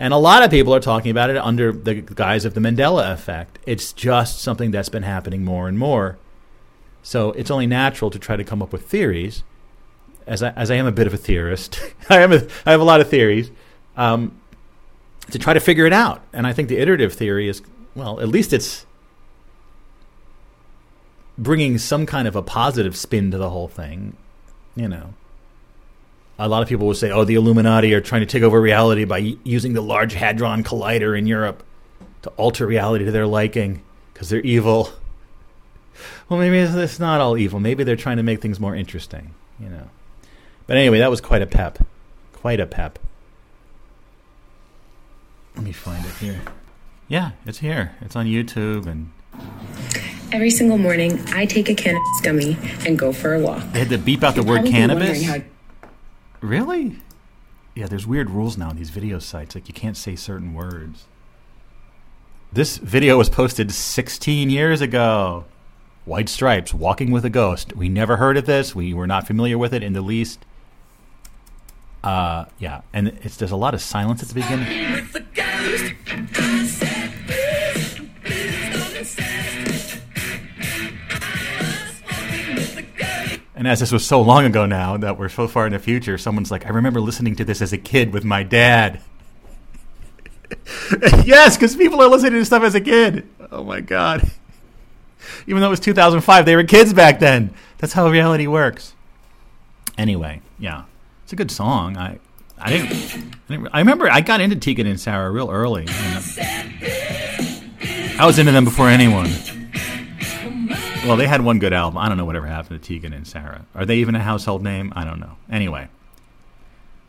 [0.00, 3.12] And a lot of people are talking about it under the guise of the Mandela
[3.12, 3.60] effect.
[3.66, 6.18] It's just something that's been happening more and more.
[7.02, 9.44] So it's only natural to try to come up with theories
[10.26, 12.80] as I, as I am a bit of a theorist, I am a, I have
[12.80, 13.50] a lot of theories
[13.96, 14.40] um,
[15.30, 16.22] to try to figure it out.
[16.32, 17.62] And I think the iterative theory is
[17.94, 18.86] well, at least it's
[21.36, 24.16] bringing some kind of a positive spin to the whole thing.
[24.76, 25.14] You know,
[26.40, 29.04] a lot of people will say, "Oh, the Illuminati are trying to take over reality
[29.04, 31.62] by using the Large Hadron Collider in Europe
[32.22, 33.82] to alter reality to their liking
[34.12, 34.90] because they're evil."
[36.30, 37.58] Well, maybe it's not all evil.
[37.58, 39.34] Maybe they're trying to make things more interesting.
[39.58, 39.90] You know.
[40.68, 41.84] But anyway, that was quite a pep.
[42.32, 43.00] Quite a pep.
[45.56, 46.40] Let me find it here.
[47.08, 47.96] Yeah, it's here.
[48.00, 49.10] It's on YouTube and
[50.32, 53.64] Every single morning, I take a cannabis gummy and go for a walk.
[53.72, 55.28] they had to beep out the You're word cannabis.
[56.42, 56.96] Wondering how- Really?
[57.74, 59.54] Yeah, there's weird rules now on these video sites.
[59.54, 61.04] Like you can't say certain words.
[62.52, 65.44] This video was posted 16 years ago.
[66.04, 67.76] White Stripes, Walking with a Ghost.
[67.76, 68.74] We never heard of this.
[68.74, 70.44] We were not familiar with it in the least.
[72.02, 75.06] Uh, yeah, and it's there's a lot of silence at the beginning.
[83.60, 86.16] And as this was so long ago now that we're so far in the future,
[86.16, 89.02] someone's like, I remember listening to this as a kid with my dad.
[91.26, 93.28] yes, because people are listening to stuff as a kid.
[93.52, 94.30] Oh my god.
[95.46, 97.52] Even though it was 2005, they were kids back then.
[97.76, 98.94] That's how reality works.
[99.98, 100.84] Anyway, yeah,
[101.24, 101.98] it's a good song.
[101.98, 102.18] I,
[102.58, 105.84] I didn't, I, didn't, I remember I got into Tegan and Sara real early.
[108.18, 109.28] I was into them before anyone.
[111.06, 111.96] Well, they had one good album.
[111.96, 113.64] I don't know whatever happened to Tegan and Sara.
[113.74, 114.92] Are they even a household name?
[114.94, 115.36] I don't know.
[115.50, 115.88] Anyway,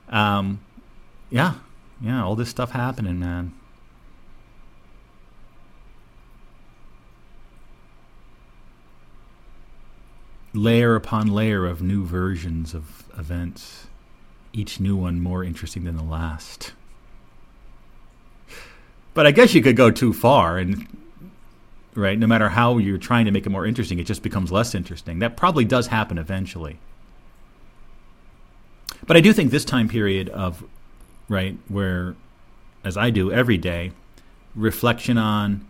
[0.07, 0.61] um,
[1.29, 1.55] yeah,
[1.99, 3.53] yeah, all this stuff happening, man.
[10.53, 13.87] Layer upon layer of new versions of events,
[14.53, 16.71] each new one more interesting than the last.
[19.13, 20.87] But I guess you could go too far and
[21.95, 22.17] right?
[22.17, 25.19] No matter how you're trying to make it more interesting, it just becomes less interesting.
[25.19, 26.79] That probably does happen eventually.
[29.05, 30.63] But I do think this time period of
[31.27, 32.15] right where,
[32.83, 33.91] as I do every day,
[34.55, 35.65] reflection on,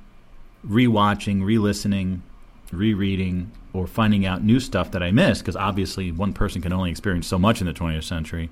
[0.67, 2.23] rewatching, re-listening,
[2.71, 6.91] rereading, or finding out new stuff that I missed because obviously one person can only
[6.91, 8.49] experience so much in the 20th century,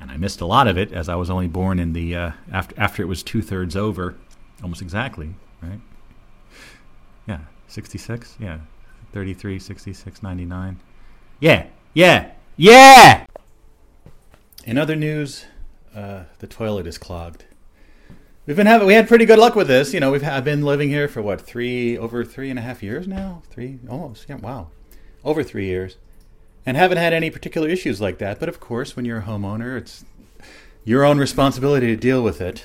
[0.00, 2.30] and I missed a lot of it as I was only born in the uh,
[2.52, 4.14] after after it was two thirds over,
[4.62, 5.80] almost exactly, right?
[7.70, 8.58] Yeah, 66, yeah,
[9.12, 10.80] 33, 66, 99.
[11.38, 13.26] Yeah, yeah, yeah!
[14.64, 15.44] In other news,
[15.94, 17.44] uh, the toilet is clogged.
[18.46, 19.94] We've been having we had pretty good luck with this.
[19.94, 22.82] You know, we've I've been living here for what three over three and a half
[22.82, 23.42] years now.
[23.50, 24.70] Three almost yeah wow,
[25.24, 25.96] over three years,
[26.66, 28.40] and haven't had any particular issues like that.
[28.40, 30.04] But of course, when you're a homeowner, it's
[30.84, 32.64] your own responsibility to deal with it.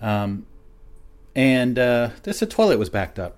[0.00, 0.46] Um,
[1.36, 3.36] and uh, this the toilet was backed up,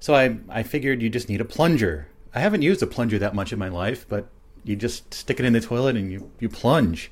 [0.00, 2.08] so I I figured you just need a plunger.
[2.34, 4.28] I haven't used a plunger that much in my life, but
[4.64, 7.10] you just stick it in the toilet and you you plunge,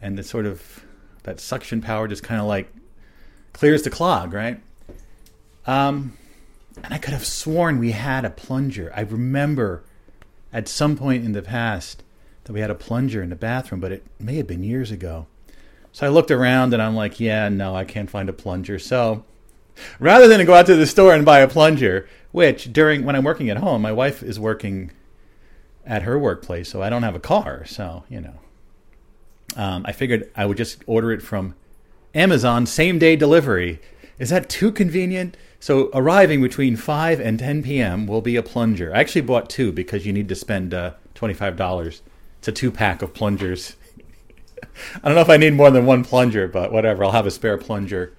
[0.00, 0.84] and the sort of
[1.24, 2.72] that suction power just kind of like
[3.52, 4.58] clears the clog, right?
[5.66, 6.16] Um,
[6.82, 8.90] and I could have sworn we had a plunger.
[8.96, 9.84] I remember
[10.50, 12.02] at some point in the past
[12.44, 15.26] that we had a plunger in the bathroom, but it may have been years ago.
[15.92, 18.78] So I looked around and I'm like, yeah, no, I can't find a plunger.
[18.78, 19.24] So
[19.98, 23.24] rather than go out to the store and buy a plunger, which during when I'm
[23.24, 24.92] working at home, my wife is working
[25.84, 27.64] at her workplace, so I don't have a car.
[27.64, 28.34] So, you know,
[29.56, 31.54] um, I figured I would just order it from
[32.14, 33.80] Amazon, same day delivery.
[34.18, 35.36] Is that too convenient?
[35.58, 38.06] So arriving between 5 and 10 p.m.
[38.06, 38.94] will be a plunger.
[38.94, 42.00] I actually bought two because you need to spend uh, $25.
[42.38, 43.76] It's a two pack of plungers.
[45.02, 47.04] I don't know if I need more than one plunger, but whatever.
[47.04, 48.14] I'll have a spare plunger.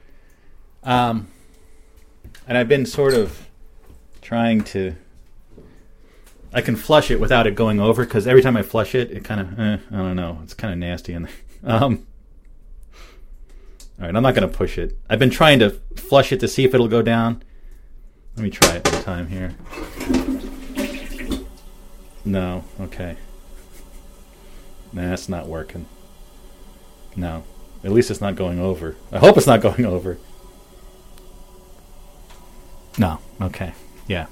[0.84, 1.28] Um,
[2.48, 3.48] and I've been sort of
[4.22, 4.96] trying to.
[6.54, 9.24] I can flush it without it going over because every time I flush it, it
[9.24, 10.40] kind of eh, I don't know.
[10.44, 11.32] It's kind of nasty in there.
[11.64, 12.08] Um,
[14.00, 14.98] all right, I'm not going to push it.
[15.08, 17.44] I've been trying to flush it to see if it'll go down.
[18.36, 19.56] Let me try it one time here.
[22.26, 23.16] No, okay.
[24.92, 25.86] Nah, that's not working.
[27.16, 27.44] No.
[27.84, 28.96] At least it's not going over.
[29.12, 30.18] I hope it's not going over.
[32.98, 33.74] No, okay.
[34.08, 34.28] Yeah.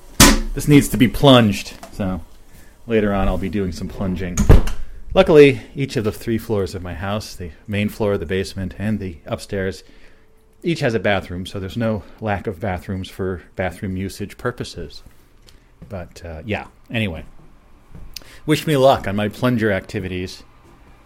[0.54, 1.74] This needs to be plunged.
[1.94, 2.22] So
[2.88, 4.38] later on I'll be doing some plunging.
[5.14, 9.00] Luckily, each of the three floors of my house, the main floor, the basement, and
[9.00, 9.84] the upstairs,
[10.62, 15.02] each has a bathroom, so there's no lack of bathrooms for bathroom usage purposes.
[15.88, 17.26] But uh, yeah, anyway.
[18.46, 20.44] Wish me luck on my plunger activities.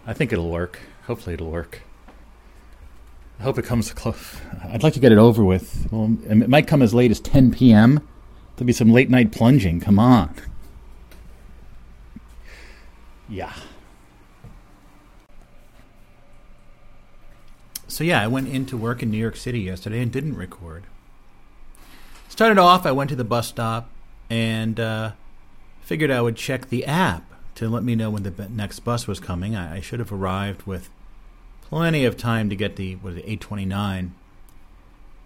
[0.06, 0.80] I think it'll work.
[1.06, 1.82] Hopefully, it'll work.
[3.38, 4.36] I hope it comes close.
[4.64, 5.88] I'd like to get it over with.
[5.90, 8.06] Well, it might come as late as 10 p.m.
[8.56, 9.80] There'll be some late night plunging.
[9.80, 10.34] Come on.
[13.28, 13.52] Yeah.
[17.88, 20.84] So, yeah, I went into work in New York City yesterday and didn't record.
[22.28, 23.90] Started off, I went to the bus stop
[24.28, 25.12] and uh,
[25.80, 27.24] figured I would check the app
[27.56, 29.54] to let me know when the next bus was coming.
[29.54, 30.90] I, I should have arrived with
[31.68, 34.14] plenty of time to get the what is it, 829.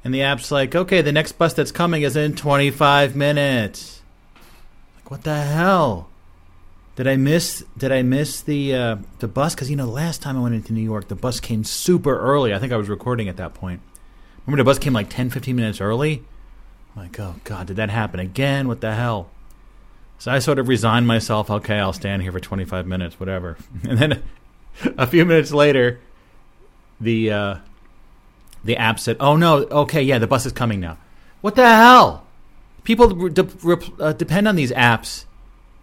[0.05, 4.01] And the app's like, okay, the next bus that's coming is in 25 minutes.
[4.97, 6.09] Like, what the hell?
[6.97, 7.65] Did I miss?
[7.77, 9.55] Did I miss the uh, the bus?
[9.55, 12.53] Because you know, last time I went into New York, the bus came super early.
[12.53, 13.81] I think I was recording at that point.
[14.45, 16.25] Remember, the bus came like 10, 15 minutes early.
[16.97, 18.67] I'm like, oh god, did that happen again?
[18.67, 19.31] What the hell?
[20.19, 21.51] So I sort of resigned myself.
[21.51, 23.57] Okay, I'll stand here for 25 minutes, whatever.
[23.89, 24.23] And then
[24.97, 26.01] a few minutes later,
[27.01, 27.55] the uh,
[28.65, 30.99] the app said, "Oh no, okay, yeah, the bus is coming now."
[31.41, 32.27] What the hell?
[32.85, 35.25] People de- uh, depend on these apps,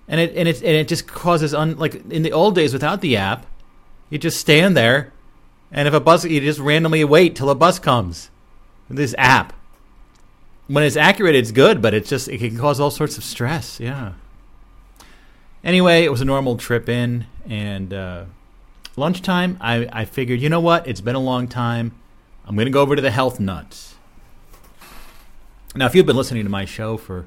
[0.08, 3.02] and it and it and it just causes un like in the old days without
[3.02, 3.46] the app,
[4.10, 5.14] you just stand there,
[5.72, 8.30] and if a bus, you just randomly wait till a bus comes.
[8.90, 9.54] This app,
[10.68, 13.80] when it's accurate, it's good, but it's just it can cause all sorts of stress.
[13.80, 14.14] Yeah.
[15.64, 18.26] Anyway, it was a normal trip in, and uh,
[18.98, 20.88] lunchtime, I, I figured, you know what?
[20.88, 21.94] It's been a long time.
[22.46, 23.96] I'm going to go over to the Health Nuts.
[25.76, 27.26] Now, if you've been listening to my show for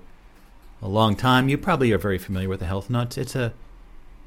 [0.81, 3.19] a long time, you probably are very familiar with the Health Nuts.
[3.19, 3.53] It's a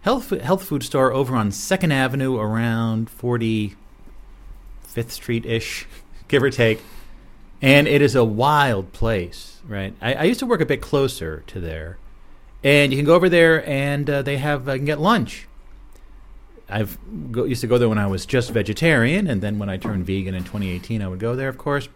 [0.02, 3.76] health health food store over on Second Avenue, around 45th
[5.10, 5.88] Street ish,
[6.28, 6.82] give or take.
[7.62, 9.94] And it is a wild place, right?
[10.02, 12.00] I, I, used to work a bit closer to there,
[12.64, 15.48] and you can go over there and uh, they have uh, you can get lunch
[16.72, 16.98] I've
[17.32, 20.06] go, used to go there when I was just vegetarian, and then when I turned
[20.06, 21.90] vegan in 2018, I would go there, of course.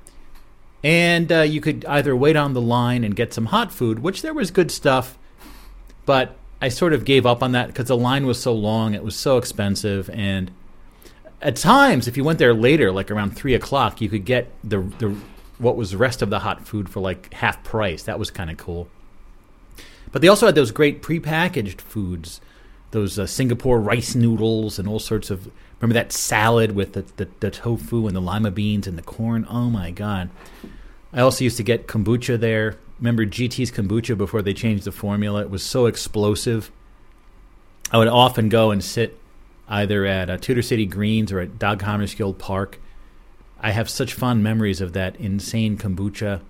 [0.83, 4.21] And uh, you could either wait on the line and get some hot food, which
[4.21, 5.17] there was good stuff,
[6.05, 9.03] but I sort of gave up on that because the line was so long, it
[9.03, 10.51] was so expensive, and
[11.41, 14.79] at times, if you went there later, like around three o'clock, you could get the
[14.99, 15.15] the
[15.57, 18.03] what was the rest of the hot food for like half price.
[18.03, 18.87] That was kind of cool.
[20.11, 22.41] But they also had those great prepackaged foods,
[22.95, 25.51] those uh, Singapore rice noodles and all sorts of.
[25.79, 29.45] Remember that salad with the, the, the tofu and the lima beans and the corn?
[29.49, 30.29] Oh my god!
[31.13, 32.77] I also used to get kombucha there.
[32.99, 35.41] Remember GT's kombucha before they changed the formula?
[35.41, 36.71] It was so explosive.
[37.91, 39.19] I would often go and sit
[39.67, 42.79] either at uh, Tudor City Greens or at Dag Hammarskjöld Park.
[43.59, 46.41] I have such fond memories of that insane kombucha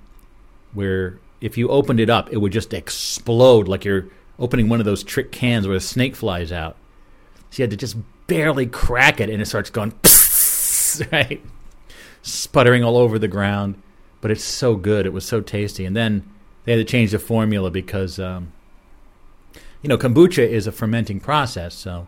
[0.74, 4.08] where if you opened it up, it would just explode like you're
[4.40, 6.78] opening one of those trick cans where a snake flies out.
[7.54, 7.96] You had to just
[8.28, 9.94] barely crack it and it starts going,
[11.12, 11.42] right?
[12.22, 13.82] Sputtering all over the ground.
[14.20, 15.06] But it's so good.
[15.06, 15.86] It was so tasty.
[15.86, 16.30] And then
[16.66, 18.52] they had to change the formula because, um,
[19.82, 21.76] you know, kombucha is a fermenting process.
[21.76, 22.08] So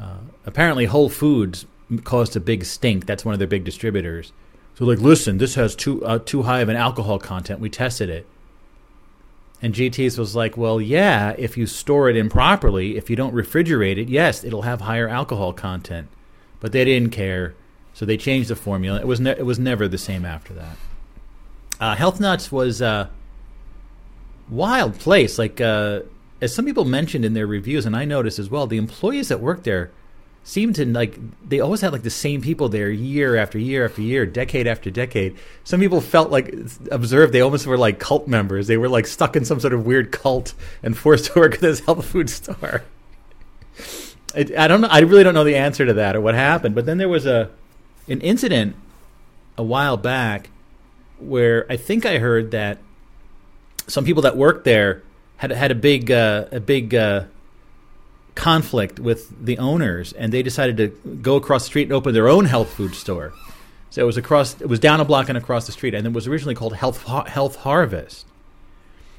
[0.00, 1.66] uh, apparently, Whole Foods
[2.02, 3.06] caused a big stink.
[3.06, 4.32] That's one of their big distributors.
[4.74, 7.60] So, like, listen, this has too uh, too high of an alcohol content.
[7.60, 8.26] We tested it,
[9.64, 13.96] and GT's was like, well, yeah, if you store it improperly, if you don't refrigerate
[13.96, 16.08] it, yes, it'll have higher alcohol content.
[16.60, 17.54] But they didn't care,
[17.94, 19.00] so they changed the formula.
[19.00, 20.76] It was ne- it was never the same after that.
[21.80, 23.08] Uh, Health Nuts was a
[24.50, 25.38] wild place.
[25.38, 26.00] Like uh,
[26.42, 29.40] as some people mentioned in their reviews, and I noticed as well, the employees that
[29.40, 29.92] work there
[30.44, 31.18] seem to like
[31.48, 34.90] they always had like the same people there year after year after year, decade after
[34.90, 35.36] decade.
[35.64, 36.54] Some people felt like
[36.90, 38.66] observed they almost were like cult members.
[38.66, 41.60] They were like stuck in some sort of weird cult and forced to work at
[41.60, 42.84] this health food store.
[44.34, 44.88] I, I don't know.
[44.90, 46.74] I really don't know the answer to that or what happened.
[46.74, 47.50] But then there was a
[48.06, 48.76] an incident
[49.56, 50.50] a while back
[51.18, 52.78] where I think I heard that
[53.86, 55.02] some people that worked there
[55.38, 57.24] had had a big uh, a big uh,
[58.34, 60.88] conflict with the owners, and they decided to
[61.22, 63.32] go across the street and open their own health food store.
[63.90, 66.12] So it was across it was down a block and across the street, and it
[66.12, 68.26] was originally called Health Health Harvest.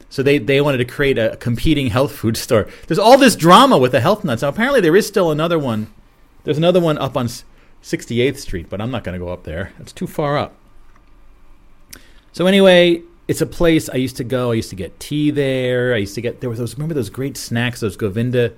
[0.10, 2.70] So they, they wanted to create a competing health food store.
[2.88, 4.42] There's all this drama with the health nuts.
[4.42, 5.94] Now apparently there is still another one.
[6.44, 7.28] There's another one up on
[7.82, 9.74] 68th Street, but I'm not going to go up there.
[9.80, 10.56] It's too far up.
[12.34, 14.52] So anyway, it's a place I used to go.
[14.52, 15.94] I used to get tea there.
[15.94, 18.54] I used to get there was those remember those great snacks, those Govinda.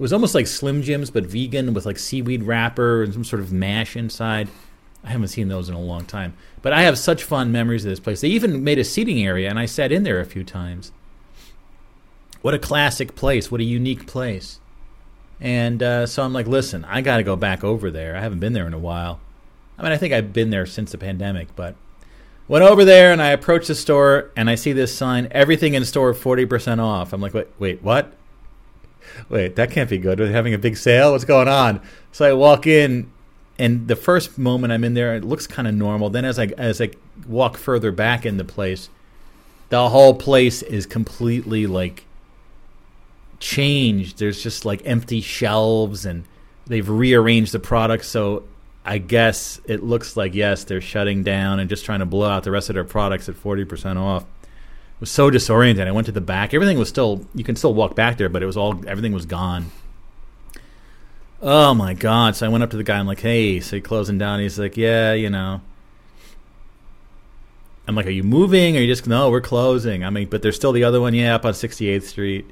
[0.00, 3.42] It was almost like Slim Jims but vegan with like seaweed wrapper and some sort
[3.42, 4.48] of mash inside.
[5.04, 6.32] I haven't seen those in a long time,
[6.62, 8.22] but I have such fond memories of this place.
[8.22, 10.90] They even made a seating area, and I sat in there a few times.
[12.40, 13.50] What a classic place!
[13.50, 14.58] What a unique place!
[15.38, 18.16] And uh, so I'm like, listen, I got to go back over there.
[18.16, 19.20] I haven't been there in a while.
[19.78, 21.76] I mean, I think I've been there since the pandemic, but
[22.50, 25.84] Went over there and I approached the store and I see this sign: everything in
[25.84, 27.12] store forty percent off.
[27.12, 28.12] I'm like, wait, wait, what?
[29.28, 30.18] Wait, that can't be good.
[30.18, 31.12] We're having a big sale.
[31.12, 31.80] What's going on?
[32.12, 33.10] So I walk in,
[33.58, 36.10] and the first moment I'm in there, it looks kind of normal.
[36.10, 36.90] Then as I as I
[37.26, 38.88] walk further back in the place,
[39.68, 42.04] the whole place is completely like
[43.38, 44.18] changed.
[44.18, 46.24] There's just like empty shelves and
[46.66, 48.44] they've rearranged the products so
[48.84, 52.44] I guess it looks like yes, they're shutting down and just trying to blow out
[52.44, 54.24] the rest of their products at forty percent off.
[55.00, 55.88] Was so disoriented.
[55.88, 56.52] I went to the back.
[56.52, 59.26] Everything was still you can still walk back there, but it was all everything was
[59.26, 59.70] gone.
[61.42, 62.36] Oh my god!
[62.36, 62.98] So I went up to the guy.
[62.98, 65.62] I'm like, "Hey, so you closing down?" He's like, "Yeah, you know."
[67.88, 68.76] I'm like, "Are you moving?
[68.76, 69.30] Are you just no?
[69.30, 72.44] We're closing." I mean, but there's still the other one, yeah, up on 68th Street.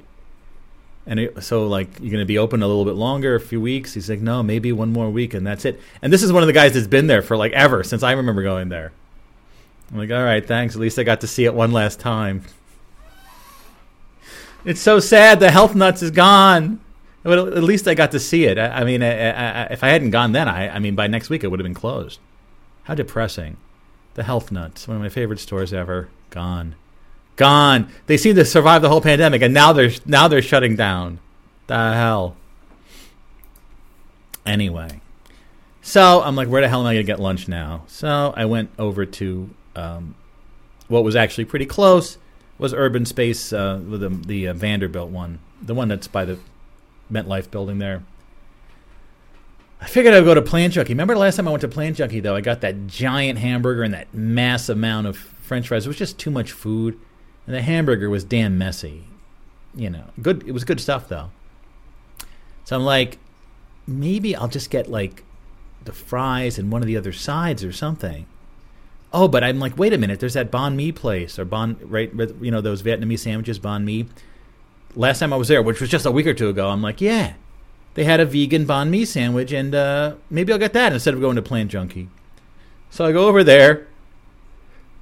[1.05, 3.59] And it, so, like, you're going to be open a little bit longer, a few
[3.59, 3.93] weeks.
[3.93, 5.79] He's like, no, maybe one more week, and that's it.
[6.01, 8.11] And this is one of the guys that's been there for like ever since I
[8.11, 8.91] remember going there.
[9.91, 10.75] I'm like, all right, thanks.
[10.75, 12.43] At least I got to see it one last time.
[14.65, 15.39] It's so sad.
[15.39, 16.79] The health nuts is gone.
[17.23, 18.57] But at least I got to see it.
[18.57, 21.29] I, I mean, I, I, if I hadn't gone then, I, I mean, by next
[21.29, 22.19] week it would have been closed.
[22.83, 23.57] How depressing.
[24.13, 26.75] The health nuts, one of my favorite stores ever, gone
[27.39, 27.89] gone.
[28.05, 31.19] They seem to survive the whole pandemic, and now they're now they're shutting down.
[31.65, 32.35] The hell.
[34.45, 35.01] Anyway,
[35.81, 37.83] so I'm like, where the hell am I going to get lunch now?
[37.87, 40.15] So I went over to um,
[40.87, 42.17] what was actually pretty close
[42.57, 46.39] was Urban Space, uh, the the uh, Vanderbilt one, the one that's by the
[47.11, 48.03] MetLife building there.
[49.81, 50.93] I figured I'd go to Plant Junkie.
[50.93, 52.35] Remember the last time I went to Plant Junkie though?
[52.35, 55.85] I got that giant hamburger and that mass amount of French fries.
[55.85, 56.99] It was just too much food
[57.47, 59.05] and the hamburger was damn messy.
[59.73, 60.47] You know, good.
[60.47, 61.29] It was good stuff though.
[62.65, 63.17] So I'm like,
[63.87, 65.23] maybe I'll just get like
[65.85, 68.25] the fries and one of the other sides or something.
[69.11, 70.19] Oh, but I'm like, wait a minute.
[70.19, 72.11] There's that banh mi place or banh right,
[72.41, 74.07] you know, those Vietnamese sandwiches, banh mi.
[74.95, 77.01] last time I was there, which was just a week or two ago, I'm like,
[77.01, 77.33] yeah,
[77.95, 81.21] they had a vegan banh mi sandwich, and uh, maybe I'll get that instead of
[81.21, 82.09] going to Plant Junkie.
[82.89, 83.87] So I go over there.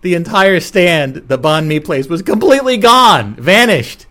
[0.01, 4.05] The entire stand, the banh mi place, was completely gone, vanished,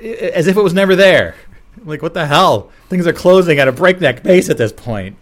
[0.00, 1.34] as if it was never there.
[1.84, 2.70] Like, what the hell?
[2.88, 5.16] Things are closing at a breakneck pace at this point.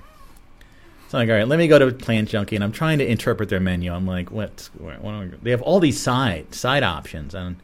[1.08, 3.06] So I'm like, all right, let me go to Plant Junkie, and I'm trying to
[3.06, 3.92] interpret their menu.
[3.92, 4.68] I'm like, what?
[4.78, 7.56] what, they have all these side side options, and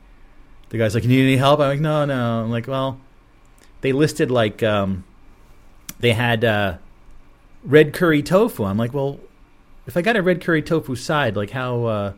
[0.73, 2.99] the guy's like, "Can "You need any help?" I'm like, "No, no." I'm like, "Well,
[3.83, 5.05] they listed like um,
[6.01, 6.79] they had uh,
[7.63, 9.21] red curry tofu." I'm like, "Well,
[9.87, 12.13] if I got a red curry tofu side, like how uh,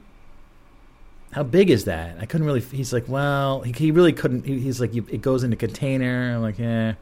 [1.32, 2.60] how big is that?" I couldn't really.
[2.60, 6.34] He's like, "Well, he, he really couldn't." He, he's like, "It goes in a container."
[6.36, 6.94] I'm like, "Yeah."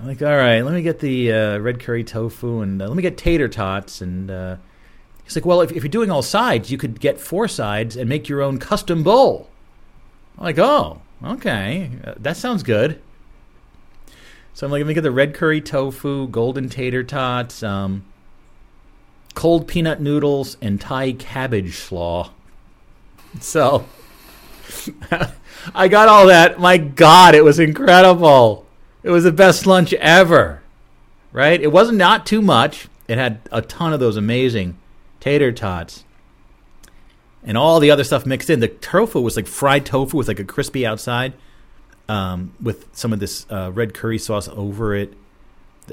[0.00, 2.96] I'm like, "All right, let me get the uh, red curry tofu and uh, let
[2.96, 4.56] me get tater tots." And uh,
[5.24, 8.08] he's like, "Well, if, if you're doing all sides, you could get four sides and
[8.08, 9.50] make your own custom bowl."
[10.40, 13.00] I'm like, oh, okay, uh, that sounds good.
[14.54, 18.04] So I'm like, let me get the red curry tofu, golden tater tots, um,
[19.34, 22.30] cold peanut noodles, and Thai cabbage slaw.
[23.38, 23.86] So
[25.72, 26.58] I got all that.
[26.58, 28.66] My God, it was incredible.
[29.02, 30.62] It was the best lunch ever.
[31.32, 31.60] Right?
[31.60, 32.88] It wasn't not too much.
[33.08, 34.76] It had a ton of those amazing
[35.20, 36.04] tater tots
[37.42, 38.60] and all the other stuff mixed in.
[38.60, 41.32] The tofu was like fried tofu with like a crispy outside,
[42.08, 45.14] um, with some of this uh, red curry sauce over it,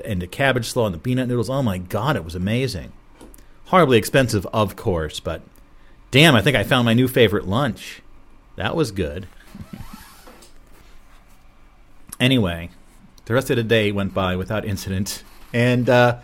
[0.03, 1.49] and the cabbage slaw and the peanut noodles.
[1.49, 2.91] Oh my god, it was amazing.
[3.65, 5.41] Horribly expensive, of course, but
[6.11, 8.01] damn, I think I found my new favorite lunch.
[8.55, 9.27] That was good.
[12.19, 12.69] anyway,
[13.27, 15.23] the rest of the day went by without incident,
[15.53, 15.89] and.
[15.89, 16.19] Uh,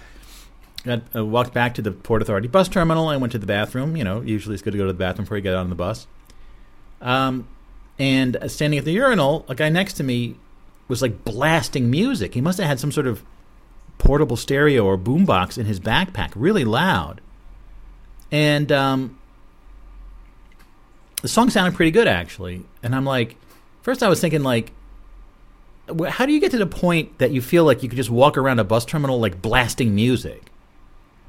[0.85, 3.07] uh, walked back to the Port Authority bus terminal.
[3.07, 3.95] I went to the bathroom.
[3.95, 5.75] You know, usually it's good to go to the bathroom before you get on the
[5.75, 6.07] bus.
[7.01, 7.47] Um,
[7.97, 10.35] and uh, standing at the urinal, a guy next to me
[10.87, 12.33] was like blasting music.
[12.33, 13.23] He must have had some sort of
[13.97, 17.21] portable stereo or boombox in his backpack, really loud.
[18.31, 19.19] And um,
[21.21, 22.65] the song sounded pretty good, actually.
[22.81, 23.37] And I'm like,
[23.81, 24.71] first I was thinking like,
[26.09, 28.37] how do you get to the point that you feel like you could just walk
[28.37, 30.43] around a bus terminal like blasting music?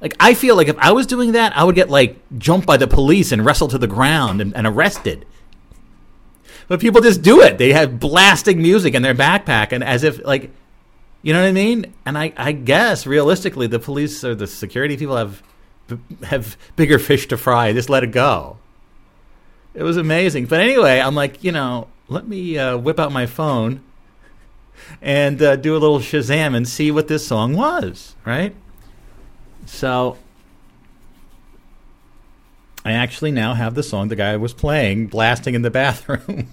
[0.01, 2.77] Like I feel like if I was doing that, I would get like jumped by
[2.77, 5.25] the police and wrestled to the ground and, and arrested.
[6.67, 7.57] But people just do it.
[7.57, 10.51] They have blasting music in their backpack and as if like
[11.21, 11.91] you know what I mean?
[12.05, 15.41] And I, I guess realistically the police or the security people have
[16.23, 17.73] have bigger fish to fry.
[17.73, 18.57] Just let it go.
[19.73, 20.45] It was amazing.
[20.45, 23.81] But anyway, I'm like, you know, let me uh, whip out my phone
[25.01, 28.55] and uh, do a little Shazam and see what this song was, right?
[29.65, 30.17] So
[32.85, 36.49] I actually now have the song the guy was playing blasting in the bathroom.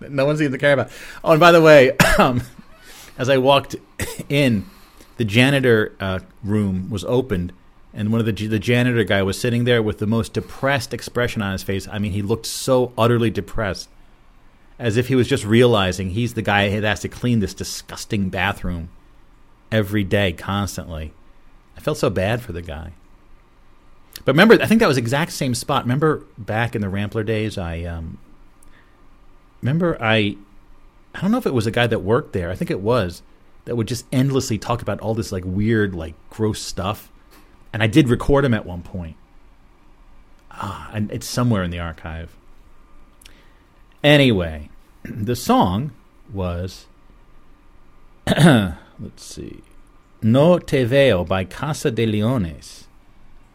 [0.00, 0.90] no one seems to care about.
[1.22, 2.42] Oh, and by the way, um,
[3.18, 3.76] as I walked
[4.28, 4.64] in,
[5.18, 7.52] the janitor uh, room was opened,
[7.92, 11.42] and one of the the janitor guy was sitting there with the most depressed expression
[11.42, 11.86] on his face.
[11.88, 13.88] I mean, he looked so utterly depressed,
[14.78, 18.28] as if he was just realizing he's the guy that has to clean this disgusting
[18.28, 18.90] bathroom
[19.72, 21.12] every day, constantly.
[21.76, 22.92] I felt so bad for the guy.
[24.24, 25.84] But remember, I think that was exact same spot.
[25.84, 28.18] Remember back in the Rampler days, I um,
[29.62, 30.36] remember I,
[31.14, 32.50] I don't know if it was a guy that worked there.
[32.50, 33.22] I think it was
[33.64, 37.10] that would just endlessly talk about all this like weird, like gross stuff.
[37.72, 39.16] And I did record him at one point.
[40.50, 42.34] Ah, and it's somewhere in the archive.
[44.02, 44.70] Anyway,
[45.04, 45.92] the song
[46.32, 46.86] was
[48.26, 48.76] let's
[49.16, 49.62] see.
[50.22, 52.84] No Te Veo by Casa de Leones.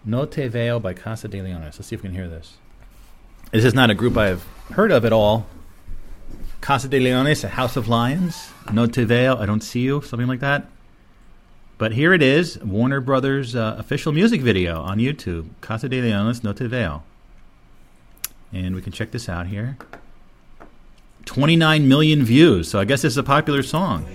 [0.03, 1.78] No Te Veo by Casa de Leones.
[1.78, 2.57] Let's see if we can hear this.
[3.52, 5.45] This is not a group I've heard of at all.
[6.60, 8.49] Casa de Leones, a House of Lions.
[8.72, 10.65] No Te Veo, I Don't See You, something like that.
[11.78, 15.49] But here it is, Warner Brothers uh, official music video on YouTube.
[15.61, 17.03] Casa de Leones, No Te Veo.
[18.52, 19.78] And we can check this out here.
[21.26, 24.06] 29 million views, so I guess this is a popular song.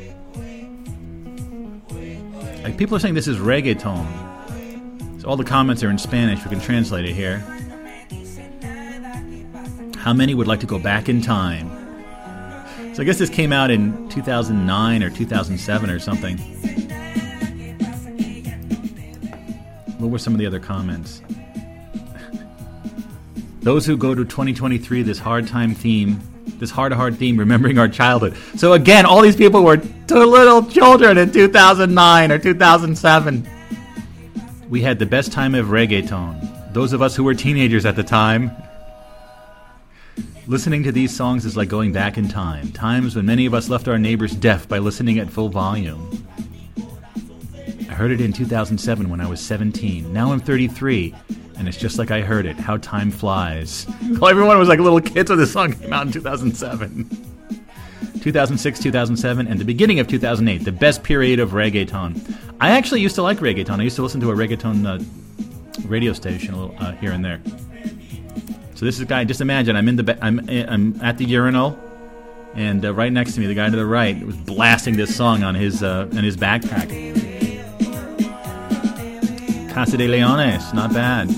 [2.63, 5.21] Like, people are saying this is reggaeton.
[5.21, 6.45] So all the comments are in Spanish.
[6.45, 7.39] We can translate it here.
[9.97, 11.71] How many would like to go back in time?
[12.95, 16.39] So I guess this came out in 2009 or 2007 or something.
[19.99, 21.23] What were some of the other comments?
[23.61, 26.21] Those who go to 2023, this hard time theme,
[26.59, 28.37] this hard to hard theme, remembering our childhood.
[28.57, 29.77] So again, all these people were
[30.09, 33.49] little children in 2009 or 2007.
[34.69, 36.73] We had the best time of reggaeton.
[36.73, 38.51] Those of us who were teenagers at the time.
[40.47, 42.73] Listening to these songs is like going back in time.
[42.73, 46.25] Times when many of us left our neighbors deaf by listening at full volume.
[47.99, 50.13] Heard it in 2007 when I was 17.
[50.13, 51.13] Now I'm 33,
[51.57, 52.55] and it's just like I heard it.
[52.57, 53.89] How time flies.
[54.21, 57.11] Well, everyone was like little kids when this song came out in 2007.
[58.21, 62.37] 2006, 2007, and the beginning of 2008, the best period of reggaeton.
[62.61, 63.81] I actually used to like reggaeton.
[63.81, 67.41] I used to listen to a reggaeton uh, radio station little, uh, here and there.
[68.77, 69.25] So this is a guy.
[69.25, 71.77] Just imagine I'm in the ba- I'm I'm at the urinal,
[72.55, 75.43] and uh, right next to me, the guy to the right was blasting this song
[75.43, 77.28] on his uh, in his backpack.
[79.79, 81.29] Casa de Leones, not bad.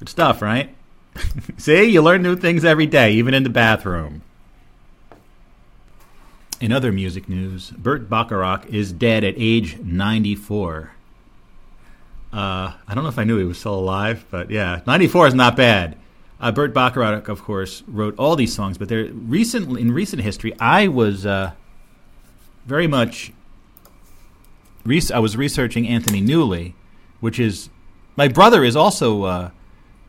[0.00, 0.74] Good stuff, right?
[1.56, 4.22] See, you learn new things every day, even in the bathroom.
[6.60, 10.90] In other music news, Burt Bacharach is dead at age 94.
[12.32, 15.34] Uh, I don't know if I knew he was still alive, but yeah, 94 is
[15.34, 15.96] not bad.
[16.40, 20.58] Uh, Burt Bacharach, of course, wrote all these songs, but there recently, in recent history,
[20.58, 21.52] I was uh,
[22.66, 23.32] very much.
[24.84, 26.74] Res- I was researching Anthony Newley,
[27.20, 27.70] which is
[28.16, 29.50] my brother is also uh,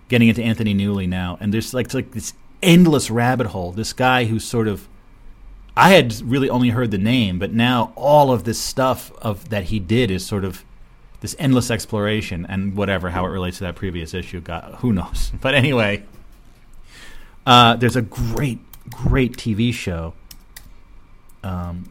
[0.09, 3.71] getting into Anthony Newley now, and there's like, like this endless rabbit hole.
[3.71, 4.87] This guy who's sort of
[5.75, 9.65] I had really only heard the name, but now all of this stuff of that
[9.65, 10.65] he did is sort of
[11.21, 14.41] this endless exploration and whatever how it relates to that previous issue.
[14.77, 15.31] Who knows?
[15.41, 16.03] But anyway,
[17.45, 18.59] uh, there's a great,
[18.89, 20.13] great TV show.
[21.43, 21.89] Um,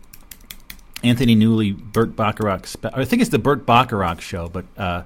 [1.03, 2.67] Anthony Newley, Burt Bacharach.
[2.93, 5.03] I think it's the Burt Bacharach show, but uh,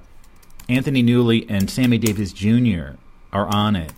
[0.68, 2.96] Anthony Newley and Sammy Davis Jr.
[3.32, 3.92] are on it,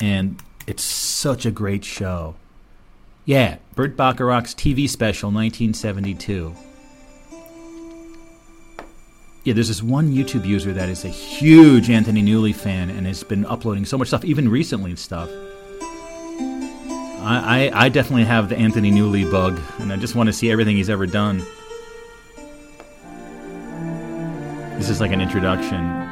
[0.00, 2.34] and it's such a great show.
[3.24, 6.54] Yeah, Burt Bacharach's TV special, 1972.
[9.44, 13.22] Yeah, there's this one YouTube user that is a huge Anthony Newley fan and has
[13.24, 15.30] been uploading so much stuff, even recently stuff.
[17.30, 20.76] I, I, definitely have the Anthony Newley bug, and I just want to see everything
[20.76, 21.44] he's ever done.
[24.78, 26.08] This is like an introduction.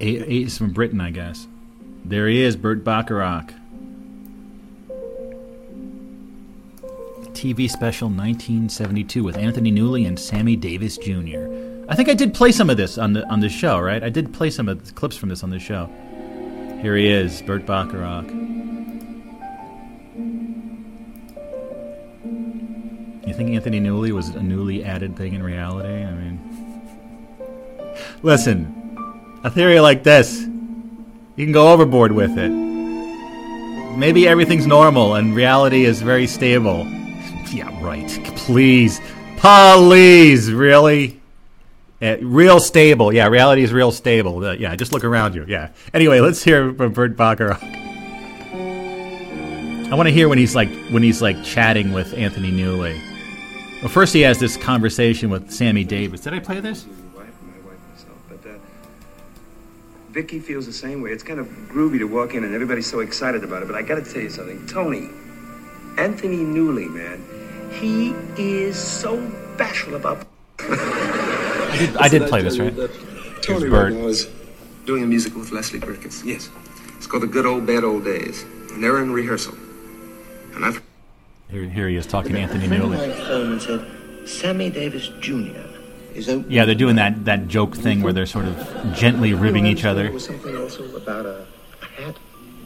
[0.00, 1.46] Eight, eight is from Britain, I guess.
[2.06, 3.52] There he is, Burt Bacharach.
[7.34, 11.48] TV special 1972 with Anthony Newley and Sammy Davis Jr.
[11.88, 14.02] I think I did play some of this on the on the show, right?
[14.02, 15.90] I did play some of the clips from this on the show.
[16.80, 18.26] Here he is, Burt Bacharach.
[23.26, 25.88] You think Anthony Newley was a newly added thing in reality?
[25.88, 26.40] I mean,
[28.22, 28.96] listen,
[29.44, 32.48] a theory like this, you can go overboard with it.
[33.98, 36.86] Maybe everything's normal and reality is very stable.
[37.52, 38.08] Yeah, right.
[38.36, 39.00] Please.
[39.38, 40.52] Please.
[40.52, 41.19] Really?
[42.02, 43.12] Uh, real stable.
[43.12, 44.42] Yeah, reality is real stable.
[44.42, 45.44] Uh, yeah, just look around you.
[45.46, 45.68] Yeah.
[45.92, 47.62] Anyway, let's hear from Burt Bacharach.
[49.90, 52.98] I want to hear when he's like when he's like chatting with Anthony Newley.
[53.80, 56.20] Well, first he has this conversation with Sammy Davis.
[56.20, 56.86] Did I play this?
[56.86, 58.18] wife and my wife myself.
[58.28, 58.54] But uh,
[60.10, 61.10] Vicky feels the same way.
[61.10, 63.66] It's kind of groovy to walk in and everybody's so excited about it.
[63.66, 65.08] But I got to tell you something, Tony,
[65.98, 67.22] Anthony Newley, man,
[67.72, 68.10] he
[68.40, 69.18] is so
[69.58, 70.26] bashful about.
[71.70, 72.74] I did, I did play this, right?
[72.74, 72.90] Tony
[73.60, 73.92] Here's right Burt.
[73.94, 74.28] now is
[74.86, 76.24] doing a musical with Leslie Bricusse.
[76.24, 76.50] Yes,
[76.96, 78.42] it's called The Good Old Bad Old Days,
[78.72, 79.54] and they're in rehearsal.
[80.54, 80.82] And I've
[81.50, 83.52] Here, here he is talking to Anthony friend of Newley.
[83.52, 85.58] and said, Sammy Davis Jr.
[86.14, 86.50] is opening.
[86.50, 90.10] Yeah, they're doing that, that joke thing where they're sort of gently ribbing each other.
[90.10, 91.46] was something also about a,
[91.82, 92.16] a hat.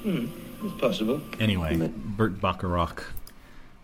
[0.03, 0.27] Hmm,
[0.63, 1.21] it's possible.
[1.39, 3.05] Anyway, Burt Bacharach.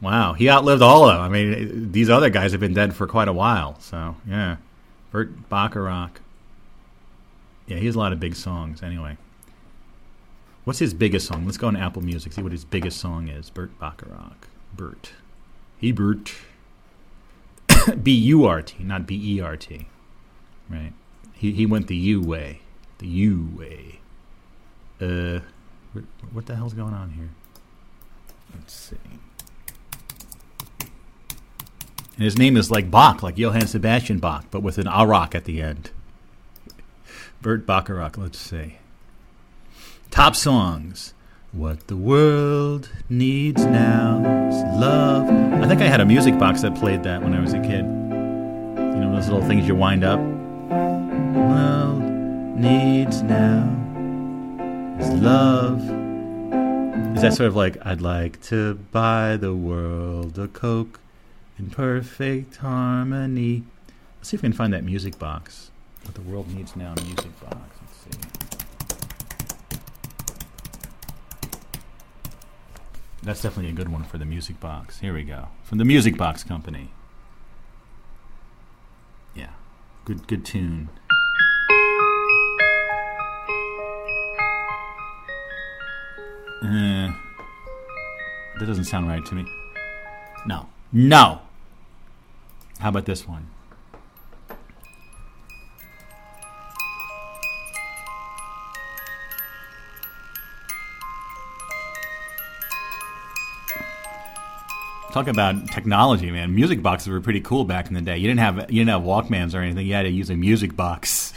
[0.01, 1.22] Wow, he outlived all of them.
[1.22, 3.78] I mean, these other guys have been dead for quite a while.
[3.80, 4.56] So, yeah.
[5.11, 6.20] Burt Bacharach.
[7.66, 8.82] Yeah, he has a lot of big songs.
[8.82, 9.16] Anyway.
[10.65, 11.47] What's his biggest song?
[11.47, 13.51] Let's go on Apple Music, see what his biggest song is.
[13.51, 14.49] Burt Bacharach.
[14.77, 15.12] Burt.
[15.78, 16.35] He Burt.
[18.03, 19.89] B U R T, not B E R T.
[20.69, 20.93] Right.
[21.32, 22.61] He, he went the U way.
[22.99, 24.01] The U way.
[25.01, 25.41] Uh,
[26.32, 27.31] what the hell's going on here?
[28.55, 28.97] Let's see.
[32.20, 35.47] And his name is like Bach, like Johann Sebastian Bach, but with an Arak at
[35.47, 35.90] the end.
[37.40, 38.76] Burt Bacharach, let's see.
[40.10, 41.14] Top songs.
[41.51, 44.18] What the world needs now
[44.51, 45.30] is love.
[45.30, 47.86] I think I had a music box that played that when I was a kid.
[47.86, 50.20] You know, those little things you wind up.
[50.20, 53.64] World needs now
[55.01, 55.80] is love.
[57.16, 61.01] Is that sort of like, I'd like to buy the world a Coke
[61.61, 63.65] in perfect harmony.
[64.16, 65.70] Let's see if we can find that music box.
[66.05, 67.59] What the world needs now, music box.
[67.82, 68.20] Let's see.
[73.23, 75.01] That's definitely a good one for the music box.
[75.01, 75.49] Here we go.
[75.62, 76.89] From the Music Box Company.
[79.35, 79.51] Yeah.
[80.07, 80.89] Good good tune.
[86.62, 87.12] Uh,
[88.59, 89.45] that doesn't sound right to me.
[90.47, 90.66] No.
[90.93, 91.43] No.
[92.81, 93.47] How about this one?
[105.12, 106.55] Talk about technology, man.
[106.55, 108.16] Music boxes were pretty cool back in the day.
[108.16, 109.86] You didn't have you didn't have Walkmans or anything.
[109.86, 111.35] You had to use a music box.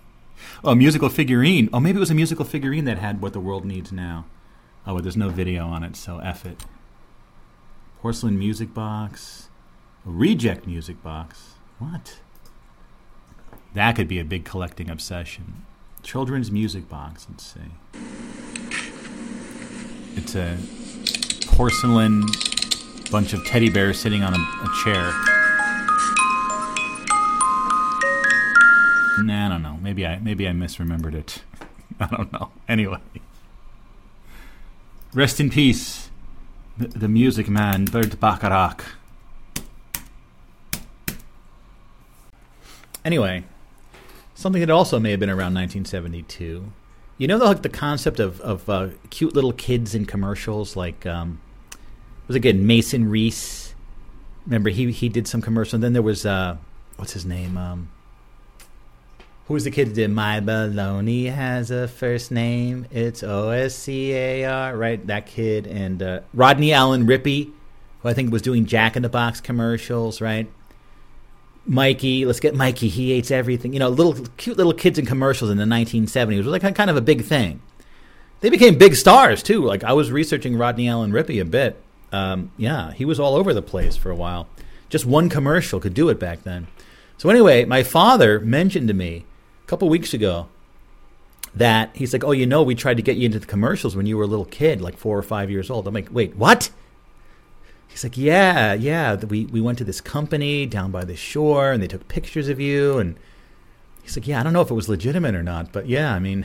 [0.64, 1.68] oh, a musical figurine.
[1.72, 4.24] Oh, maybe it was a musical figurine that had what the world needs now.
[4.86, 6.64] Oh, but there's no video on it, so F it.
[8.00, 9.47] Porcelain music box.
[10.08, 11.52] Reject music box.
[11.78, 12.18] What?
[13.74, 15.66] That could be a big collecting obsession.
[16.02, 17.60] Children's music box, let's see.
[20.16, 20.56] It's a
[21.48, 22.24] porcelain
[23.10, 25.12] bunch of teddy bears sitting on a, a chair.
[29.26, 29.76] Nah, I don't know.
[29.82, 31.42] Maybe I maybe I misremembered it.
[32.00, 32.50] I don't know.
[32.66, 33.00] Anyway.
[35.12, 36.08] Rest in peace,
[36.78, 38.97] the, the music man, Burt Bacharach.
[43.04, 43.44] Anyway,
[44.34, 46.72] something that also may have been around 1972.
[47.18, 51.04] You know, the, like the concept of of uh, cute little kids in commercials, like
[51.06, 51.40] um,
[52.26, 53.74] was again Mason Reese.
[54.46, 55.76] Remember, he he did some commercial.
[55.76, 56.56] And then there was uh,
[56.96, 57.56] what's his name?
[57.56, 57.90] Um,
[59.46, 62.86] who was the kid that did My Baloney has a first name?
[62.90, 65.04] It's O S C A R, right?
[65.06, 67.50] That kid and uh, Rodney Allen Rippy,
[68.02, 70.50] who I think was doing Jack in the Box commercials, right?
[71.68, 72.88] Mikey, let's get Mikey.
[72.88, 73.72] He hates everything.
[73.74, 76.96] You know, little cute little kids in commercials in the 1970s was like kind of
[76.96, 77.60] a big thing.
[78.40, 79.64] They became big stars too.
[79.64, 81.80] Like I was researching Rodney Allen Rippy a bit.
[82.10, 84.48] Um, yeah, he was all over the place for a while.
[84.88, 86.68] Just one commercial could do it back then.
[87.18, 89.26] So anyway, my father mentioned to me
[89.64, 90.48] a couple weeks ago
[91.54, 94.06] that he's like, "Oh, you know, we tried to get you into the commercials when
[94.06, 96.70] you were a little kid, like four or five years old." I'm like, "Wait, what?"
[97.88, 99.14] He's like, "Yeah, yeah.
[99.16, 102.60] We we went to this company down by the shore, and they took pictures of
[102.60, 103.16] you." And
[104.02, 106.18] he's like, "Yeah, I don't know if it was legitimate or not, but yeah, I
[106.18, 106.44] mean."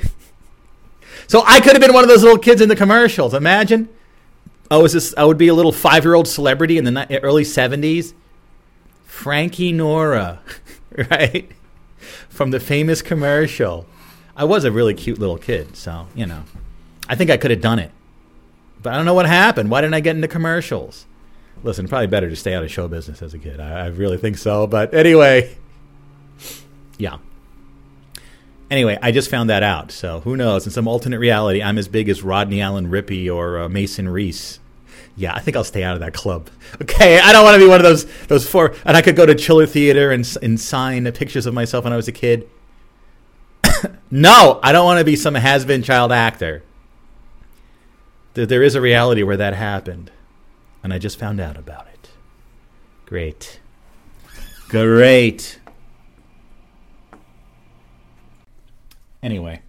[1.27, 3.33] so I could have been one of those little kids in the commercials.
[3.33, 3.89] Imagine.
[4.71, 5.13] I was this.
[5.17, 8.13] I would be a little five year old celebrity in the early '70s.
[9.05, 10.41] Frankie Nora,
[11.11, 11.51] right,
[12.29, 13.85] from the famous commercial.
[14.35, 16.43] I was a really cute little kid, so you know,
[17.07, 17.91] I think I could have done it,
[18.81, 19.69] but I don't know what happened.
[19.69, 21.05] Why didn't I get into commercials?
[21.63, 23.59] Listen, probably better to stay out of show business as a kid.
[23.59, 24.67] I, I really think so.
[24.67, 25.55] But anyway,
[26.97, 27.17] yeah.
[28.69, 29.91] Anyway, I just found that out.
[29.91, 30.65] So who knows?
[30.65, 34.59] In some alternate reality, I'm as big as Rodney Allen Rippy or uh, Mason Reese.
[35.15, 36.49] Yeah, I think I'll stay out of that club.
[36.81, 38.73] Okay, I don't want to be one of those those four.
[38.83, 41.95] And I could go to Chiller Theater and and sign pictures of myself when I
[41.95, 42.49] was a kid.
[44.11, 46.63] no, I don't want to be some has-been child actor.
[48.33, 50.09] There is a reality where that happened,
[50.83, 52.09] and I just found out about it.
[53.05, 53.59] Great,
[54.67, 55.59] great.
[59.21, 59.61] Anyway,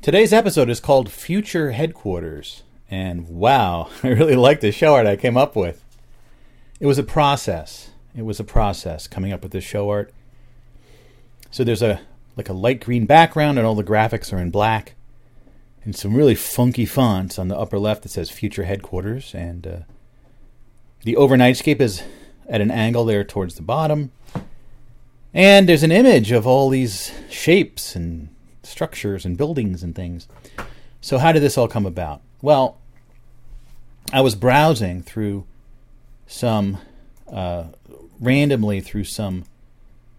[0.00, 2.62] today's episode is called Future Headquarters.
[2.90, 5.84] And wow, I really like the show art I came up with.
[6.80, 7.90] It was a process.
[8.16, 10.12] It was a process coming up with this show art.
[11.50, 12.00] So there's a
[12.36, 14.94] like a light green background and all the graphics are in black.
[15.84, 19.34] And some really funky fonts on the upper left that says Future Headquarters.
[19.34, 19.78] And uh,
[21.02, 22.02] the overnightscape is
[22.48, 24.12] at an angle there towards the bottom.
[25.32, 28.28] And there's an image of all these shapes and
[28.62, 30.28] structures and buildings and things.
[31.00, 32.20] So, how did this all come about?
[32.42, 32.78] Well,
[34.12, 35.46] I was browsing through
[36.26, 36.78] some,
[37.32, 37.64] uh,
[38.18, 39.44] randomly through some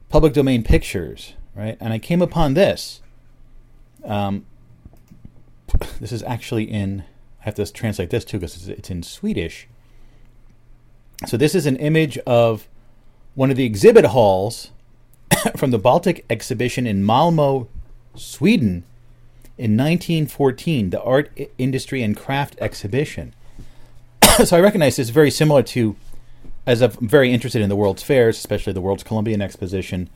[0.10, 1.78] public domain pictures, right?
[1.80, 3.02] And I came upon this.
[4.04, 4.46] Um,
[6.00, 7.04] this is actually in,
[7.42, 9.68] I have to translate this too because it's in Swedish.
[11.28, 12.68] So, this is an image of
[13.36, 14.72] one of the exhibit halls
[15.56, 17.68] from the Baltic exhibition in Malmo,
[18.16, 18.84] Sweden,
[19.58, 21.30] in 1914, the Art
[21.60, 23.34] Industry and Craft exhibition.
[24.44, 25.96] so I recognize this very similar to,
[26.66, 30.10] as I'm very interested in the World's Fairs, especially the World's Columbian Exposition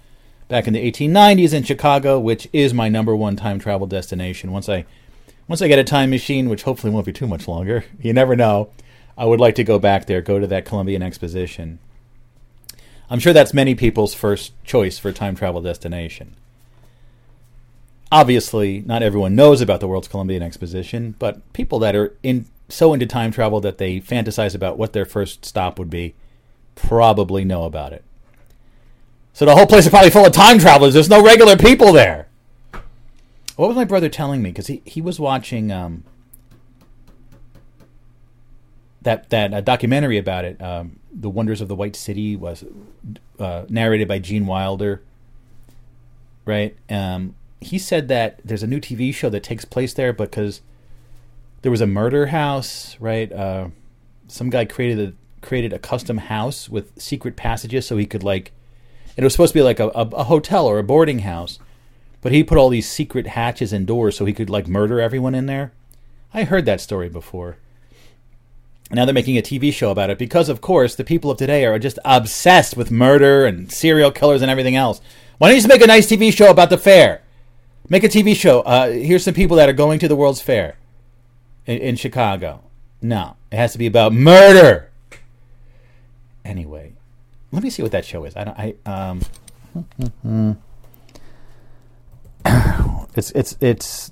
[0.48, 4.52] back in the 1890s in Chicago, which is my number one time travel destination.
[4.52, 4.86] Once I,
[5.48, 8.36] once I get a time machine, which hopefully won't be too much longer, you never
[8.36, 8.70] know.
[9.18, 11.80] I would like to go back there, go to that Columbian Exposition.
[13.10, 16.36] I'm sure that's many people's first choice for a time travel destination.
[18.12, 22.94] Obviously, not everyone knows about the World's Columbian Exposition, but people that are in so
[22.94, 26.16] into time travel that they fantasize about what their first stop would be
[26.76, 28.04] probably know about it.
[29.34, 30.94] So the whole place is probably full of time travelers.
[30.94, 32.28] There's no regular people there.
[33.56, 34.50] What was my brother telling me?
[34.50, 36.04] Because he, he was watching um,
[39.02, 40.62] that that uh, documentary about it.
[40.62, 42.66] Um, the Wonders of the White City was
[43.40, 45.02] uh, narrated by Gene Wilder.
[46.44, 46.76] Right.
[46.90, 50.62] Um, he said that there's a new TV show that takes place there because
[51.62, 52.98] there was a murder house.
[53.00, 53.32] Right.
[53.32, 53.70] Uh,
[54.28, 58.52] some guy created a created a custom house with secret passages so he could like.
[59.16, 61.58] It was supposed to be like a, a, a hotel or a boarding house,
[62.26, 65.36] but he put all these secret hatches and doors so he could like murder everyone
[65.36, 65.72] in there.
[66.34, 67.58] I heard that story before.
[68.90, 71.66] Now they're making a TV show about it because, of course, the people of today
[71.66, 75.02] are just obsessed with murder and serial killers and everything else.
[75.38, 77.22] Why don't you just make a nice TV show about the fair?
[77.90, 78.62] Make a TV show.
[78.62, 80.78] Uh, here's some people that are going to the World's Fair
[81.68, 82.64] in, in Chicago.
[83.04, 84.90] No, it has to be about murder.
[86.44, 86.94] Anyway,
[87.52, 88.36] let me see what that show is.
[88.36, 88.58] I don't.
[88.58, 89.20] I
[90.24, 90.58] um.
[93.16, 94.12] it's it's it's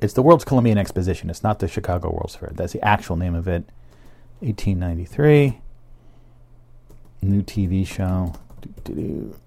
[0.00, 1.28] it's the World's Columbian Exposition.
[1.28, 2.52] It's not the Chicago World's Fair.
[2.54, 3.64] That's the actual name of it.
[4.40, 5.60] 1893.
[7.22, 8.34] New TV show.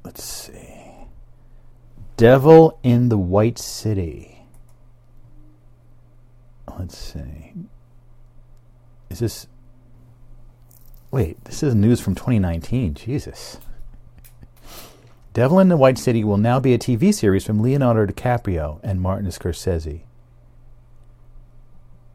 [0.04, 0.80] Let's see.
[2.18, 4.44] Devil in the White City.
[6.78, 7.54] Let's see.
[9.10, 9.48] Is this.
[11.12, 12.94] Wait, this is news from 2019.
[12.94, 13.58] Jesus.
[15.34, 19.00] Devil in the White City will now be a TV series from Leonardo DiCaprio and
[19.00, 20.02] Martin Scorsese.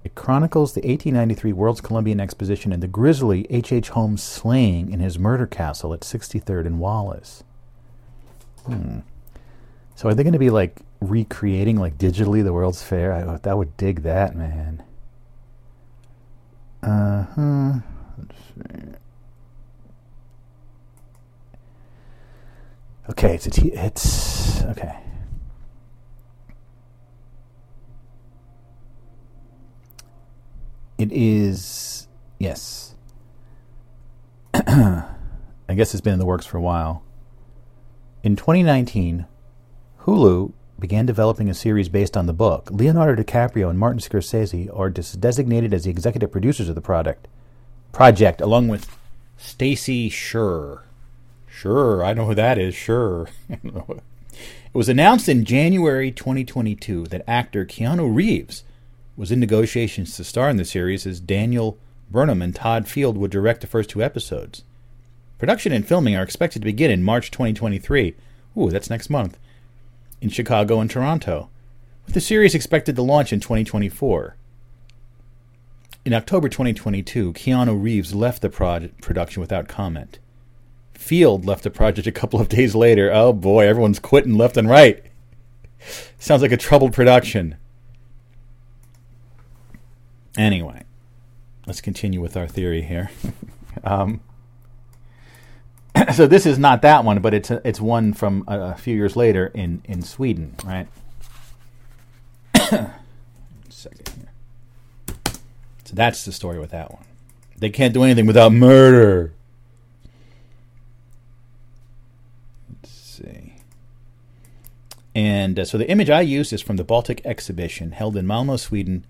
[0.04, 3.72] It chronicles the 1893 World's Columbian Exposition and the grisly H.H.
[3.72, 3.88] H.
[3.88, 7.42] Holmes slaying in his murder castle at 63rd and Wallace.
[8.66, 9.00] Hmm.
[9.94, 13.12] So are they going to be like recreating like digitally the World's Fair?
[13.12, 14.82] I, I would dig that, man.
[16.82, 17.80] Uh huh.
[23.08, 24.98] Okay, it's a t- it's okay.
[30.98, 32.08] It is
[32.38, 32.94] yes.
[34.54, 37.04] I guess it's been in the works for a while.
[38.22, 39.26] In 2019,
[40.00, 42.68] Hulu began developing a series based on the book.
[42.70, 47.28] Leonardo DiCaprio and Martin Scorsese are designated as the executive producers of the product
[47.92, 48.98] project, along with
[49.36, 50.85] Stacey Sher.
[51.56, 52.74] Sure, I know who that is.
[52.74, 53.30] Sure.
[53.48, 54.02] it
[54.74, 58.62] was announced in January 2022 that actor Keanu Reeves
[59.16, 61.78] was in negotiations to star in the series as Daniel
[62.10, 64.64] Burnham and Todd Field would direct the first two episodes.
[65.38, 68.14] Production and filming are expected to begin in March 2023.
[68.58, 69.38] Ooh, that's next month
[70.20, 71.48] in Chicago and Toronto,
[72.04, 74.36] with the series expected to launch in 2024.
[76.04, 80.18] In October 2022, Keanu Reeves left the production without comment.
[80.98, 83.10] Field left the project a couple of days later.
[83.12, 85.02] Oh boy, everyone's quitting left and right.
[86.18, 87.56] Sounds like a troubled production.
[90.36, 90.82] Anyway,
[91.66, 93.10] let's continue with our theory here.
[93.84, 94.20] um,
[96.14, 98.94] so this is not that one, but it's a, it's one from a, a, few
[98.94, 100.88] years later in in Sweden, right?
[103.68, 104.28] second here.
[105.84, 107.04] So that's the story with that one.
[107.58, 109.32] They can't do anything without murder.
[112.68, 113.54] Let's see.
[115.16, 118.58] And uh, so the image I used is from the Baltic exhibition held in Malmo,
[118.58, 119.06] Sweden.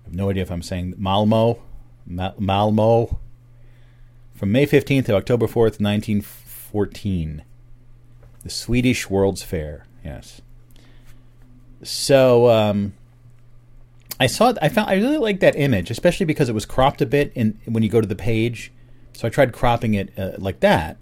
[0.00, 1.60] I have no idea if I'm saying Malmo,
[2.06, 3.20] Malmo,
[4.34, 7.42] from May 15th to October 4th, 1914.
[8.42, 10.40] The Swedish World's Fair, yes.
[11.82, 12.94] So um,
[14.18, 17.06] I saw, I found, I really like that image, especially because it was cropped a
[17.06, 18.72] bit in when you go to the page.
[19.12, 20.96] So I tried cropping it uh, like that,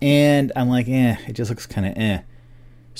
[0.00, 2.20] and I'm like, eh, it just looks kind of eh.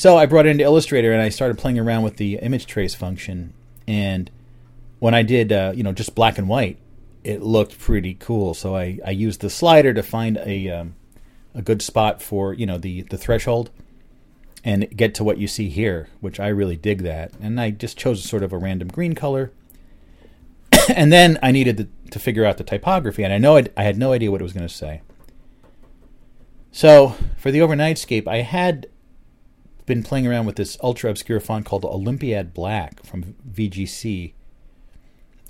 [0.01, 2.95] So I brought it into Illustrator and I started playing around with the image trace
[2.95, 3.53] function.
[3.87, 4.31] And
[4.99, 6.79] when I did, uh, you know, just black and white,
[7.23, 8.55] it looked pretty cool.
[8.55, 10.95] So I, I used the slider to find a um,
[11.55, 13.69] a good spot for you know the the threshold
[14.65, 17.33] and get to what you see here, which I really dig that.
[17.39, 19.53] And I just chose sort of a random green color.
[20.97, 23.83] and then I needed to, to, figure out the typography, and I know I'd, I
[23.83, 25.03] had no idea what it was going to say.
[26.73, 28.87] So for the overnightscape, I had
[29.91, 34.33] been playing around with this ultra obscure font called Olympiad Black from VGC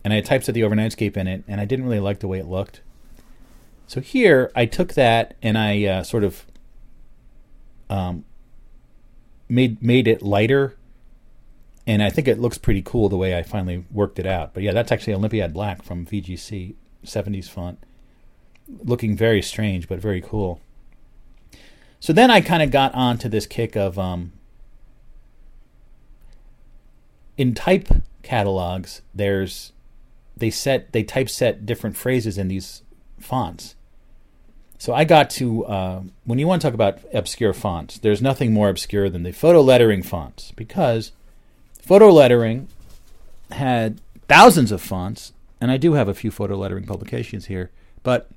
[0.04, 2.46] and I typeset the overnightscape in it, and I didn't really like the way it
[2.46, 2.80] looked.
[3.86, 6.46] So here, I took that and I uh, sort of
[7.88, 8.24] um,
[9.48, 10.76] made made it lighter,
[11.86, 14.54] and I think it looks pretty cool the way I finally worked it out.
[14.54, 17.78] But yeah, that's actually Olympiad Black from VGC 70s font,
[18.68, 20.60] looking very strange but very cool.
[22.00, 24.32] So then I kind of got onto this kick of um,
[27.36, 27.88] in type
[28.22, 29.02] catalogs.
[29.14, 29.72] There's
[30.36, 32.82] they set they typeset different phrases in these
[33.18, 33.74] fonts.
[34.78, 38.54] So I got to uh, when you want to talk about obscure fonts, there's nothing
[38.54, 41.12] more obscure than the photo lettering fonts because
[41.82, 42.68] photo lettering
[43.52, 47.70] had thousands of fonts, and I do have a few photo lettering publications here,
[48.02, 48.30] but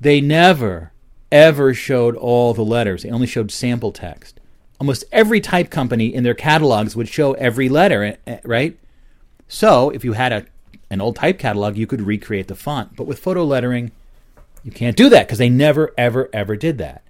[0.00, 0.92] they never
[1.30, 3.02] ever showed all the letters.
[3.02, 4.40] They only showed sample text.
[4.80, 8.78] Almost every type company in their catalogs would show every letter, eh, eh, right?
[9.48, 10.46] So if you had a
[10.90, 12.96] an old type catalog, you could recreate the font.
[12.96, 13.90] But with photo lettering,
[14.64, 17.02] you can't do that because they never, ever, ever did that.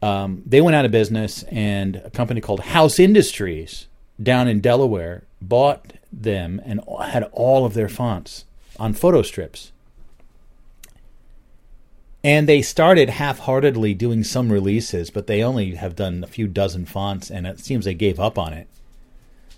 [0.00, 3.88] Um, they went out of business, and a company called House Industries
[4.22, 8.44] down in Delaware bought them and had all of their fonts
[8.78, 9.72] on photo strips.
[12.24, 16.48] And they started half heartedly doing some releases, but they only have done a few
[16.48, 18.66] dozen fonts, and it seems they gave up on it.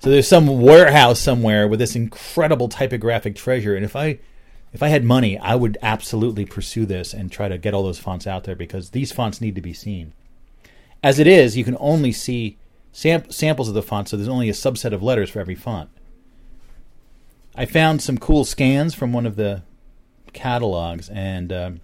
[0.00, 4.18] So there's some warehouse somewhere with this incredible typographic treasure, and if I
[4.72, 8.00] if I had money, I would absolutely pursue this and try to get all those
[8.00, 10.12] fonts out there because these fonts need to be seen.
[11.02, 12.58] As it is, you can only see
[12.92, 15.88] sam- samples of the font, so there's only a subset of letters for every font.
[17.54, 19.62] I found some cool scans from one of the
[20.34, 21.80] catalogs, and um,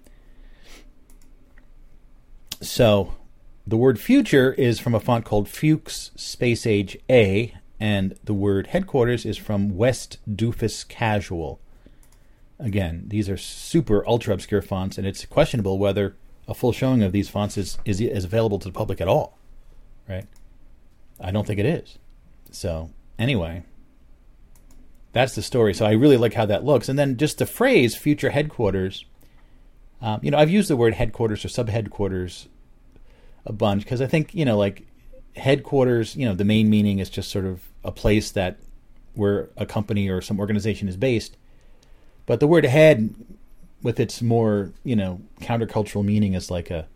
[2.62, 3.14] so
[3.66, 8.68] the word future is from a font called Fuchs Space Age A, and the word
[8.68, 11.60] headquarters is from West Doofus Casual.
[12.59, 16.16] Again, these are super ultra obscure fonts, and it's questionable whether
[16.48, 19.39] a full showing of these fonts is, is, is available to the public at all.
[20.09, 20.26] Right?
[21.20, 21.98] I don't think it is.
[22.51, 23.62] So, anyway,
[25.12, 25.72] that's the story.
[25.72, 26.89] So, I really like how that looks.
[26.89, 29.05] And then just the phrase future headquarters.
[30.01, 32.48] Um, you know, I've used the word headquarters or sub headquarters
[33.44, 34.86] a bunch because I think, you know, like
[35.36, 38.59] headquarters, you know, the main meaning is just sort of a place that
[39.14, 41.36] where a company or some organization is based.
[42.27, 43.14] But the word head,
[43.82, 46.86] with its more you know countercultural meaning, is like a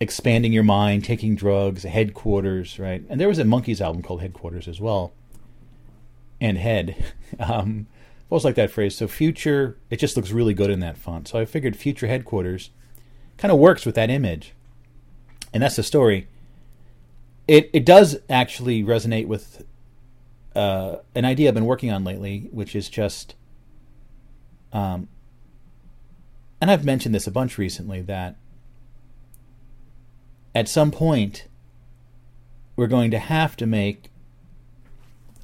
[0.00, 3.02] expanding your mind, taking drugs, headquarters, right?
[3.08, 5.12] And there was a Monkees album called Headquarters as well,
[6.40, 7.12] and Head.
[7.36, 7.88] Um,
[8.30, 8.94] always like that phrase.
[8.94, 11.26] So future, it just looks really good in that font.
[11.26, 12.70] So I figured future headquarters
[13.38, 14.54] kind of works with that image,
[15.54, 16.26] and that's the story.
[17.48, 19.64] It it does actually resonate with
[20.54, 23.34] uh, an idea I've been working on lately, which is just
[24.72, 25.08] um,
[26.60, 28.36] and I've mentioned this a bunch recently that
[30.54, 31.46] at some point
[32.76, 34.10] we're going to have to make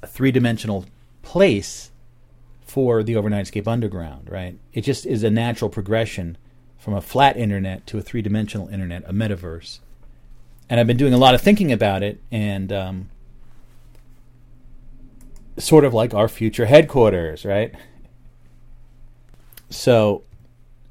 [0.03, 0.85] a three dimensional
[1.21, 1.91] place
[2.61, 4.57] for the Overnightscape Underground, right?
[4.73, 6.37] It just is a natural progression
[6.77, 9.79] from a flat internet to a three dimensional internet, a metaverse.
[10.71, 13.09] And I've been doing a lot of thinking about it, and um,
[15.57, 17.75] sort of like our future headquarters, right?
[19.69, 20.23] So,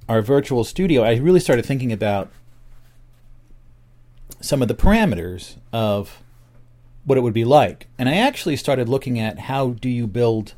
[0.07, 2.31] our virtual studio, I really started thinking about
[4.43, 6.23] some of the parameters of
[7.07, 7.86] what it would be like.
[7.98, 10.52] And I actually started looking at how do you build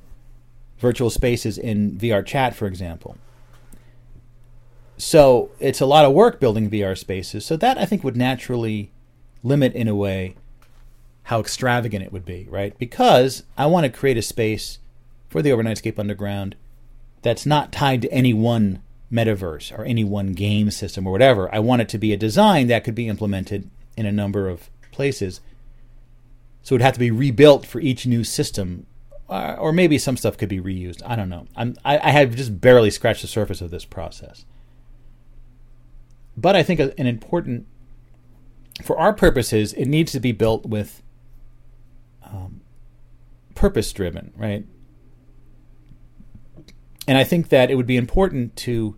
[0.78, 3.16] virtual spaces in VR chat, for example.
[4.96, 7.46] So it's a lot of work building VR spaces.
[7.46, 8.90] So that I think would naturally
[9.43, 10.36] limit, in a way,
[11.24, 12.77] how extravagant it would be, right?
[12.78, 14.78] Because I want to create a space
[15.28, 16.56] for the Overnightscape Underground
[17.23, 18.82] that's not tied to any one
[19.12, 21.55] metaverse or any one game system or whatever.
[21.55, 24.70] I want it to be a design that could be implemented in a number of
[24.90, 25.40] places.
[26.62, 28.86] So it would have to be rebuilt for each new system,
[29.28, 31.02] uh, or maybe some stuff could be reused.
[31.05, 31.47] I don't know.
[31.56, 34.44] I'm, I, I have just barely scratched the surface of this process.
[36.36, 37.66] But I think an important,
[38.80, 41.02] for our purposes, it needs to be built with
[42.24, 42.60] um,
[43.54, 44.64] purpose driven, right?
[47.06, 48.96] And I think that it would be important to,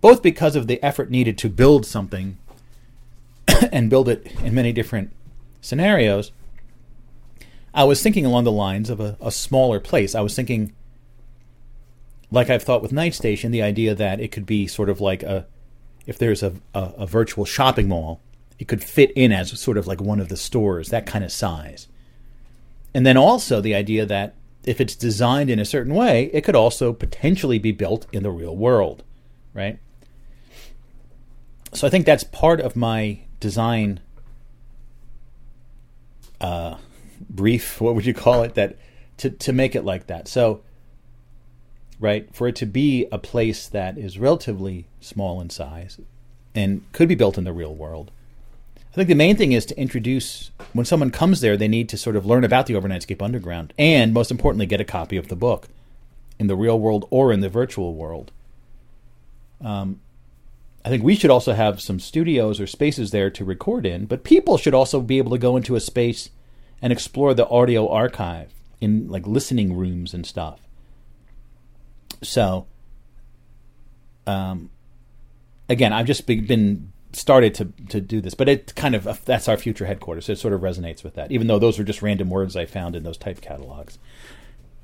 [0.00, 2.38] both because of the effort needed to build something
[3.72, 5.12] and build it in many different
[5.60, 6.32] scenarios,
[7.74, 10.14] I was thinking along the lines of a, a smaller place.
[10.14, 10.72] I was thinking,
[12.30, 15.22] like I've thought with Night Station, the idea that it could be sort of like
[15.22, 15.46] a,
[16.06, 18.20] if there's a, a, a virtual shopping mall,
[18.58, 21.32] it could fit in as sort of like one of the stores, that kind of
[21.32, 21.88] size.
[22.92, 26.56] And then also the idea that if it's designed in a certain way, it could
[26.56, 29.04] also potentially be built in the real world,
[29.54, 29.78] right?
[31.72, 34.00] So I think that's part of my design
[36.40, 36.76] uh,
[37.30, 37.80] brief.
[37.80, 38.54] What would you call it?
[38.54, 38.76] That
[39.18, 40.28] to to make it like that.
[40.28, 40.62] So,
[42.00, 46.00] right, for it to be a place that is relatively small in size
[46.54, 48.10] and could be built in the real world.
[48.90, 51.96] I think the main thing is to introduce when someone comes there, they need to
[51.96, 55.36] sort of learn about the Overnightscape Underground, and most importantly, get a copy of the
[55.36, 55.68] book
[56.38, 58.32] in the real world or in the virtual world.
[59.60, 60.00] Um,
[60.84, 64.24] I think we should also have some studios or spaces there to record in, but
[64.24, 66.30] people should also be able to go into a space
[66.80, 70.60] and explore the audio archive in like listening rooms and stuff.
[72.22, 72.66] So,
[74.26, 74.70] um,
[75.68, 79.56] again, I've just been started to to do this, but it kind of that's our
[79.56, 80.26] future headquarters.
[80.26, 82.66] So it sort of resonates with that, even though those are just random words I
[82.66, 83.98] found in those type catalogs.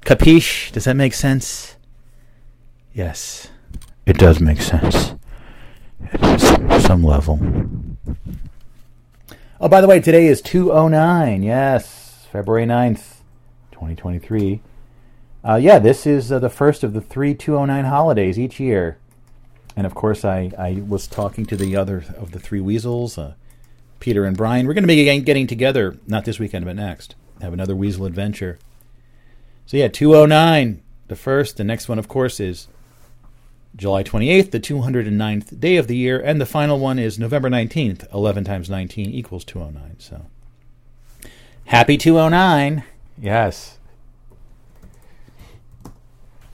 [0.02, 0.70] Capiche?
[0.72, 1.76] Does that make sense?
[2.92, 3.48] Yes,
[4.06, 5.14] it does make sense.
[6.12, 7.40] At some level.
[9.60, 11.42] Oh, by the way, today is 209.
[11.42, 13.20] Yes, February 9th,
[13.72, 14.60] 2023.
[15.42, 18.98] Uh, yeah, this is uh, the first of the three 209 holidays each year.
[19.76, 23.34] And of course, I, I was talking to the other of the three weasels, uh,
[23.98, 24.66] Peter and Brian.
[24.66, 27.14] We're going to be getting together, not this weekend, but next.
[27.40, 28.58] Have another weasel adventure.
[29.66, 31.56] So, yeah, 209, the first.
[31.56, 32.68] The next one, of course, is
[33.74, 36.20] July 28th, the 209th day of the year.
[36.20, 38.12] And the final one is November 19th.
[38.12, 39.98] 11 times 19 equals 209.
[39.98, 40.26] So,
[41.64, 42.84] happy 209.
[43.18, 43.78] Yes.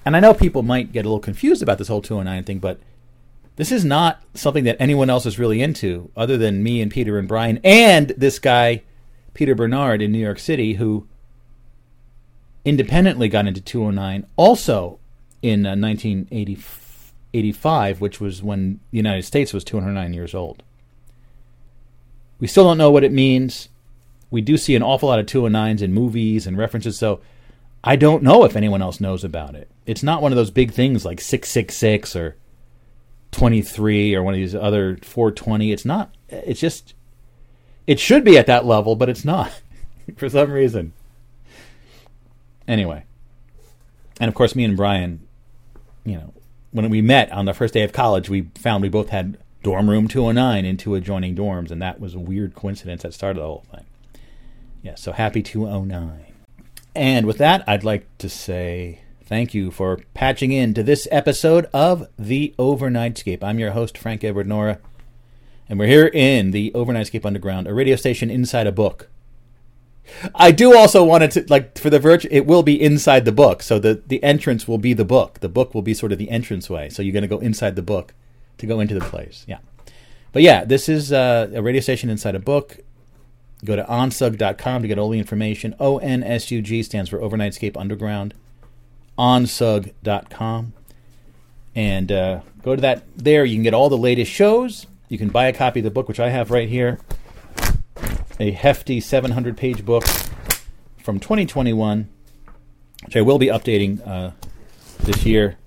[0.04, 2.80] And I know people might get a little confused about this whole 209 thing, but
[3.60, 7.18] this is not something that anyone else is really into other than me and Peter
[7.18, 8.82] and Brian and this guy,
[9.34, 11.06] Peter Bernard in New York City, who
[12.64, 14.98] independently got into 209 also
[15.42, 20.62] in uh, 1985, which was when the United States was 209 years old.
[22.38, 23.68] We still don't know what it means.
[24.30, 27.20] We do see an awful lot of 209s in movies and references, so
[27.84, 29.70] I don't know if anyone else knows about it.
[29.84, 32.36] It's not one of those big things like 666 or
[33.32, 35.72] 23 or one of these other 420.
[35.72, 36.14] It's not.
[36.28, 36.94] It's just.
[37.86, 39.60] It should be at that level, but it's not
[40.16, 40.92] for some reason.
[42.68, 43.04] Anyway,
[44.20, 45.26] and of course, me and Brian,
[46.04, 46.32] you know,
[46.70, 49.90] when we met on the first day of college, we found we both had dorm
[49.90, 53.40] room 209 in two oh adjoining dorms, and that was a weird coincidence that started
[53.40, 53.86] the whole thing.
[54.82, 56.26] Yeah, so happy 209.
[56.94, 59.00] And with that, I'd like to say
[59.30, 63.44] Thank you for patching in to this episode of The Overnightscape.
[63.44, 64.80] I'm your host, Frank Edward Nora,
[65.68, 69.08] and we're here in the Overnightscape Underground, a radio station inside a book.
[70.34, 73.30] I do also want it to, like, for the virtual, it will be inside the
[73.30, 73.62] book.
[73.62, 75.38] So the, the entrance will be the book.
[75.38, 76.88] The book will be sort of the entranceway.
[76.88, 78.14] So you're going to go inside the book
[78.58, 79.44] to go into the place.
[79.46, 79.58] Yeah.
[80.32, 82.78] But yeah, this is uh, a radio station inside a book.
[83.64, 85.76] Go to onsug.com to get all the information.
[85.78, 88.34] O N S U G stands for Overnightscape Underground
[89.20, 90.72] onsug.com.
[91.74, 93.44] And uh, go to that there.
[93.44, 94.86] You can get all the latest shows.
[95.08, 96.98] You can buy a copy of the book, which I have right here.
[98.40, 100.04] A hefty 700 page book
[100.98, 102.08] from 2021,
[103.04, 104.30] which I will be updating uh,
[105.00, 105.58] this year.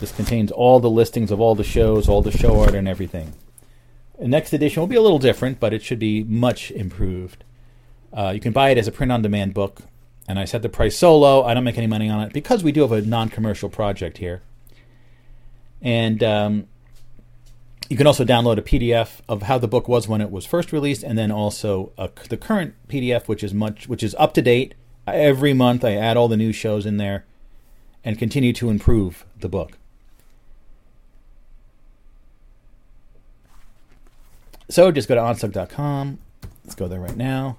[0.00, 3.32] This contains all the listings of all the shows, all the show art, and everything.
[4.18, 7.42] The next edition will be a little different, but it should be much improved.
[8.12, 9.80] Uh, you can buy it as a print on demand book
[10.26, 12.64] and I set the price so low, I don't make any money on it because
[12.64, 14.42] we do have a non commercial project here.
[15.82, 16.66] And um,
[17.88, 20.72] you can also download a PDF of how the book was when it was first
[20.72, 24.42] released, and then also a, the current PDF, which is much, which is up to
[24.42, 24.74] date.
[25.06, 27.26] Every month, I add all the new shows in there,
[28.02, 29.76] and continue to improve the book.
[34.70, 36.18] So just go to onsug.com.
[36.64, 37.58] Let's go there right now.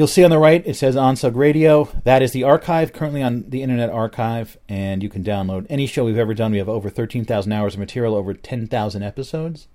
[0.00, 1.86] You'll see on the right it says Onsug Radio.
[2.04, 6.06] That is the archive currently on the Internet Archive, and you can download any show
[6.06, 6.52] we've ever done.
[6.52, 9.68] We have over 13,000 hours of material, over 10,000 episodes.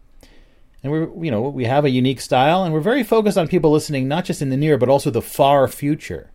[0.82, 3.70] And we're, you know, we have a unique style, and we're very focused on people
[3.70, 6.32] listening not just in the near, but also the far future,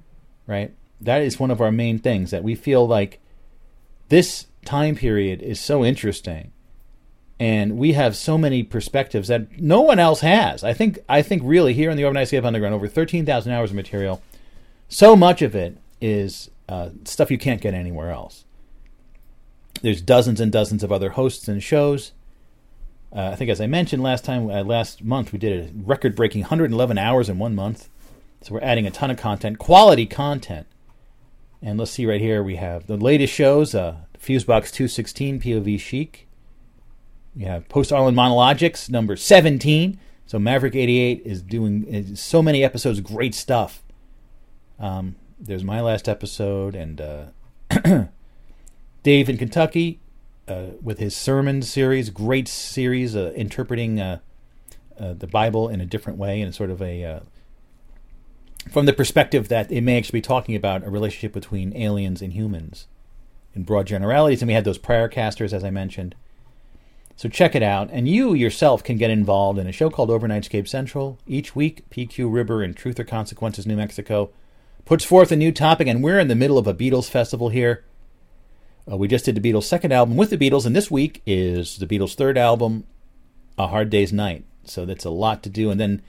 [0.46, 0.72] right?
[1.00, 3.18] That is one of our main things that we feel like
[4.08, 6.52] this time period is so interesting
[7.40, 10.62] and we have so many perspectives that no one else has.
[10.62, 13.76] I think I think really here in the Overnightscape Underground, over thirteen thousand hours of
[13.76, 14.22] material.
[14.88, 18.44] So much of it is uh, stuff you can't get anywhere else.
[19.80, 22.12] There's dozens and dozens of other hosts and shows.
[23.12, 26.42] Uh, I think, as I mentioned last time, uh, last month we did a record-breaking
[26.42, 27.88] 111 hours in one month.
[28.42, 30.66] So we're adding a ton of content, quality content.
[31.62, 36.26] And let's see right here, we have the latest shows: uh, Fusebox 216, POV Chic.
[37.34, 42.64] We have Post Arlen Monologics, number 17, So Maverick 88 is doing is so many
[42.64, 43.82] episodes, great stuff.
[44.78, 47.24] Um, there's my last episode, and uh,
[49.02, 50.00] Dave in Kentucky
[50.48, 54.18] uh, with his sermon series, great series, uh, interpreting uh,
[54.98, 57.20] uh, the Bible in a different way, and sort of a uh,
[58.70, 62.32] from the perspective that it may actually be talking about a relationship between aliens and
[62.32, 62.88] humans
[63.54, 64.42] in broad generalities.
[64.42, 66.14] And we had those prior casters, as I mentioned.
[67.16, 67.90] So check it out.
[67.92, 71.18] And you yourself can get involved in a show called Overnightscape Central.
[71.26, 74.30] Each week, PQ River in Truth or Consequences, New Mexico,
[74.84, 77.84] puts forth a new topic, and we're in the middle of a Beatles festival here.
[78.90, 81.78] Uh, we just did the Beatles' second album with the Beatles, and this week is
[81.78, 82.84] the Beatles' third album,
[83.58, 84.44] A Hard Day's Night.
[84.64, 85.70] So that's a lot to do.
[85.70, 86.02] And then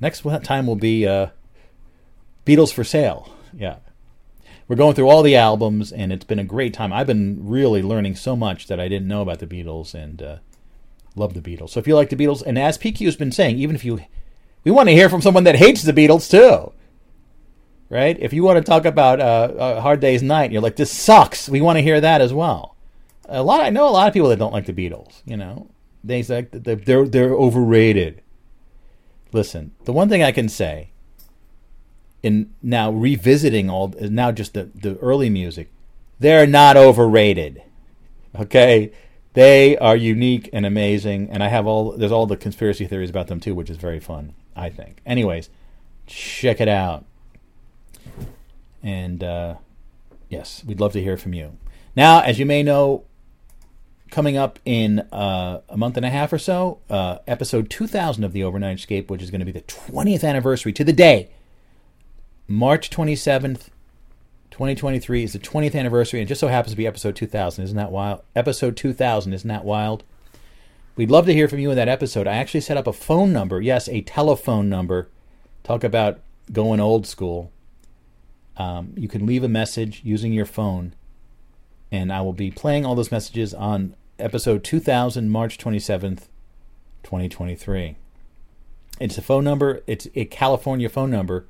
[0.00, 1.28] next time will be uh,
[2.46, 3.32] Beatles for Sale.
[3.52, 3.76] Yeah.
[4.66, 6.92] We're going through all the albums, and it's been a great time.
[6.92, 10.36] I've been really learning so much that I didn't know about the Beatles, and uh,
[11.14, 11.70] love the Beatles.
[11.70, 14.00] So if you like the Beatles, and as PQ has been saying, even if you,
[14.64, 16.72] we want to hear from someone that hates the Beatles too,
[17.90, 18.16] right?
[18.18, 21.48] If you want to talk about uh, Hard Day's Night, you're like, this sucks.
[21.48, 22.74] We want to hear that as well.
[23.28, 25.22] A lot, I know a lot of people that don't like the Beatles.
[25.24, 25.68] You know,
[26.02, 28.22] they say they're they're overrated.
[29.32, 30.90] Listen, the one thing I can say,
[32.24, 35.70] in now revisiting all now just the the early music,
[36.18, 37.62] they're not overrated.
[38.34, 38.92] Okay,
[39.34, 43.26] they are unique and amazing, and I have all there's all the conspiracy theories about
[43.26, 44.34] them too, which is very fun.
[44.56, 45.02] I think.
[45.04, 45.50] Anyways,
[46.06, 47.04] check it out,
[48.82, 49.56] and uh,
[50.30, 51.58] yes, we'd love to hear from you.
[51.94, 53.04] Now, as you may know,
[54.10, 58.32] coming up in uh, a month and a half or so, uh, episode 2000 of
[58.32, 61.33] the Overnightscape, which is going to be the 20th anniversary to the day.
[62.46, 63.68] March 27th,
[64.50, 67.64] 2023 is the 20th anniversary, and it just so happens to be episode 2000.
[67.64, 68.22] Isn't that wild?
[68.36, 70.04] Episode 2000, isn't that wild?
[70.94, 72.26] We'd love to hear from you in that episode.
[72.26, 75.08] I actually set up a phone number, yes, a telephone number.
[75.62, 76.20] Talk about
[76.52, 77.50] going old school.
[78.58, 80.94] Um, you can leave a message using your phone,
[81.90, 86.28] and I will be playing all those messages on episode 2000, March 27th,
[87.02, 87.96] 2023.
[89.00, 91.46] It's a phone number, it's a California phone number,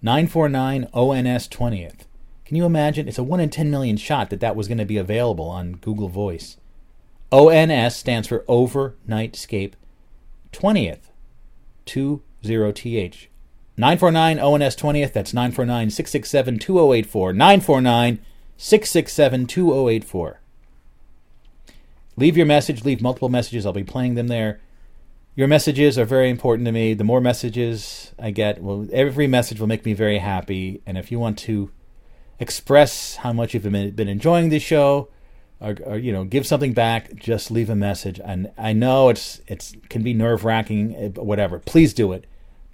[0.00, 2.00] 949 ONS 20th.
[2.44, 3.08] Can you imagine?
[3.08, 5.72] It's a 1 in 10 million shot that that was going to be available on
[5.74, 6.56] Google Voice.
[7.32, 9.72] ONS stands for Overnightscape
[10.52, 11.10] 20th,
[11.84, 13.26] 20th.
[13.76, 17.32] 949 ONS 20th, that's 949 667 2084.
[17.32, 18.18] 949
[18.56, 20.40] 667 2084.
[22.16, 23.66] Leave your message, leave multiple messages.
[23.66, 24.60] I'll be playing them there.
[25.38, 26.94] Your messages are very important to me.
[26.94, 30.82] The more messages I get, well, every message will make me very happy.
[30.84, 31.70] And if you want to
[32.40, 35.10] express how much you've been, enjoying the show,
[35.60, 38.20] or, or, you know, give something back, just leave a message.
[38.24, 41.60] And I know it's it's can be nerve wracking, eh, whatever.
[41.60, 42.26] Please do it.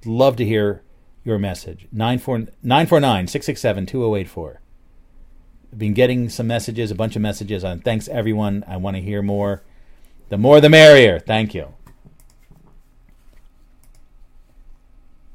[0.06, 0.80] Love to hear
[1.22, 1.86] your message.
[1.92, 4.60] 949 667 2084.
[5.70, 8.64] I've been getting some messages, a bunch of messages on thanks everyone.
[8.66, 9.62] I want to hear more.
[10.30, 11.20] The more the merrier.
[11.20, 11.74] Thank you.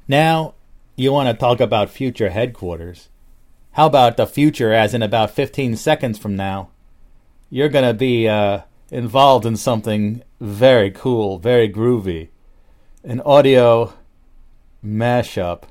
[0.10, 0.56] Now,
[0.96, 3.10] you want to talk about future headquarters.
[3.74, 6.70] How about the future, as in about 15 seconds from now?
[7.52, 12.30] You're going to be uh, involved in something very cool, very groovy.
[13.04, 13.94] An audio
[14.84, 15.66] mashup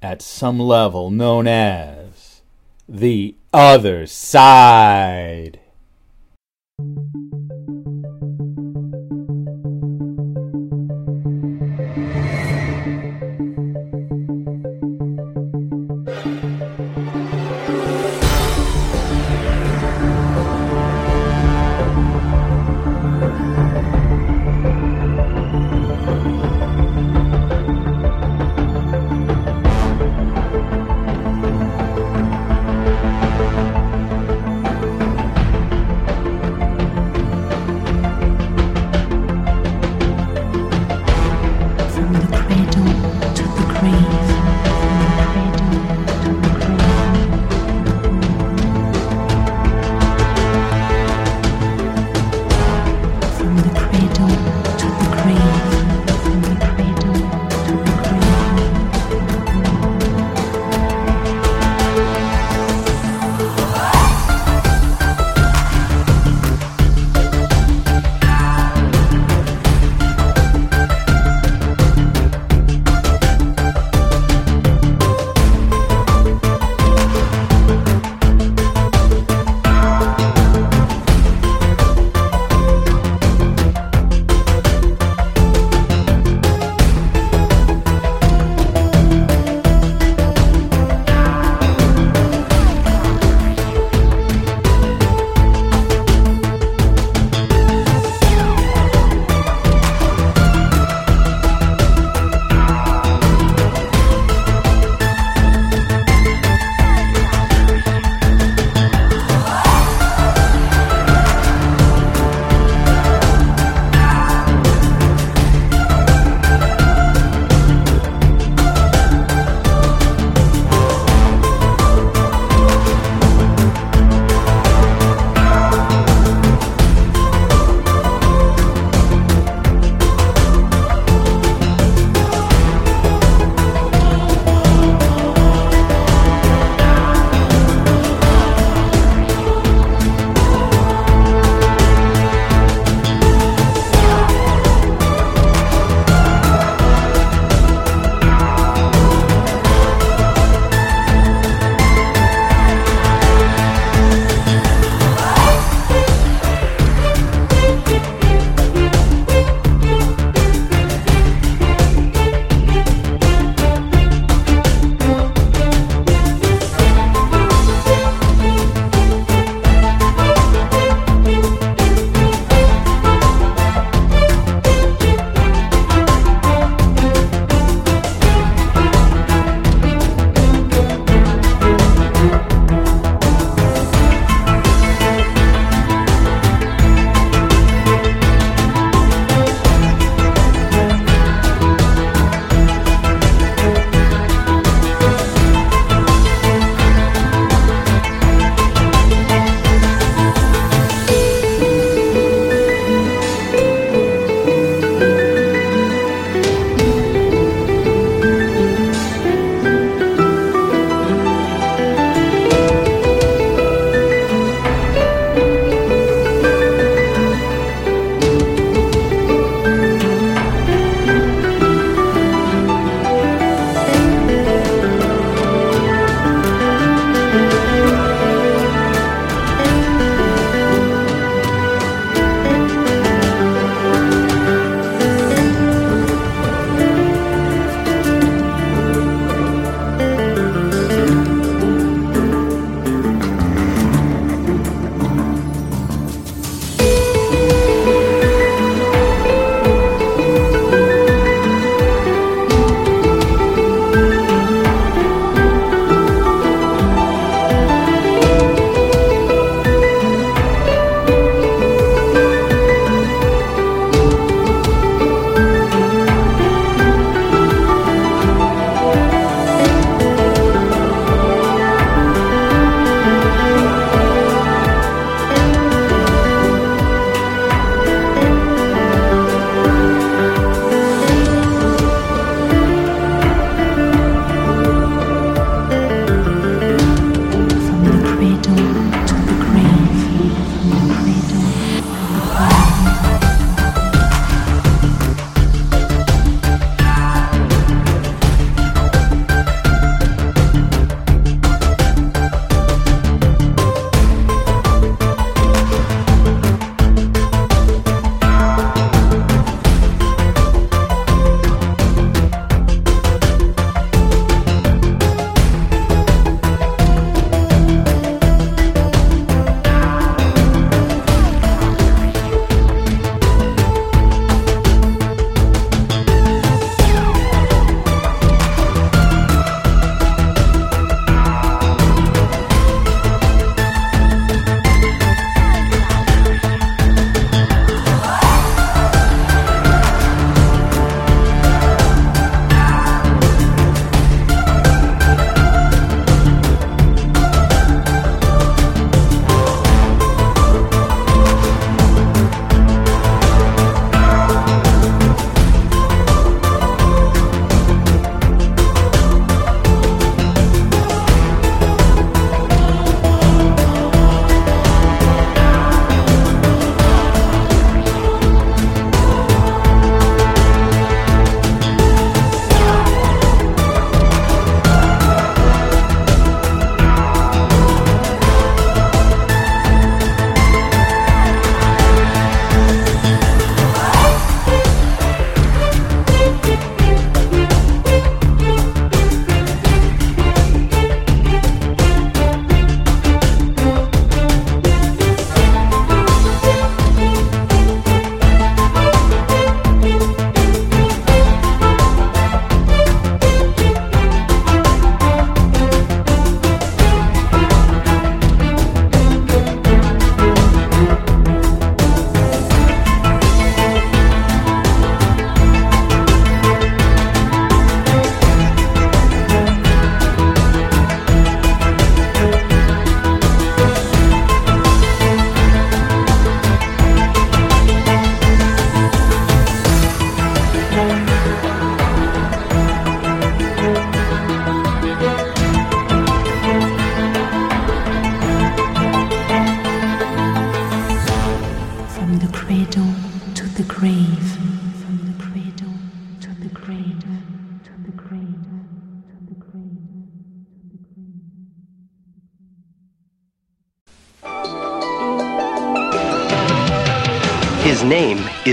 [0.00, 2.42] at some level known as
[2.88, 5.58] the other side.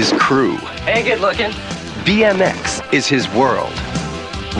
[0.05, 0.57] Name is Cru.
[0.85, 1.49] Hey, good looking.
[2.05, 3.73] BMX is his world.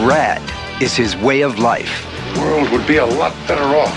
[0.01, 0.41] Rad
[0.81, 2.01] is his way of life.
[2.37, 3.93] world would be a lot better off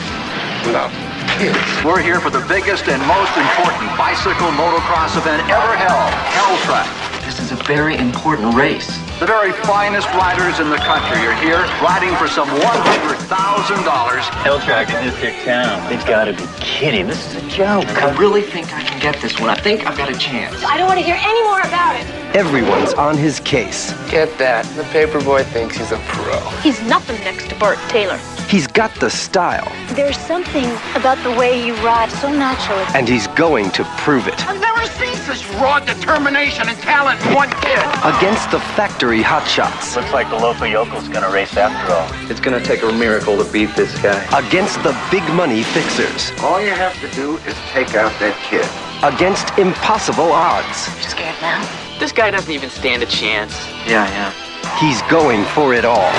[0.67, 0.93] without
[1.39, 1.57] kids.
[1.83, 7.25] We're here for the biggest and most important bicycle motocross event ever held, Hell Track.
[7.25, 8.99] This is a very important race.
[9.19, 14.21] The very finest riders in the country are here riding for some $100,000.
[14.45, 15.89] Hell Track in this big town.
[15.89, 17.07] They've got to be kidding.
[17.07, 17.89] This is a joke.
[18.03, 19.51] I really think I can get this one.
[19.51, 20.63] I think I've got a chance.
[20.65, 22.07] I don't want to hear any more about it.
[22.35, 23.93] Everyone's on his case.
[24.11, 24.65] Get that.
[24.77, 26.39] The paperboy thinks he's a pro.
[26.61, 28.19] He's nothing next to Bart Taylor.
[28.49, 30.65] He's got the style, There's something
[30.95, 32.83] about the way you ride so naturally.
[32.95, 34.41] and he's going to prove it.
[34.49, 37.79] I've never seen such raw determination and talent in one kid.
[38.17, 39.97] Against the factory hotshots.
[39.97, 42.31] Looks like the local yokel's gonna race after all.
[42.31, 44.17] It's gonna take a miracle to beat this guy.
[44.47, 46.33] Against the big money fixers.
[46.41, 48.67] All you have to do is take out that kid.
[49.05, 50.89] Against impossible odds.
[50.97, 51.65] You scared now?
[52.01, 53.55] This guy doesn't even stand a chance.
[53.87, 54.79] Yeah, yeah.
[54.81, 56.11] He's going for it all.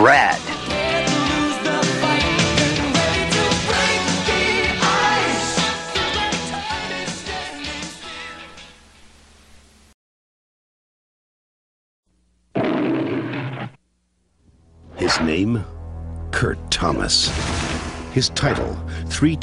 [0.00, 0.33] Rad.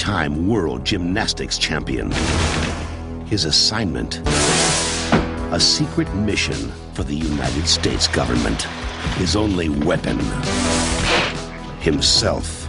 [0.01, 2.09] Three-time world gymnastics champion.
[3.27, 4.19] His assignment?
[5.53, 8.63] A secret mission for the United States government.
[9.17, 10.17] His only weapon?
[11.81, 12.67] Himself.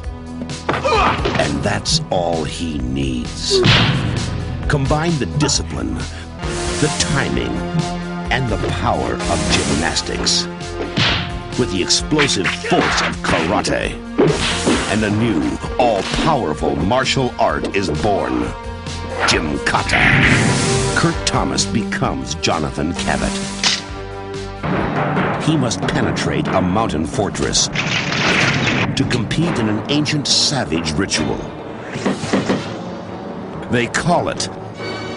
[0.68, 3.62] And that's all he needs.
[4.68, 7.56] Combine the discipline, the timing,
[8.30, 10.44] and the power of gymnastics
[11.58, 14.81] with the explosive force of karate.
[14.92, 18.42] And a new, all-powerful martial art is born.
[19.24, 19.98] Gymkata.
[20.96, 23.32] Kurt Thomas becomes Jonathan Cabot.
[25.44, 31.38] He must penetrate a mountain fortress to compete in an ancient savage ritual.
[33.70, 34.40] They call it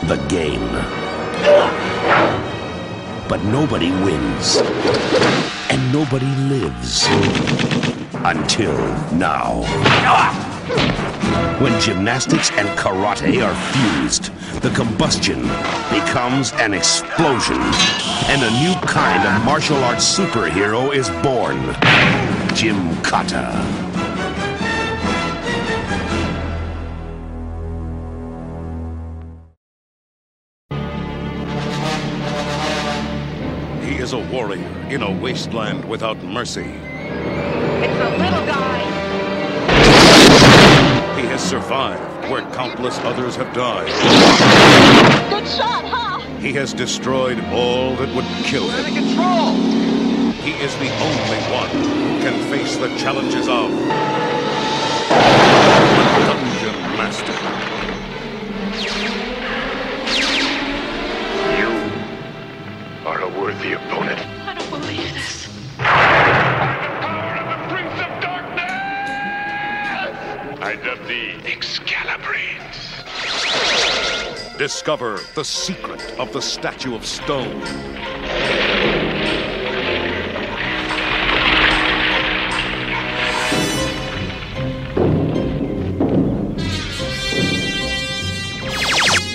[0.07, 0.71] the game.
[3.27, 4.55] But nobody wins.
[5.69, 7.09] And nobody lives.
[8.27, 8.75] Until
[9.13, 9.61] now.
[11.61, 14.33] When gymnastics and karate are fused,
[14.63, 15.43] the combustion
[15.91, 17.61] becomes an explosion.
[18.25, 21.59] And a new kind of martial arts superhero is born.
[22.57, 23.53] Gymkata.
[33.83, 36.94] He is a warrior in a wasteland without mercy.
[41.45, 43.85] Survived where countless others have died.
[45.29, 46.19] Good shot, huh?
[46.39, 48.85] He has destroyed all that would kill him.
[48.85, 49.51] Control.
[50.41, 53.69] He is the only one who can face the challenges of
[74.65, 77.59] Discover the secret of the Statue of Stone.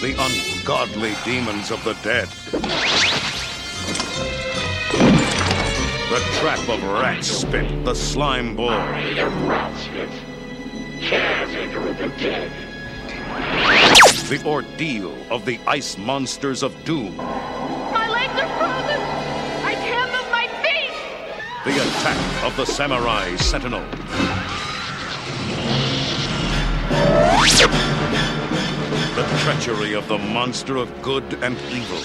[0.01, 2.27] The ungodly demons of the dead.
[6.11, 8.71] The trap of rat spit, the slime ball.
[8.71, 9.31] The
[14.39, 17.17] ordeal of the ice monsters of doom.
[17.17, 19.01] My legs are frozen.
[19.65, 20.93] I can't move my feet.
[21.65, 23.85] The attack of the samurai sentinel.
[29.17, 32.03] The treachery of the monster of good and evil.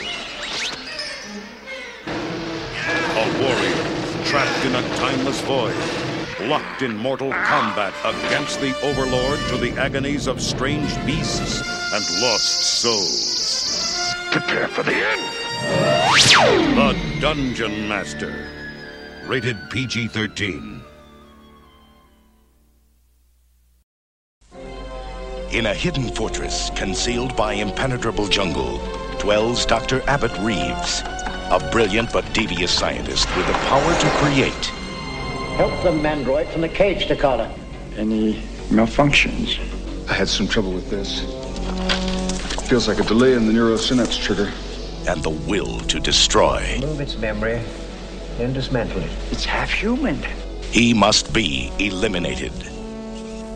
[3.17, 5.75] A warrior trapped in a timeless void,
[6.41, 11.61] locked in mortal combat against the overlord to the agonies of strange beasts
[11.93, 14.13] and lost souls.
[14.31, 15.21] Prepare for the end.
[16.75, 18.47] The Dungeon Master.
[19.25, 20.81] Rated PG 13.
[25.51, 28.79] In a hidden fortress concealed by impenetrable jungle
[29.19, 30.01] dwells Dr.
[30.01, 31.01] Abbott Reeves,
[31.49, 34.71] a brilliant but devious scientist with the power to create
[35.55, 37.49] Help the mandroid from the cage, Takata.
[37.95, 38.33] Any
[38.67, 39.57] malfunctions?
[40.09, 41.21] I had some trouble with this.
[42.67, 44.51] Feels like a delay in the neurosynapse trigger.
[45.07, 46.77] And the will to destroy.
[46.81, 47.61] Move its memory
[48.37, 49.09] and dismantle it.
[49.31, 50.21] It's half human.
[50.71, 52.51] He must be eliminated.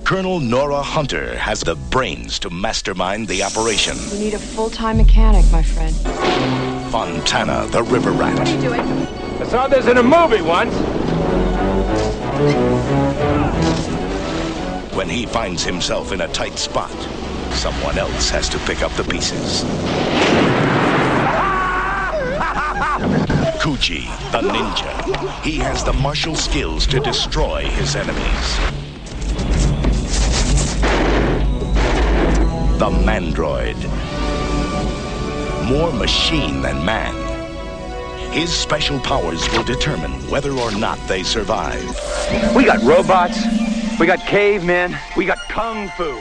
[0.05, 3.97] Colonel Nora Hunter has the brains to mastermind the operation.
[4.09, 5.93] We need a full-time mechanic, my friend.
[6.91, 8.39] Fontana, the river rat.
[8.39, 8.79] What are you doing?
[8.79, 10.73] I saw this in a movie once.
[14.95, 16.89] When he finds himself in a tight spot,
[17.51, 19.63] someone else has to pick up the pieces.
[23.59, 25.43] Kuji, the ninja.
[25.43, 28.57] He has the martial skills to destroy his enemies.
[32.79, 33.75] The Mandroid.
[35.69, 37.28] More machine than man.
[38.31, 41.83] His special powers will determine whether or not they survive.
[42.55, 43.43] We got robots.
[43.99, 44.95] We got cavemen.
[45.17, 46.11] We got kung fu.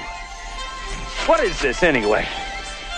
[1.31, 2.27] What is this anyway?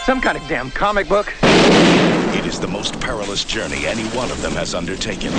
[0.05, 1.35] Some kind of damn comic book?
[1.43, 5.33] It is the most perilous journey any one of them has undertaken.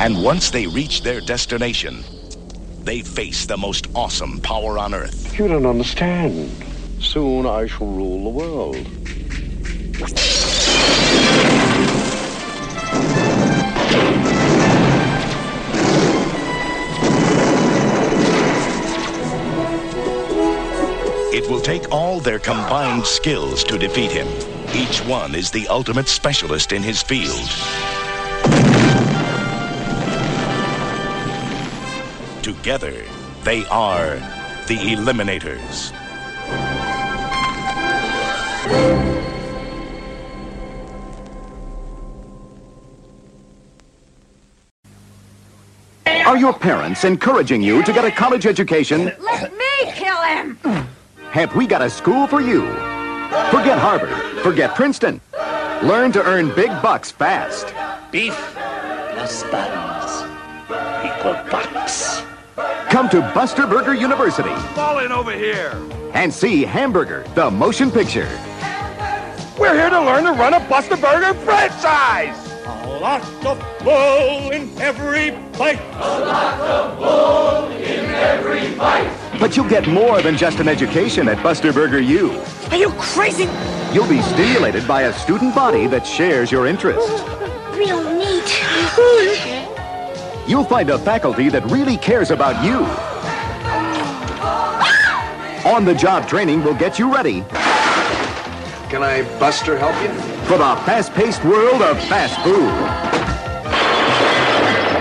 [0.00, 2.02] And once they reach their destination,
[2.82, 5.38] they face the most awesome power on Earth.
[5.38, 6.50] You don't understand.
[7.02, 8.76] Soon I shall rule the world.
[21.34, 24.28] It will take all their combined skills to defeat him.
[24.74, 27.48] Each one is the ultimate specialist in his field.
[32.42, 33.04] Together,
[33.44, 34.16] they are
[34.66, 35.92] the Eliminators.
[46.32, 49.12] Are your parents encouraging you to get a college education?
[49.20, 50.56] Let me kill him!
[51.30, 52.62] Have we got a school for you?
[53.50, 54.42] Forget Harvard.
[54.42, 55.20] Forget Princeton.
[55.82, 57.74] Learn to earn big bucks fast.
[58.10, 58.34] Beef
[59.12, 60.22] plus buns
[61.04, 62.22] equal bucks.
[62.90, 65.72] Come to Buster Burger University Fall in over here.
[66.14, 68.28] and see Hamburger, the motion picture.
[69.58, 72.34] We're here to learn to run a Buster Burger franchise.
[72.64, 75.78] A lot of bull in every bite.
[75.96, 79.12] A lot of bull in every bite.
[79.38, 82.30] But you'll get more than just an education at Buster Burger U.
[82.70, 83.46] Are you crazy?
[83.92, 87.10] You'll be stimulated by a student body that shares your interests.
[87.76, 88.62] Real neat.
[90.48, 92.86] You'll find a faculty that really cares about you.
[95.70, 97.44] On-the-job training will get you ready
[98.92, 100.12] Can I, Buster, help you?
[100.44, 102.68] for the fast-paced world of fast food.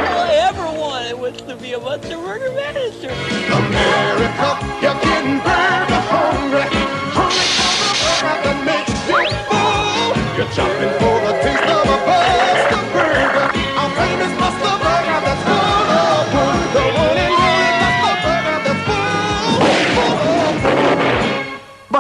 [0.08, 3.10] All I ever wanted was to be a Buster Burger manager.
[3.52, 4.48] America,
[4.80, 6.72] you're getting very hungry.
[7.12, 9.20] Hungry for the burger that makes you
[9.52, 10.16] full.
[10.38, 10.52] You're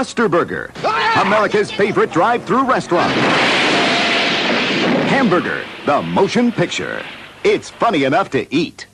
[0.01, 0.71] Buster Burger,
[1.21, 3.13] America's favorite drive-through restaurant.
[5.11, 7.05] Hamburger, the motion picture.
[7.43, 8.87] It's funny enough to eat.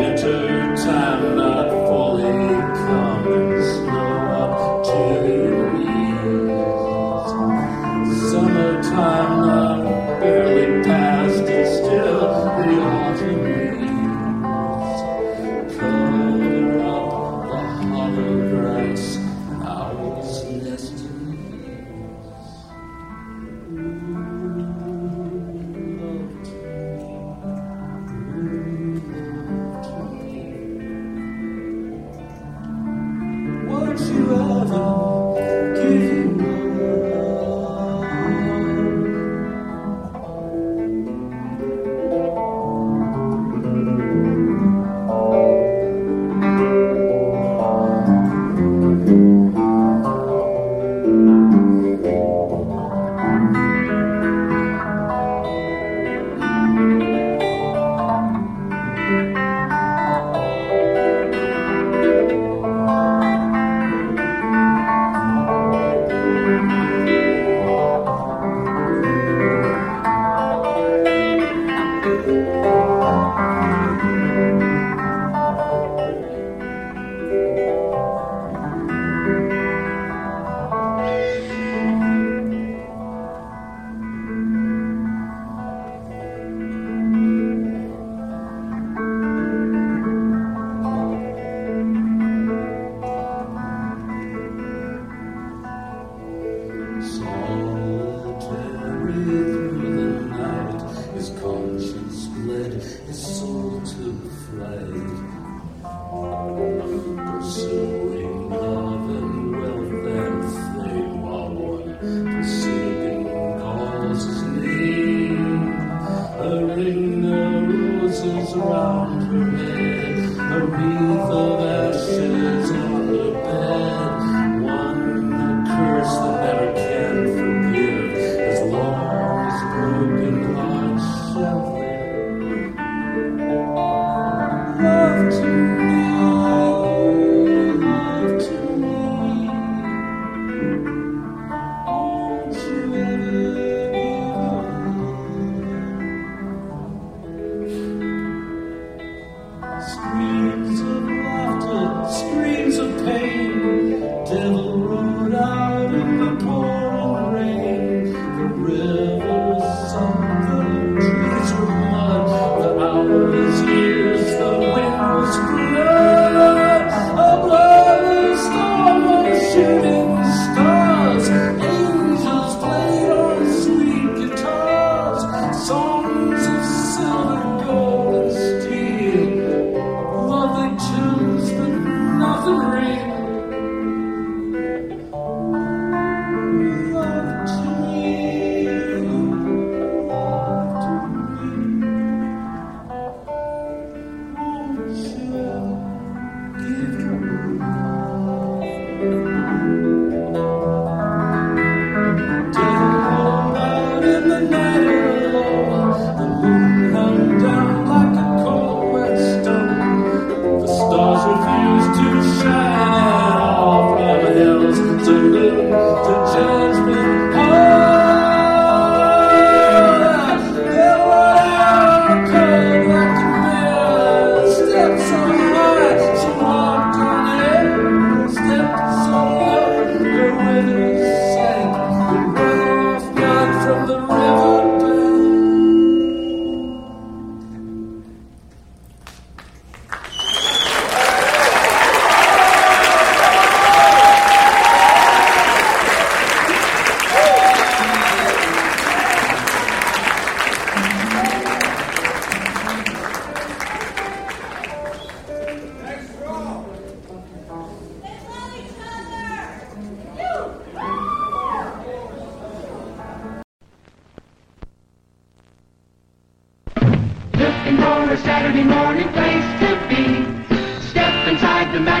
[0.00, 3.09] Winter time not fully come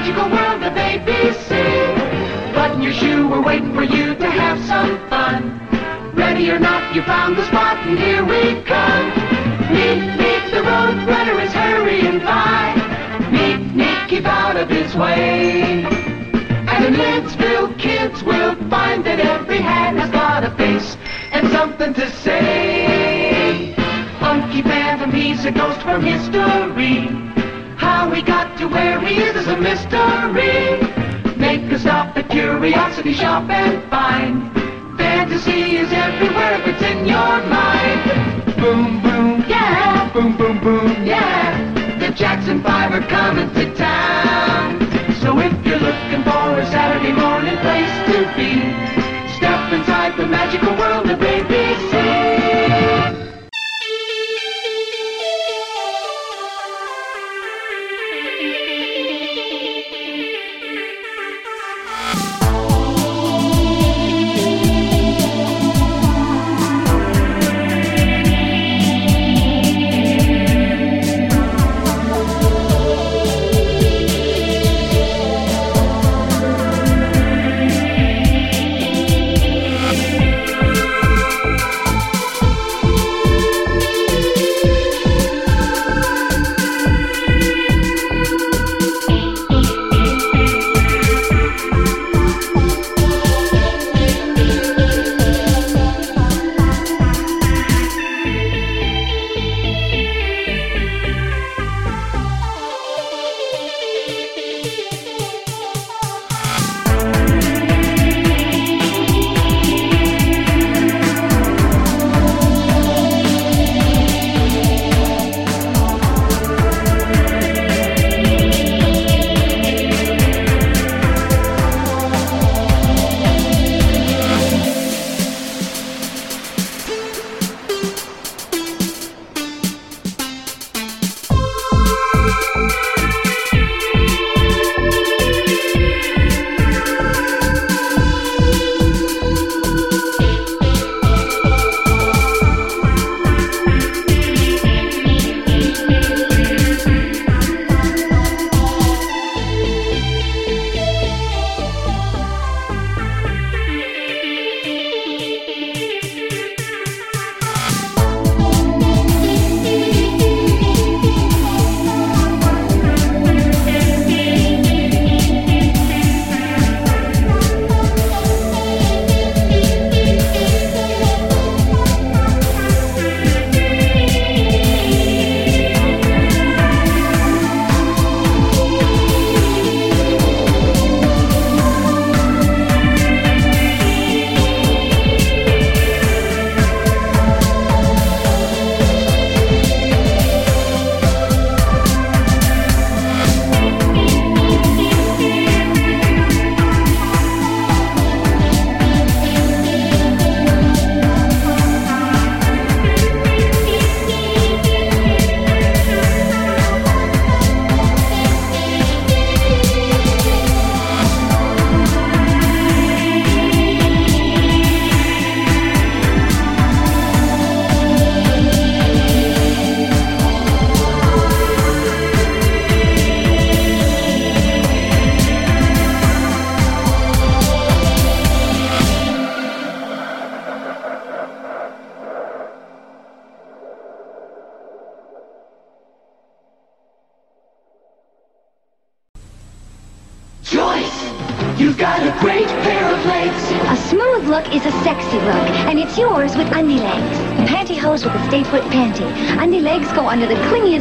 [0.00, 2.54] magical world of ABC.
[2.54, 5.60] Button your shoe, we're waiting for you to have some fun.
[6.14, 9.08] Ready or not, you found the spot, and here we come.
[9.70, 12.72] Meet, meet the road runner is hurrying by.
[13.30, 15.84] Meet, meet, keep out of his way.
[15.84, 20.96] And in Lidsville, kids will find that every hand has got a face
[21.30, 23.74] and something to say.
[24.18, 27.39] Funky Phantom, he's a ghost from history.
[27.80, 30.76] How we got to where he is is a mystery.
[31.36, 34.52] Make a stop at Curiosity Shop and find.
[34.98, 38.00] Fantasy is everywhere if it's in your mind.
[38.60, 40.12] Boom, boom, yeah.
[40.12, 41.56] Boom, boom, boom, yeah.
[41.98, 44.78] The Jackson Five are coming to town.
[45.22, 48.60] So if you're looking for a Saturday morning place to be,
[49.38, 51.59] step inside the magical world of ABC.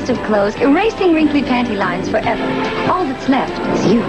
[0.10, 2.44] Of clothes, erasing wrinkly panty lines forever.
[2.92, 4.02] All that's left is you.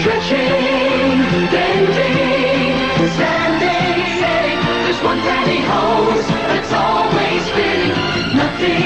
[0.00, 1.18] Stretching,
[1.52, 2.74] bending,
[3.14, 4.58] standing, sitting.
[4.84, 7.88] There's one pantyhose that's always fitting.
[8.36, 8.78] Nothing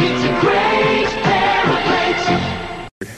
[0.00, 3.10] beats a great pair of legs.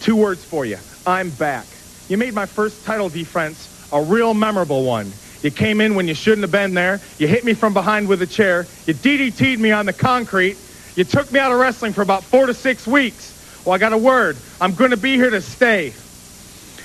[0.00, 0.78] Two words for you.
[1.06, 1.66] I'm back.
[2.08, 5.12] You made my first title defense a real memorable one.
[5.42, 7.00] You came in when you shouldn't have been there.
[7.18, 8.66] You hit me from behind with a chair.
[8.86, 10.56] You DDT'd me on the concrete.
[10.96, 13.32] You took me out of wrestling for about four to six weeks.
[13.64, 14.36] Well, I got a word.
[14.60, 15.92] I'm going to be here to stay.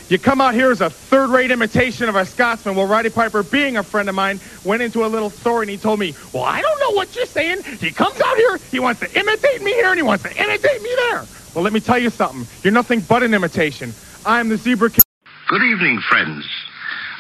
[0.10, 2.74] You come out here as a third-rate imitation of a Scotsman.
[2.76, 5.78] Well, Roddy Piper, being a friend of mine, went into a little store and he
[5.78, 7.62] told me, well, I don't know what you're saying.
[7.62, 10.82] He comes out here, he wants to imitate me here, and he wants to imitate
[10.82, 11.26] me there.
[11.54, 12.48] Well, let me tell you something.
[12.64, 13.94] You're nothing but an imitation.
[14.26, 15.00] I'm the Zebra King.
[15.48, 16.50] Good evening, friends.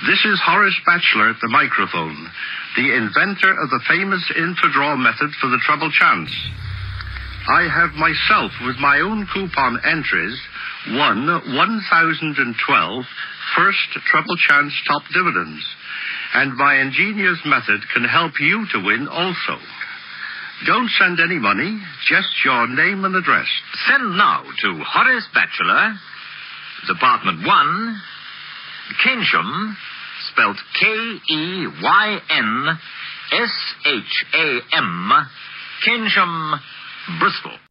[0.07, 2.31] This is Horace Batchelor at the microphone,
[2.75, 6.31] the inventor of the famous infra-draw method for the treble chance.
[7.49, 10.39] I have myself, with my own coupon entries,
[10.89, 13.05] won 1,012
[13.57, 15.65] first treble chance top dividends,
[16.35, 19.57] and my ingenious method can help you to win also.
[20.67, 23.47] Don't send any money, just your name and address.
[23.87, 25.97] Send now to Horace Batchelor,
[26.85, 28.01] Department 1,
[29.03, 29.75] Keynsham,
[30.31, 31.67] spelled K-E-Y-N-S-H-A-M,
[35.87, 36.59] Keynsham,
[37.17, 37.68] Bristol.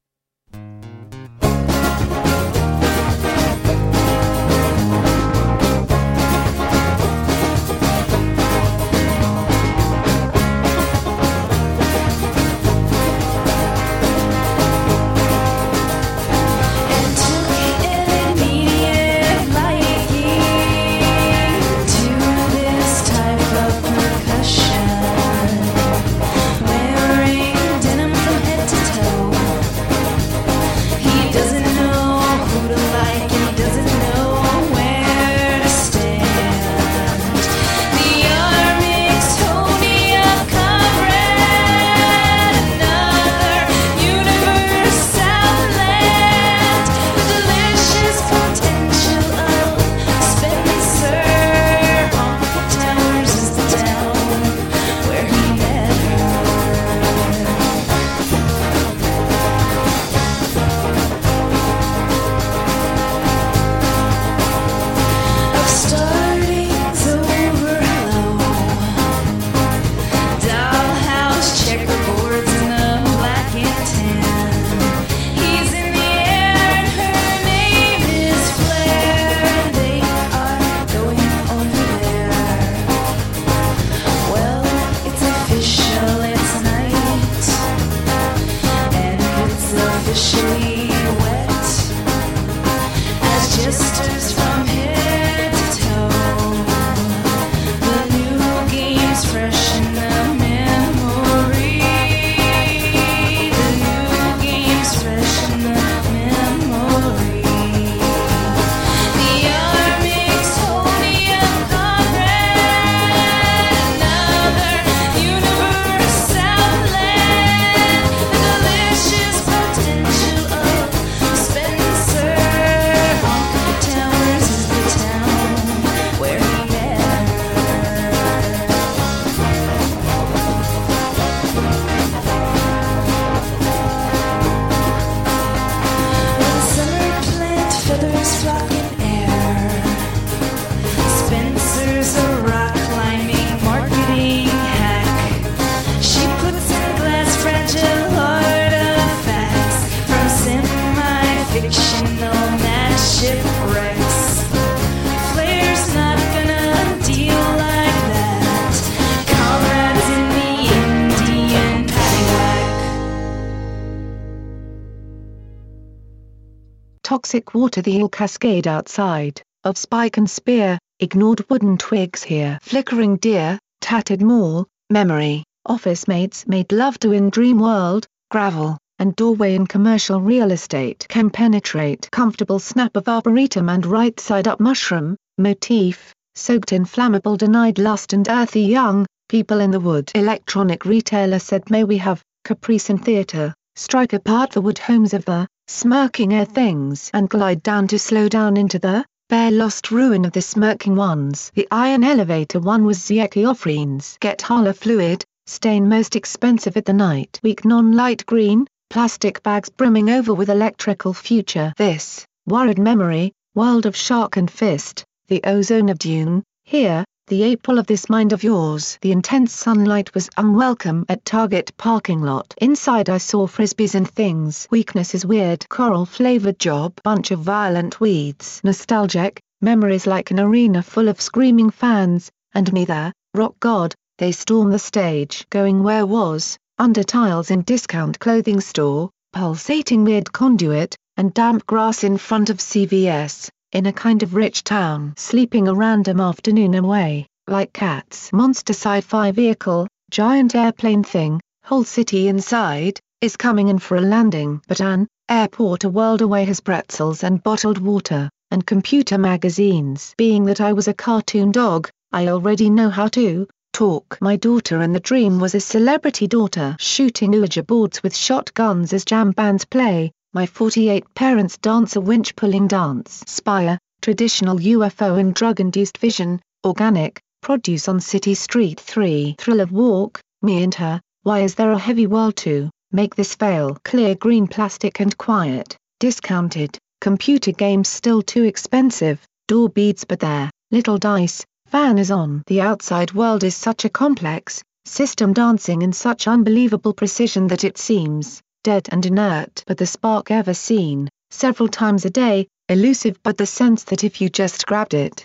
[167.29, 173.19] Toxic water the eel cascade outside, of spike and spear, ignored wooden twigs here flickering
[173.19, 179.55] deer, tattered mall, memory, office mates made love to in dream world, gravel, and doorway
[179.55, 185.15] in commercial real estate can penetrate comfortable snap of arboretum and right side up mushroom,
[185.37, 190.11] motif, soaked in flammable denied lust and earthy young, people in the wood.
[190.15, 195.27] Electronic retailer said may we have, caprice and theatre, strike apart the wood homes of
[195.27, 200.25] the, smirking air things and glide down to slow down into the, bare lost ruin
[200.25, 201.53] of the smirking ones.
[201.55, 206.93] The iron elevator one was Zieki Offreen's Get Hala Fluid, stain most expensive at the
[206.93, 207.39] night.
[207.43, 211.73] Weak non-light green, plastic bags brimming over with electrical future.
[211.77, 217.79] This, worried memory, world of shark and fist, the ozone of dune, here, the April
[217.79, 218.97] of this mind of yours.
[219.03, 222.55] The intense sunlight was unwelcome at Target parking lot.
[222.59, 224.67] Inside I saw frisbees and things.
[224.71, 225.69] Weakness is weird.
[225.69, 226.95] Coral flavored job.
[227.05, 228.63] Bunch of violent weeds.
[228.65, 234.33] Nostalgic, memories like an arena full of screaming fans, and me there, rock god, they
[234.33, 235.47] storm the stage.
[235.51, 242.05] Going where was, under tiles in discount clothing store, pulsating weird conduit, and damp grass
[242.05, 243.51] in front of CVS.
[243.73, 245.13] In a kind of rich town.
[245.17, 248.33] Sleeping a random afternoon away, like cats.
[248.33, 254.61] Monster sci-fi vehicle, giant airplane thing, whole city inside, is coming in for a landing.
[254.69, 260.15] But an airport a world away has pretzels and bottled water, and computer magazines.
[260.17, 264.17] Being that I was a cartoon dog, I already know how to talk.
[264.21, 269.05] My daughter in the dream was a celebrity daughter shooting Ouija boards with shotguns as
[269.05, 270.11] jam bands play.
[270.35, 273.25] My 48 parents dance a winch pulling dance.
[273.27, 279.37] Spire, traditional UFO and drug-induced vision, organic, produce on City Street 3.
[279.39, 283.35] Thrill of walk, me and her, why is there a heavy world to make this
[283.35, 283.79] fail?
[283.87, 290.51] Clear green plastic and quiet, discounted, computer games still too expensive, door beads but there,
[290.71, 292.43] little dice, fan is on.
[292.49, 297.79] The outside world is such a complex, system dancing in such unbelievable precision that it
[297.79, 299.65] seems dead and inert.
[299.67, 304.21] But the spark ever seen, several times a day, elusive but the sense that if
[304.21, 305.25] you just grabbed it,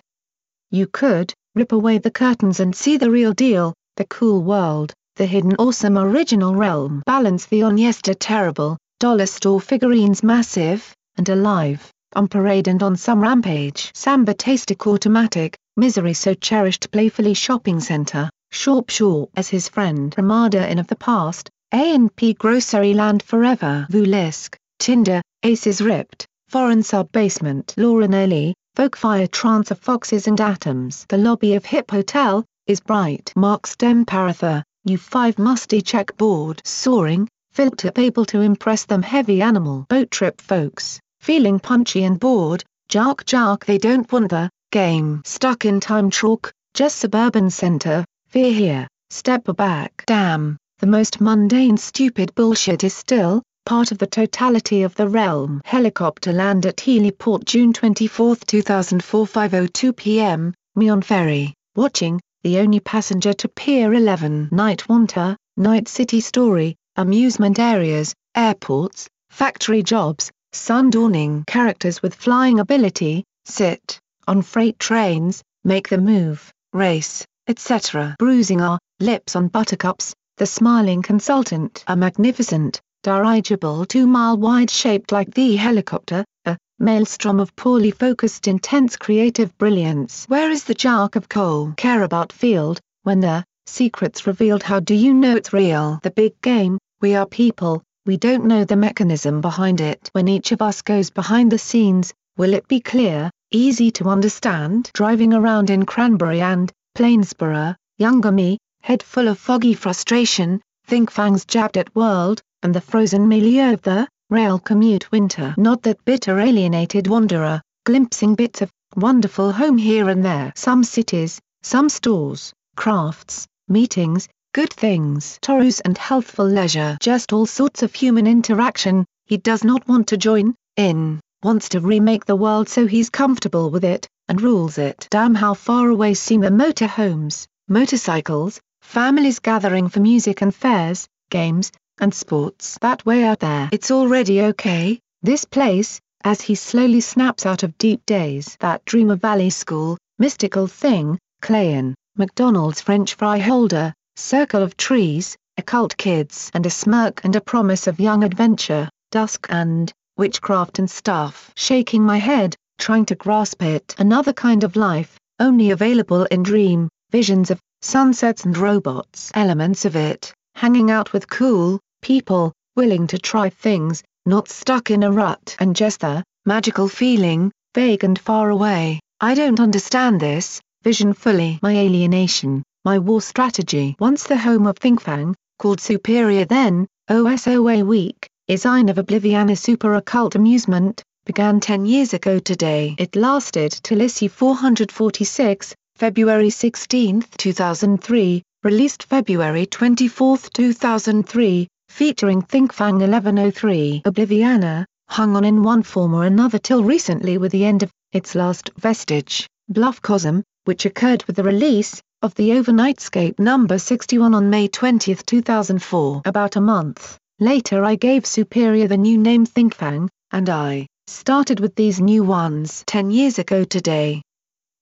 [0.72, 5.25] you could, rip away the curtains and see the real deal, the cool world, the
[5.25, 7.03] hidden awesome original realm.
[7.05, 7.77] Balance the on
[8.13, 13.91] terrible, dollar store figurines massive, and alive, on parade and on some rampage.
[13.93, 20.72] Samba tastic automatic, misery so cherished playfully shopping center, Shorp Shorp as his friend Ramada
[20.72, 23.88] in of the past, A&P grocery land forever.
[23.90, 27.74] Vulisk, Tinder, Aces ripped, foreign sub-basement.
[27.77, 31.06] Lauren Early, Folkfire trance of foxes and atoms.
[31.10, 33.34] The lobby of Hip Hotel, is bright.
[33.35, 36.60] Mark Stem Paratha, U5 musty checkboard.
[36.64, 39.85] Soaring, filter able to impress them heavy animal.
[39.90, 45.22] Boat trip folks, feeling punchy and bored, jark jark they don't want the game.
[45.26, 50.03] Stuck in time chalk, just suburban center, fear here, step back.
[50.08, 55.62] Damn, the most mundane stupid bullshit is still, part of the totality of the realm.
[55.64, 62.82] Helicopter land at Heliport June 24, 2004 5.02 pm, me on ferry, watching, the only
[62.82, 64.50] passenger to Pier 11.
[64.52, 72.60] Night Wanter, Night City Story, amusement areas, airports, factory jobs, sun dawning characters with flying
[72.60, 78.18] ability, sit, on freight trains, make the move, race, etc.
[78.20, 81.84] Bruising our lips on buttercups, the smiling consultant.
[81.88, 88.98] A magnificent, dirigible two-mile wide shaped like the helicopter, a maelstrom of poorly focused intense
[88.98, 90.26] creative brilliance.
[90.28, 91.74] Where is the jark of coal?
[91.78, 96.00] Care about field, when the secrets revealed how do you know it's real?
[96.02, 100.10] The big game, we are people, we don't know the mechanism behind it.
[100.14, 104.90] When each of us goes behind the scenes, will it be clear, easy to understand?
[104.94, 111.45] Driving around in Cranbury and, Plainsboro, younger me, head full of foggy frustration, think fangs
[111.45, 115.56] jabbed at world, and the frozen milieu of the rail commute winter.
[115.58, 120.52] Not that bitter alienated wanderer, glimpsing bits of wonderful home here and there.
[120.58, 125.40] Some cities, some stores, crafts, meetings, good things.
[125.42, 126.98] Torus and healthful leisure.
[127.02, 131.80] Just all sorts of human interaction, he does not want to join in, wants to
[131.80, 135.08] remake the world so he's comfortable with it, and rules it.
[135.10, 141.08] Damn how far away seem the motor homes, motorcycles, families gathering for music and fairs,
[141.32, 142.78] games, and sports.
[142.82, 143.70] That way out there.
[143.72, 148.56] It's already okay, this place, as he slowly snaps out of deep daze.
[148.60, 155.98] That Dreamer Valley School, mystical thing, Clayon, McDonald's French fry holder, circle of trees, occult
[155.98, 161.52] kids and a smirk and a promise of young adventure, dusk and, witchcraft and stuff.
[161.56, 163.95] Shaking my head, trying to grasp it.
[163.98, 169.32] Another kind of life, only available in dream, visions of, sunsets and robots.
[169.36, 175.03] Elements of it, hanging out with cool, people, willing to try things, not stuck in
[175.03, 175.56] a rut.
[175.60, 181.60] And just the, magical feeling, vague and far away, I don't understand this, vision fully.
[181.62, 183.95] My alienation, my war strategy.
[184.00, 189.56] Once the home of ThinkFang, called Superior then, OSOA Week, is Ine of Oblivion a
[189.56, 192.95] super occult amusement, began 10 years ago today.
[192.98, 204.01] It lasted till issue 446, February 16, 2003, released February 24, 2003, featuring ThinkFang 1103.
[204.03, 208.35] Obliviana, hung on in one form or another till recently with the end of its
[208.35, 214.67] last vestige, Bluffcosm, which occurred with the release of the Overnightscape number 61 on May
[214.67, 216.23] 20, 2004.
[216.25, 221.75] About a month later I gave Superior the new name ThinkFang, and I started with
[221.75, 224.22] these new ones 10 years ago today.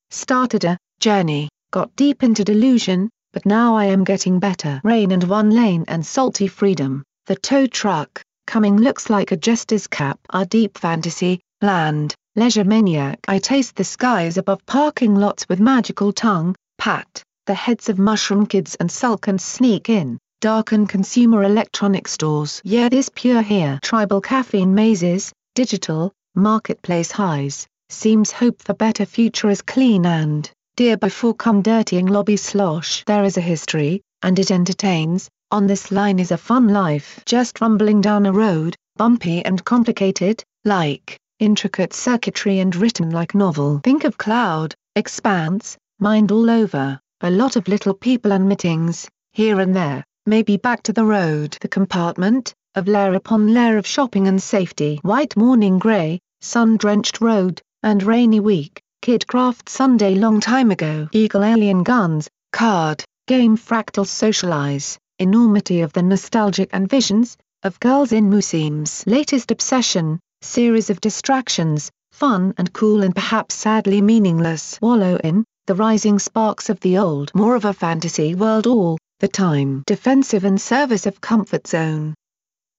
[0.09, 4.79] Started a journey, got deep into delusion, but now I am getting better.
[4.83, 9.87] Rain and one lane and salty freedom, the tow truck, coming looks like a jester's
[9.87, 10.19] cap.
[10.29, 13.19] Our deep fantasy, land, leisure maniac.
[13.27, 18.45] I taste the skies above parking lots with magical tongue, pat, the heads of mushroom
[18.45, 22.61] kids and sulk and sneak in, darken consumer electronic stores.
[22.63, 23.79] Yeah this pure here.
[23.81, 30.97] Tribal caffeine mazes, digital, marketplace highs, seems hope for better future is clean and, dear
[30.97, 33.03] before come dirtying lobby slosh.
[33.05, 37.21] There is a history, and it entertains, on this line is a fun life.
[37.27, 43.79] Just rumbling down a road, bumpy and complicated, like, intricate circuitry and written like novel.
[43.83, 49.59] Think of cloud, expanse, mind all over, a lot of little people and meetings, here
[49.59, 51.55] and there, maybe back to the road.
[51.61, 54.99] The compartment, of layer upon layer of shopping and safety.
[55.03, 61.09] White morning grey, sun-drenched road, and rainy week, kid craft Sunday long time ago.
[61.11, 68.11] Eagle alien guns, card, game fractal socialize, enormity of the nostalgic and visions, of girls
[68.11, 69.03] in museums.
[69.07, 74.77] Latest obsession, series of distractions, fun and cool and perhaps sadly meaningless.
[74.83, 77.33] Wallow in, the rising sparks of the old.
[77.33, 79.81] More of a fantasy world all, the time.
[79.87, 82.13] Defensive and service of comfort zone.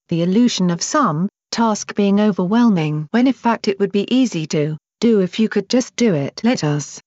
[0.07, 4.77] The illusion of some, task being overwhelming when in fact it would be easy to,
[5.03, 6.39] do if you could just do it.
[6.45, 7.01] Let us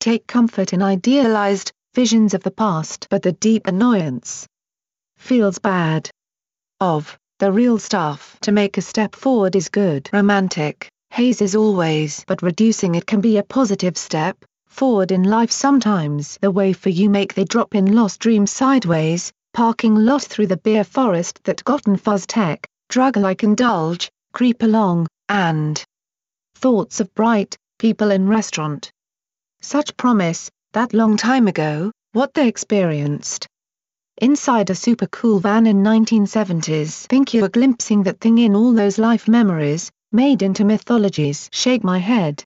[0.00, 3.06] take comfort in idealized, visions of the past.
[3.08, 4.46] But the deep annoyance
[5.16, 6.10] feels bad
[6.78, 8.36] of the real stuff.
[8.42, 10.10] To make a step forward is good.
[10.12, 12.22] Romantic, haze is always.
[12.26, 16.36] But reducing it can be a positive step forward in life sometimes.
[16.42, 20.58] The way for you make the drop in lost dreams sideways, parking lot through the
[20.58, 25.82] beer forest that gotten fuzz tech, drug like indulge, creep along, and
[26.62, 28.88] thoughts of bright, people in restaurant.
[29.60, 33.48] Such promise, that long time ago, what they experienced.
[34.18, 37.06] Inside a super cool van in 1970s.
[37.06, 41.48] Think you are glimpsing that thing in all those life memories, made into mythologies.
[41.52, 42.44] Shake my head.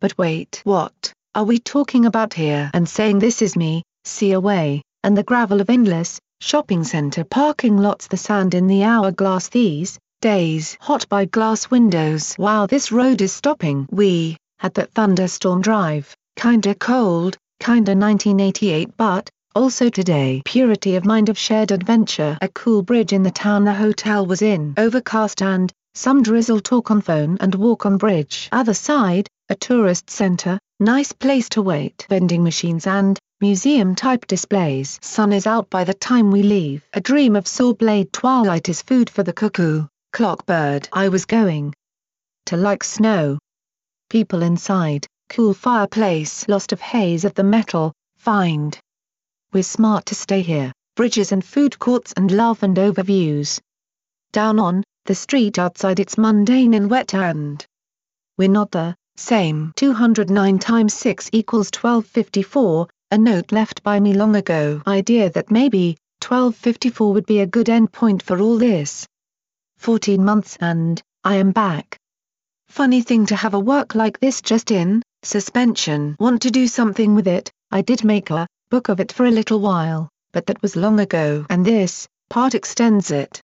[0.00, 0.60] But wait.
[0.64, 2.68] What, are we talking about here?
[2.74, 7.76] And saying this is me, see away, and the gravel of endless, shopping center parking
[7.76, 10.76] lots the sand in the hourglass these, days.
[10.80, 12.34] Hot by glass windows.
[12.36, 13.86] Wow this road is stopping.
[13.92, 20.42] We, had that thunderstorm drive, kinda cold, kinda 1988 but, also today.
[20.44, 22.36] Purity of mind of shared adventure.
[22.42, 24.74] A cool bridge in the town the hotel was in.
[24.76, 28.48] Overcast and, some drizzle talk on phone and walk on bridge.
[28.50, 32.04] Other side, a tourist center, nice place to wait.
[32.10, 34.98] Vending machines and, museum-type displays.
[35.02, 36.82] Sun is out by the time we leave.
[36.94, 40.88] A dream of saw blade twilight is food for the cuckoo, clockbird.
[40.94, 41.74] I was going
[42.46, 43.38] to like snow.
[44.08, 46.48] People inside, cool fireplace.
[46.48, 48.78] Lost of haze of the metal, find.
[49.52, 53.60] We're smart to stay here, bridges and food courts and love and overviews.
[54.32, 57.62] Down on, the street outside it's mundane and wet and
[58.38, 59.74] we're not the same.
[59.76, 64.80] 209 times 6 equals 1254, a note left by me long ago.
[64.86, 69.06] Idea that maybe, 1254 would be a good end point for all this.
[69.78, 71.98] 14 months and, I am back.
[72.68, 76.16] Funny thing to have a work like this just in, suspension.
[76.18, 79.30] Want to do something with it, I did make a, book of it for a
[79.30, 81.46] little while, but that was long ago.
[81.48, 83.42] And this, part extends it.